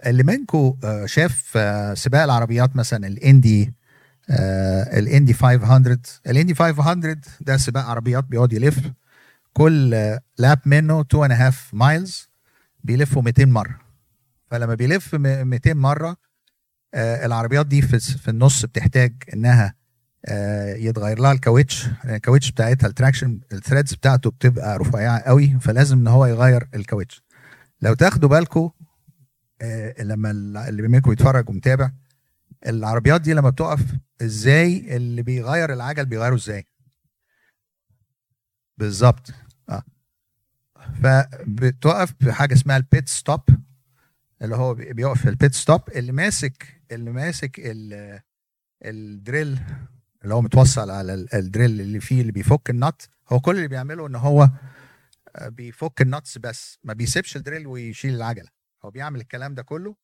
اللي 0.07 0.23
منكم 0.23 0.77
شاف 1.05 1.59
سباق 1.99 2.23
العربيات 2.23 2.77
مثلا 2.77 3.07
الإندي 3.07 3.75
الاندي 4.31 5.33
500 5.35 5.99
الاندي 6.27 6.55
500 6.55 7.17
ده 7.41 7.57
سباق 7.57 7.85
عربيات 7.85 8.25
بيقعد 8.25 8.53
يلف 8.53 8.79
كل 9.53 9.95
آه، 9.95 10.21
lap 10.39 10.59
منه 10.67 11.01
2 11.01 11.29
and 11.29 11.33
a 11.33 11.53
half 11.55 11.79
miles 11.79 12.27
بيلفوا 12.85 13.23
200 13.23 13.45
مرة. 13.45 13.79
فلما 14.51 14.75
بيلف 14.75 15.15
م- 15.15 15.47
200 15.47 15.75
مرة 15.75 16.17
آه، 16.95 17.27
العربيات 17.27 17.67
دي 17.67 17.83
في 17.83 18.29
النص 18.29 18.65
بتحتاج 18.65 19.15
إنها 19.35 19.75
آه، 20.27 20.75
يتغير 20.75 21.19
لها 21.19 21.33
الكاوتش. 21.33 21.87
الكاوتش 22.05 22.51
بتاعتها 22.51 22.87
ال 22.87 22.93
traction 22.93 23.41
ال 23.53 23.58
threads 23.58 23.95
بتاعته 23.95 24.31
بتبقى 24.31 24.79
رفيعة 24.79 25.19
قوي 25.21 25.59
فلازم 25.61 25.99
إن 25.99 26.07
هو 26.07 26.27
يغير 26.27 26.69
الكاوتش. 26.75 27.23
لو 27.83 27.95
تاخدوا 27.95 28.29
بالكم 28.29 28.71
لما 30.01 30.31
ال- 30.31 30.57
اللي 30.57 30.83
منكم 30.89 31.13
يتفرج 31.13 31.49
ومتابع 31.51 31.91
العربيات 32.67 33.21
دي 33.21 33.33
لما 33.33 33.51
بتقف 33.51 33.81
إزاي 34.23 34.97
اللي 34.97 35.23
بيغير 35.23 35.73
العجل 35.73 36.07
بيغيره 36.07 36.35
إزاي؟ 36.35 36.67
بالظبط. 38.79 39.31
آه. 39.69 39.83
فبتقف 41.03 42.15
بحاجة 42.21 42.55
اسمها 42.55 42.77
ال 42.77 42.85
pit 42.85 43.09
stop 43.09 43.41
اللي 44.43 44.57
هو 44.57 44.75
بي- 44.75 44.93
بيقف 44.93 45.23
في 45.23 45.29
ال 45.29 45.35
pit 45.35 45.55
stop 45.55 45.81
اللي 45.97 46.13
ماسك 46.13 46.83
اللي 46.93 47.11
ماسك 47.11 47.57
ال- 47.59 48.21
ال 48.85 48.97
drill 48.97 49.59
اللي 50.25 50.35
هو 50.35 50.41
متوصل 50.43 50.91
على 50.91 51.15
ال- 51.15 51.35
ال 51.35 51.43
drill 51.43 51.81
اللي 51.81 52.01
فيه 52.01 52.21
اللي 52.21 52.33
بيفك 52.33 52.71
ال 52.71 52.80
nut 52.80 53.09
هو 53.29 53.41
كل 53.41 53.57
اللي 53.57 53.69
بيعمله 53.69 54.07
إن 54.07 54.15
هو 54.15 54.49
آه، 55.37 55.49
بيفك 55.49 56.01
ال 56.03 56.10
nuts 56.10 56.39
بس 56.39 56.79
ما 56.85 56.93
بيسيبش 56.93 57.37
ال 57.37 57.42
drill 57.42 57.67
ويشيل 57.67 58.15
العجلة. 58.15 58.49
هو 58.85 58.91
بيعمل 58.91 59.21
الكلام 59.21 59.55
ده 59.55 59.63
كله 59.63 59.97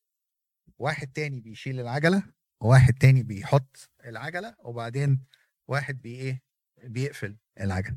واحد 0.79 1.07
تاني 1.13 1.41
بيشيل 1.41 1.81
العجلة 1.81 2.23
وواحد 2.63 2.95
تاني 2.95 3.23
بيحط 3.23 3.91
العجلة 4.07 4.55
وبعدين 4.65 5.21
واحد 5.69 6.03
بي 6.03 6.15
إيه 6.15 6.43
بيقفل 6.85 7.37
العجلة. 7.61 7.97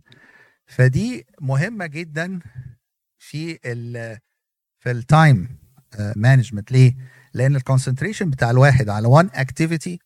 فدي 0.66 1.26
مهمة 1.42 1.86
جدا 1.86 2.40
في 3.18 3.60
ال 3.66 4.18
في 4.80 4.92
ال 4.92 5.05
time 5.05 5.58
management 6.16 6.72
ليه؟ 6.72 6.96
لأن 7.34 7.56
ال 7.56 7.61
concentration 7.61 8.30
بتاع 8.30 8.52
الواحد 8.52 8.90
على 8.90 9.08
one 9.08 9.30
activity 9.34 10.00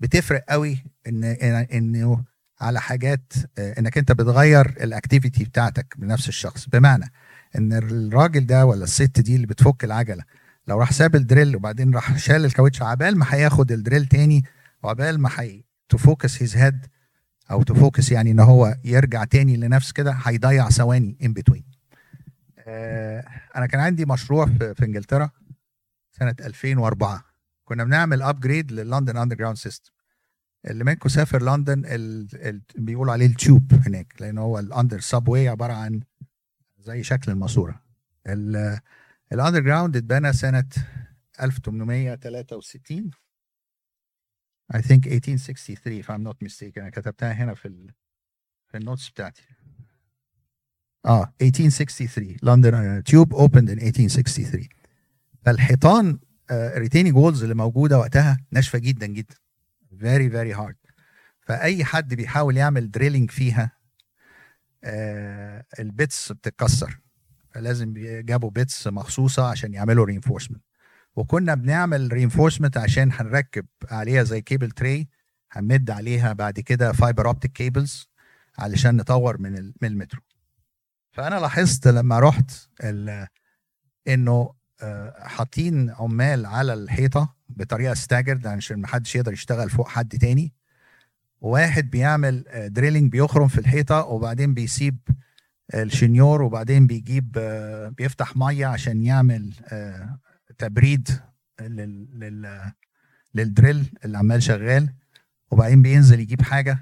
بتفرق 0.00 0.44
قوي 0.48 0.84
إن 1.06 1.24
إنه 1.72 2.24
على 2.60 2.80
حاجات 2.80 3.32
آه، 3.58 3.78
إنك 3.78 3.98
أنت 3.98 4.12
بتغير 4.12 4.66
ال 4.66 4.75
activity 4.75 5.44
بتاعتك 5.44 5.94
بنفس 5.98 6.28
الشخص. 6.28 6.68
بمعنى 6.68 7.12
إن 7.56 7.72
الراجل 7.72 8.46
ده 8.46 8.66
ولا 8.66 8.84
الست 8.84 9.20
دي 9.20 9.36
اللي 9.36 9.46
بتفك 9.46 9.84
العجلة 9.84 10.24
لو 10.66 10.78
راح 10.80 10.92
ساب 10.92 11.16
ال 11.16 11.23
drill 11.23 11.56
وبعدين 11.56 11.94
راح 11.94 12.16
شال 12.18 12.44
الكاوتش 12.44 12.82
عبال 12.82 13.18
ما 13.18 13.26
هياخد 13.28 13.72
ال 13.72 13.78
drill 13.78 14.06
تاني 14.06 14.44
وعبال 14.82 15.20
ما 15.20 15.30
هي 15.36 15.62
ت 15.88 15.97
focus 15.97 16.42
his 16.42 16.56
head 16.56 16.86
أو 17.50 17.62
ت 17.62 17.70
focus 17.70 18.12
يعني 18.12 18.30
إن 18.30 18.40
هو 18.40 18.76
يرجع 18.84 19.24
تاني 19.24 19.56
لنفس 19.56 19.92
كده 19.92 20.12
هيضيع 20.24 20.68
ثواني 20.68 21.18
in 21.22 21.32
between 21.32 21.64
أنا 23.56 23.66
كان 23.66 23.80
عندي 23.80 24.04
مشروع 24.04 24.46
في, 24.46 24.84
إنجلترا 24.84 25.30
سنة 26.10 26.34
2004 26.40 27.24
كنا 27.64 27.84
بنعمل 27.84 28.22
upgrade 28.22 28.72
لل 28.72 29.16
London 29.16 29.36
underground 29.36 29.56
system 29.56 29.92
اللي 30.66 30.84
منكم 30.84 31.08
سافر 31.08 31.42
لندن 31.42 31.82
ال... 31.84 32.28
ال... 32.34 32.62
بيقولوا 32.76 33.12
عليه 33.12 33.26
ال 33.26 33.35
tube 33.35 33.72
هناك 33.86 34.14
لأن 34.20 34.38
هو 34.38 34.58
ال 34.58 35.00
under 35.00 35.28
subway 35.28 35.48
عبارة 35.48 35.72
عن 35.72 36.00
زي 36.78 37.02
شكل 37.02 37.32
الماسورة. 37.32 37.80
ال 39.34 39.60
underground 39.60 39.96
اتبنى 39.96 40.32
سنة 40.32 40.68
1863 41.40 43.10
I 44.74 44.76
think 44.80 45.06
1863 45.06 46.02
if 46.02 46.06
I'm 46.10 46.22
not 46.22 46.36
mistaken. 46.48 46.78
أنا 46.78 46.90
كتبتها 46.90 47.32
هنا 47.32 47.54
في 47.54 47.68
ال... 47.68 47.94
في 48.68 48.76
ال 48.76 48.81
notes 48.81 49.08
بتاعتي. 49.10 49.42
آه 51.06 51.34
1863 51.42 52.36
London 52.42 53.02
tube 53.04 53.34
opened 53.34 53.70
in 53.70 53.78
1863 53.78 54.68
فالحيطان 55.44 56.18
retaining 56.52 57.16
walls 57.16 57.42
اللي 57.42 57.54
موجودة 57.54 57.98
وقتها 57.98 58.38
ناشفة 58.50 58.78
جدا 58.78 59.06
جدا. 59.06 59.34
very 60.00 60.30
very 60.30 60.52
hard 60.54 60.76
فأي 61.40 61.84
حد 61.84 62.14
بيحاول 62.14 62.56
يعمل 62.56 62.90
drilling 62.90 63.30
فيها 63.30 63.72
آه 64.84 65.64
ال 65.78 65.89
bits 65.89 66.32
بتتكسر. 66.32 67.03
فلازم 67.54 67.92
بي- 67.92 68.22
جابوا 68.22 68.50
bits 68.50 68.86
مخصوصة 68.86 69.48
عشان 69.48 69.74
يعملوا 69.74 70.04
reinforcement 70.06 70.62
وكنا 71.16 71.54
بنعمل 71.54 72.12
reinforcement 72.12 72.76
عشان 72.76 73.10
هنركب 73.12 73.66
عليها 73.90 74.22
زي 74.22 74.40
cable 74.40 74.70
tray 74.70 75.08
هنمد 75.52 75.90
عليها 75.90 76.32
بعد 76.32 76.60
كده 76.60 76.92
fiber 76.92 77.26
optic 77.26 77.52
cables 77.52 78.08
علشان 78.58 78.96
نطور 78.96 79.38
من 79.40 79.52
من 79.82 79.88
المترو. 79.88 80.20
فأنا 81.12 81.34
لاحظت 81.40 81.88
لما 81.88 82.20
رحت 82.20 82.50
إنه 84.08 84.54
آه، 84.82 85.26
حاطين 85.28 85.90
عمال 85.90 86.46
على 86.46 86.74
الحيطة 86.74 87.34
بطريقة 87.48 87.94
staggered 87.94 88.46
عشان 88.46 88.80
ما 88.80 88.86
حدش 88.86 89.16
يقدر 89.16 89.32
يشتغل 89.32 89.70
فوق 89.70 89.88
حد 89.88 90.08
تاني. 90.18 90.52
وواحد 91.40 91.90
بيعمل 91.90 92.44
drilling 92.72 93.12
بيخرم 93.12 93.48
في 93.48 93.58
الحيطة 93.58 94.00
وبعدين 94.04 94.54
بيسيب 94.54 94.98
الشنيور 95.74 96.42
وبعدين 96.42 96.86
بيجيب 96.86 97.36
آه، 97.38 97.88
بيفتح 97.88 98.36
مية 98.36 98.66
عشان 98.66 99.02
يعمل 99.02 99.54
آه، 99.68 100.18
تبريد 100.58 101.08
لل 101.60 102.08
لل 102.20 102.72
لل 103.34 103.51
drill 103.51 103.92
اللي 104.04 104.18
عمال 104.18 104.42
شغال 104.42 104.92
وبعدين 105.50 105.82
بينزل 105.82 106.20
يجيب 106.20 106.42
حاجة. 106.42 106.80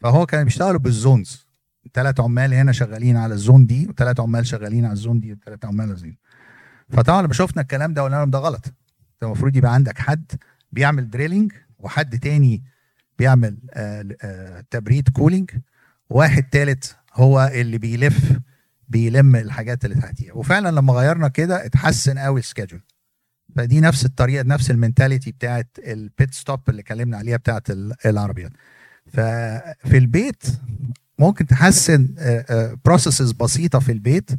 فهو 0.00 0.26
كان 0.26 0.44
بيشتغلوا 0.44 0.80
بال 0.80 0.97
zones. 0.97 1.46
ثلاث 1.94 2.20
عمال 2.20 2.54
هنا 2.54 2.72
شغالين 2.72 3.16
على 3.16 3.34
ال 3.34 3.40
zone 3.40 3.66
دي 3.66 3.88
وثلاث 3.88 4.20
عمال 4.20 4.46
شغالين 4.46 4.84
على 4.84 4.92
ال 4.92 4.98
zone 4.98 5.20
دي 5.20 5.32
وثلاث 5.32 5.64
عمال 5.64 5.94
دي 5.94 6.18
فطبعا 6.88 7.22
لما 7.22 7.32
شفنا 7.32 7.62
الكلام 7.62 7.94
ده 7.94 8.02
قلنا 8.02 8.16
لهم 8.16 8.30
ده 8.30 8.38
غلط. 8.38 8.66
انت 8.66 9.22
المفروض 9.22 9.56
يبقى 9.56 9.74
عندك 9.74 9.98
حد 9.98 10.32
بيعمل 10.72 11.10
drilling 11.10 11.52
وحد 11.78 12.18
تاني 12.18 12.62
بيعمل 13.18 13.58
آه 13.74 14.06
آه 14.22 14.64
تبريد 14.70 15.08
cooling 15.08 15.50
وواحد 16.10 16.42
تالت 16.42 16.96
هو 17.16 17.50
اللي 17.54 17.78
بيلف 17.78 18.32
بيلم 18.88 19.36
الحاجات 19.36 19.84
اللي 19.84 19.96
تحتيها 19.96 20.32
وفعلا 20.34 20.70
لما 20.70 20.92
غيرنا 20.92 21.28
كده 21.28 21.66
اتحسن 21.66 22.18
قوي 22.18 22.40
ال 22.40 22.44
schedule 22.44 22.80
فدي 23.56 23.80
نفس 23.80 24.04
الطريقة 24.04 24.42
نفس 24.44 24.70
ال 24.70 24.76
mentality 24.76 25.32
بتاعت 25.32 25.68
ال 25.86 25.98
pit 25.98 26.34
stop 26.34 26.60
اللي 26.68 26.80
اتكلمنا 26.80 27.16
عليها 27.16 27.36
بتاعت 27.36 27.70
ال- 27.70 27.94
العربيات. 28.06 28.52
ففي 29.06 29.98
البيت 29.98 30.42
ممكن 31.18 31.46
تحسن 31.46 32.08
processes 32.84 33.32
بسيطة 33.32 33.78
في 33.78 33.92
البيت 33.92 34.30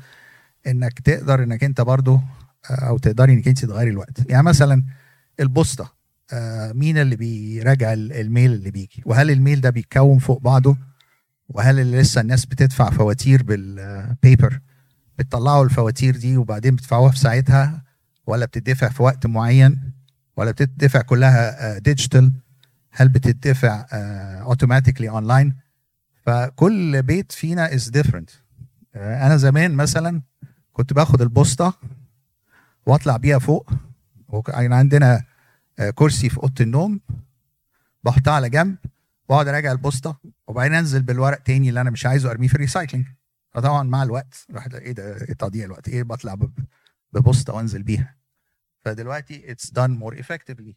إنك 0.67 0.99
تقدر 0.99 1.43
إنك 1.43 1.63
أنت 1.63 1.81
برضو 1.81 2.19
آه، 2.69 2.73
أو 2.73 2.97
تقدري 2.97 3.33
إنك 3.33 3.47
أنت 3.47 3.65
تغيري 3.65 3.89
الوقت. 3.91 4.29
يعني 4.29 4.43
مثلا 4.43 4.83
البوسطة 5.39 5.93
آه، 6.33 6.71
مين 6.71 6.97
اللي 6.97 7.15
بيراجع 7.15 7.93
ال- 7.93 8.13
ال 8.13 8.21
mail 8.21 8.53
اللي 8.53 8.71
بيجي؟ 8.71 9.03
وهل 9.05 9.31
ال 9.31 9.37
mail 9.37 9.61
ده 9.61 9.69
بيتكون 9.69 10.19
فوق 10.19 10.41
بعضه؟ 10.41 10.77
وهل 11.49 11.79
اللي 11.79 12.01
لسه 12.01 12.21
الناس 12.21 12.45
بتدفع 12.45 12.89
فواتير 12.89 13.43
بال 13.43 13.76
paper 13.76 14.59
بتطلعوا 15.19 15.65
الفواتير 15.65 16.15
دي 16.17 16.37
وبعدين 16.37 16.75
بتدفعوها 16.75 17.11
في 17.11 17.19
ساعتها 17.19 17.83
ولا 18.27 18.45
بتدفع 18.45 18.89
في 18.89 19.03
وقت 19.03 19.25
معين 19.25 19.91
ولا 20.37 20.51
بتدفع 20.51 21.01
كلها 21.01 21.77
digital 21.77 22.33
هل 22.91 23.09
بتدفع 23.09 23.85
automatically 24.41 25.09
online 25.09 25.55
فكل 26.25 27.01
بيت 27.03 27.31
فينا 27.31 27.73
is 27.73 27.89
different 27.89 28.29
أنا 28.95 29.37
زمان 29.37 29.75
مثلا 29.75 30.21
كنت 30.73 30.93
باخد 30.93 31.21
البوسطة 31.21 31.73
واطلع 32.85 33.17
بيها 33.17 33.39
فوق 33.39 33.69
وكان 34.27 34.73
عندنا 34.73 35.23
آه، 35.79 35.89
كرسي 35.89 36.29
في 36.29 36.37
أوضة 36.37 36.63
النوم 36.63 36.99
بحطها 38.03 38.33
على 38.33 38.49
جنب 38.49 38.75
واقعد 39.29 39.47
أراجع 39.47 39.71
البوسطة 39.71 40.19
وبعدين 40.47 40.73
انزل 40.73 41.03
بالورق 41.03 41.37
تاني 41.37 41.69
اللي 41.69 41.81
أنا 41.81 41.89
مش 41.89 42.05
عايزه 42.05 42.31
ارميه 42.31 42.47
في 42.47 42.55
ال 42.55 42.60
recycling. 42.60 43.05
فطبعا 43.51 43.83
مع 43.83 44.03
الوقت 44.03 44.45
الواحد 44.49 44.75
إيه 44.75 44.91
ده؟ 44.91 45.15
إيه 45.21 45.33
تضييع 45.33 45.65
الوقت؟ 45.65 45.89
إيه 45.89 46.03
بطلع 46.03 46.35
ببوسطه 47.13 47.53
وانزل 47.53 47.83
بيها؟ 47.83 48.15
فدلوقتي 48.85 49.51
it's 49.51 49.71
done 49.71 49.91
more 49.91 50.19
effectively 50.19 50.75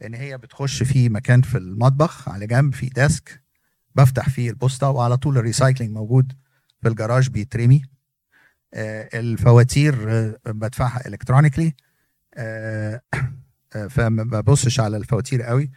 لأن 0.00 0.14
هي 0.14 0.38
بتخش 0.38 0.82
في 0.82 1.08
مكان 1.08 1.42
في 1.42 1.58
المطبخ 1.58 2.28
على 2.28 2.46
جنب 2.46 2.74
في 2.74 2.88
desk 2.88 3.42
بفتح 3.94 4.28
فيه 4.28 4.50
البوسطه 4.50 4.90
وعلى 4.90 5.16
طول 5.16 5.38
ال 5.38 5.43
recycling 5.43 5.92
موجود 5.94 6.32
في 6.82 6.88
الجراج 6.88 7.28
بيترمي. 7.28 7.82
آه، 8.74 9.08
الفواتير 9.14 10.10
آه، 10.10 10.38
بدفعها 10.46 11.08
electronically 11.08 11.74
فما 13.90 14.22
ببصش 14.22 14.80
على 14.80 14.96
الفواتير 14.96 15.42
قوي. 15.42 15.70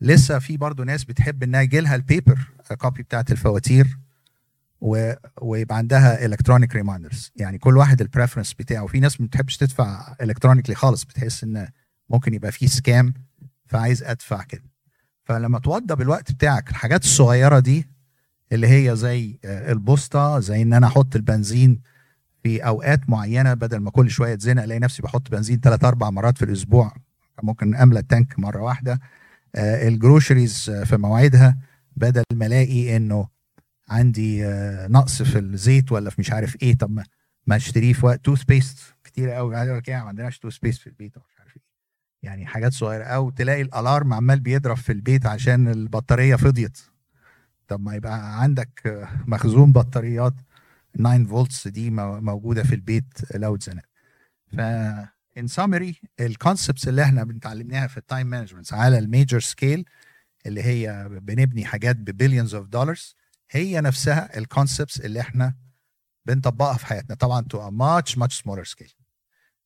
لسه 0.00 0.38
في 0.38 0.56
برضو 0.56 0.84
ناس 0.84 1.04
بتحب 1.04 1.42
إنها 1.42 1.60
يجي 1.60 1.80
لها 1.80 1.94
ال 1.94 2.01
paper 2.01 2.38
copy 2.78 3.02
بتاعت 3.02 3.32
الفواتير 3.32 3.98
و... 4.80 5.12
ويبقى 5.42 5.76
عندها 5.76 6.24
electronic 6.26 6.74
reminders 6.74 7.32
يعني 7.36 7.58
كل 7.58 7.76
واحد 7.76 8.00
ال 8.00 8.05
preference 8.05 8.54
بتاعه. 8.54 8.86
في 8.86 9.00
ناس 9.00 9.20
ما 9.20 9.26
بتحبش 9.26 9.56
تدفع 9.56 10.16
electronically 10.20 10.74
خالص 10.74 11.04
بتحس 11.04 11.44
إن 11.44 11.68
ممكن 12.10 12.34
يبقى 12.34 12.52
فيه 12.52 12.66
scam 12.66 13.14
فعايز 13.66 14.02
أدفع 14.02 14.42
كده. 14.42 14.64
فلما 15.24 15.58
توضب 15.58 16.00
الوقت 16.00 16.32
بتاعك 16.32 16.70
الحاجات 16.70 17.04
الصغيرة 17.04 17.58
دي 17.58 17.88
اللي 18.52 18.68
هي 18.68 18.96
زي 18.96 19.38
آه، 19.44 19.72
البوسطة 19.72 20.40
زي 20.40 20.62
إن 20.62 20.72
أنا 20.72 20.86
أحط 20.86 21.16
البنزين 21.16 21.80
في 22.42 22.60
أوقات 22.66 23.10
معينة 23.10 23.54
بدل 23.54 23.78
ما 23.78 23.90
كل 23.90 24.10
شوية 24.10 24.34
أتزنق 24.34 24.62
ألاقي 24.62 24.78
نفسي 24.78 25.02
بحط 25.02 25.30
بنزين 25.30 25.60
ثلاث 25.60 25.84
أربع 25.84 26.10
مرات 26.10 26.38
في 26.38 26.44
الأسبوع. 26.44 26.96
ممكن 27.42 27.74
أملى 27.74 27.98
ال 27.98 28.06
tank 28.06 28.38
مرة 28.38 28.62
واحدة. 28.62 28.92
آه، 28.92 28.98
ال 29.56 29.67
groceries 29.67 30.70
آه، 30.70 30.84
في 30.84 30.96
مواعيدها 30.96 31.58
بدل 31.96 32.22
ما 32.32 32.46
الاقي 32.46 32.96
انه 32.96 33.28
عندي 33.88 34.46
آه، 34.46 34.86
نقص 34.86 35.22
في 35.22 35.38
الزيت 35.38 35.92
ولا 35.92 36.10
في 36.10 36.16
مش 36.18 36.32
عارف 36.32 36.56
إيه 36.62 36.74
طب 36.78 36.90
ما 37.46 37.56
اشتريه 37.56 37.92
في 37.92 38.06
وقت 38.06 38.24
toothpaste 38.24 38.78
كتير 39.04 39.30
قوي. 39.30 39.56
عايز 39.56 39.68
أقول 39.68 39.78
لك 39.80 39.88
إيه، 39.88 39.96
ما 39.96 40.02
عندناش 40.08 40.38
toothpaste 40.38 40.80
في 40.80 40.86
البيت 40.86 41.16
أو 41.16 41.22
مش 41.30 41.38
عارف 41.40 41.56
إيه. 41.56 41.62
يعني 42.22 42.46
حاجات 42.46 42.72
صغيرة. 42.72 43.04
أو 43.04 43.30
تلاقي 43.30 43.62
ال 43.62 43.70
alarm 43.70 44.12
عمال 44.14 44.40
بيضرب 44.40 44.76
في 44.76 44.92
البيت 44.92 45.26
عشان 45.26 45.68
البطارية 45.68 46.36
فضيت. 46.36 46.78
طب 47.68 47.80
ما 47.80 47.94
يبقى 47.94 48.40
عندك 48.42 48.86
آه، 48.86 49.08
مخزون 49.26 49.72
بطاريات 49.72 50.34
9 50.98 51.24
فولتس 51.24 51.68
دي 51.68 51.90
مو- 51.90 52.20
موجودة 52.20 52.62
في 52.62 52.74
البيت 52.74 53.04
لو 53.34 53.54
اتزنقت. 53.54 53.88
ف 54.52 54.60
in 55.38 55.46
summary 55.46 56.00
ال 56.20 56.28
concepts 56.28 56.88
اللي 56.88 57.02
إحنا 57.02 57.24
بنتعلمناها 57.24 57.86
في 57.86 57.96
ال 57.96 58.02
time 58.02 58.26
management 58.26 58.72
على 58.72 58.98
ال 58.98 59.05
major 59.05 59.40
scale 59.40 59.84
اللي 60.46 60.62
هي 60.62 61.08
بنبني 61.10 61.64
حاجات 61.64 61.96
ب 61.96 62.02
billions 62.02 62.54
of 62.54 62.66
dollars 62.66 63.16
هي 63.50 63.80
نفسها 63.80 64.38
ال 64.38 64.45
concepts 64.45 65.00
اللي 65.00 65.20
إحنا 65.20 65.54
بنطبقها 66.26 66.76
في 66.76 66.86
حياتنا 66.86 67.16
طبعا 67.16 67.40
to 67.40 67.70
much 67.70 68.18
much 68.18 68.40
smaller 68.42 68.64
scale 68.64 68.92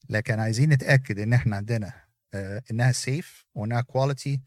لكن 0.08 0.40
عايزين 0.40 0.70
نتأكد 0.70 1.18
إن 1.18 1.32
إحنا 1.32 1.56
عندنا 1.56 1.92
آه، 2.34 2.62
إنها 2.70 2.92
safe 2.92 3.44
وإنها 3.54 3.80
quality 3.80 4.40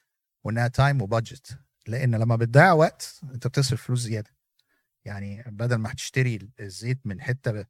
وإنها 0.43 0.67
time 0.67 1.01
و 1.01 1.08
budget. 1.08 1.57
لأن 1.87 2.15
لما 2.15 2.35
بتضيع 2.35 2.71
وقت 2.71 3.19
أنت 3.33 3.47
بتصرف 3.47 3.83
فلوس 3.83 3.99
زيادة. 3.99 4.29
يعني 5.05 5.43
بدل 5.47 5.75
ما 5.75 5.91
هتشتري 5.91 6.49
الزيت 6.59 6.99
من 7.05 7.21
حتة 7.21 7.65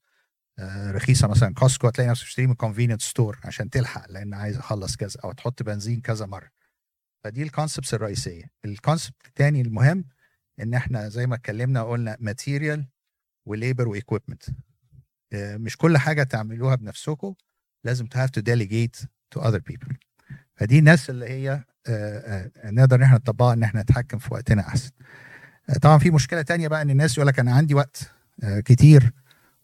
رخيصة 0.89 1.27
مثلا. 1.27 1.53
Costco 1.53 1.87
هتلاقي 1.87 2.09
نفسك 2.09 2.23
بتشتري 2.25 2.47
من 2.47 2.53
convenience 2.53 3.01
store 3.01 3.39
عشان 3.43 3.69
تلحق 3.69 4.11
لأن 4.11 4.33
عايز 4.33 4.57
أخلص 4.57 4.95
كذا 4.95 5.19
أو 5.23 5.31
تحط 5.31 5.63
بنزين 5.63 6.01
كذا 6.01 6.25
مرة. 6.25 6.49
فدي 7.23 7.43
ال 7.43 7.49
concepts 7.49 7.93
الرئيسية. 7.93 8.43
ال 8.65 8.73
concept 8.73 9.25
الثاني 9.27 9.61
المهم 9.61 10.05
إن 10.59 10.73
إحنا 10.73 11.09
زي 11.09 11.27
ما 11.27 11.35
اتكلمنا 11.35 11.83
قلنا 11.83 12.17
material 12.19 12.87
و 13.45 13.52
labor 13.52 13.87
و 13.87 13.93
equipment 13.93 14.43
مش 15.33 15.77
كل 15.77 15.97
حاجة 15.97 16.23
تعملوها 16.23 16.75
بنفسكم 16.75 17.33
لازم 17.83 18.05
to 18.05 18.17
have 18.17 18.29
to 18.29 18.41
delegate 18.43 19.05
to 19.35 19.41
other 19.41 19.59
people. 19.71 19.93
فدي 20.55 20.79
الناس 20.79 21.09
اللي 21.09 21.25
هي 21.29 21.51
آه، 21.51 21.61
آه، 21.87 22.71
نقدر 22.71 22.95
إن 22.95 23.03
إحنا 23.03 23.15
نطبقها 23.17 23.53
إن 23.53 23.63
إحنا 23.63 23.81
نتحكم 23.81 24.17
في 24.17 24.33
وقتنا 24.33 24.61
أحسن. 24.67 24.91
آه، 25.69 25.73
طبعا 25.73 25.97
في 25.97 26.11
مشكلة 26.11 26.41
تانية 26.41 26.67
بقى 26.67 26.81
إن 26.81 26.89
الناس 26.89 27.17
يقول 27.17 27.27
لك 27.27 27.39
أنا 27.39 27.53
عندي 27.55 27.73
وقت 27.73 28.11
آه، 28.43 28.59
كتير. 28.59 29.13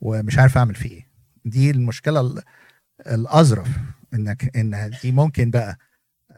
ومش 0.02 0.40
عارف 0.40 0.58
أعمل 0.58 0.76
فيه 0.76 0.92
إيه. 0.92 1.08
دي 1.46 1.72
المشكلة 1.72 2.20
ال- 2.22 2.42
الأظرف 3.08 3.68
إنك 4.14 4.58
إن 4.58 4.92
دي 5.02 5.12
ممكن 5.12 5.52
بقى 5.52 5.78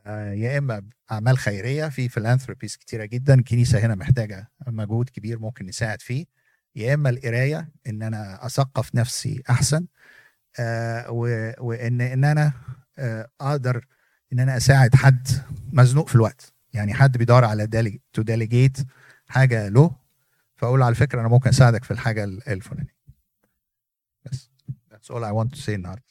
آه، 0.05 0.31
يا 0.33 0.57
إما 0.57 0.83
أعمال 1.11 1.37
خيرية 1.37 1.87
في 1.89 2.09
philanthropies 2.09 2.75
كتيرة 2.75 3.05
جدا 3.05 3.33
الكنيسه 3.33 3.79
هنا 3.79 3.95
محتاجة 3.95 4.51
مجهود 4.67 5.09
كبير 5.09 5.39
ممكن 5.39 5.65
نساعد 5.65 6.01
فيه 6.01 6.25
يا 6.75 6.93
إما 6.93 7.09
القراية 7.09 7.69
إن 7.87 8.03
أنا 8.03 8.45
أثقف 8.45 8.95
نفسي 8.95 9.43
أحسن 9.49 9.85
آه، 10.59 11.11
وإن 11.59 12.01
إن 12.01 12.23
أنا 12.23 12.53
آه، 12.97 13.27
أقدر 13.41 13.85
إن 14.33 14.39
أنا 14.39 14.57
أساعد 14.57 14.95
حد 14.95 15.27
مزنوق 15.73 16.07
في 16.07 16.15
الوقت. 16.15 16.53
يعني 16.73 16.93
حد 16.93 17.17
بيدور 17.17 17.45
على 17.45 17.67
to 18.13 18.21
delegate 18.21 18.77
حاجة 19.27 19.67
له 19.67 19.95
فأقول 20.55 20.81
على 20.81 20.95
فكرة 20.95 21.19
أنا 21.21 21.27
ممكن 21.27 21.49
أساعدك 21.49 21.83
في 21.83 21.91
الحاجة 21.91 22.23
ال- 22.23 22.49
الفلانية. 22.49 22.98
بس 24.25 24.49
that's 24.91 25.09
all 25.13 25.23
I 25.23 25.31
want 25.31 25.55
to 25.55 25.61
say 25.61 25.69
النهارده 25.69 26.03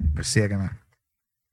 ميرسي 0.00 0.40
يا 0.40 0.46
جماعة 0.46 0.83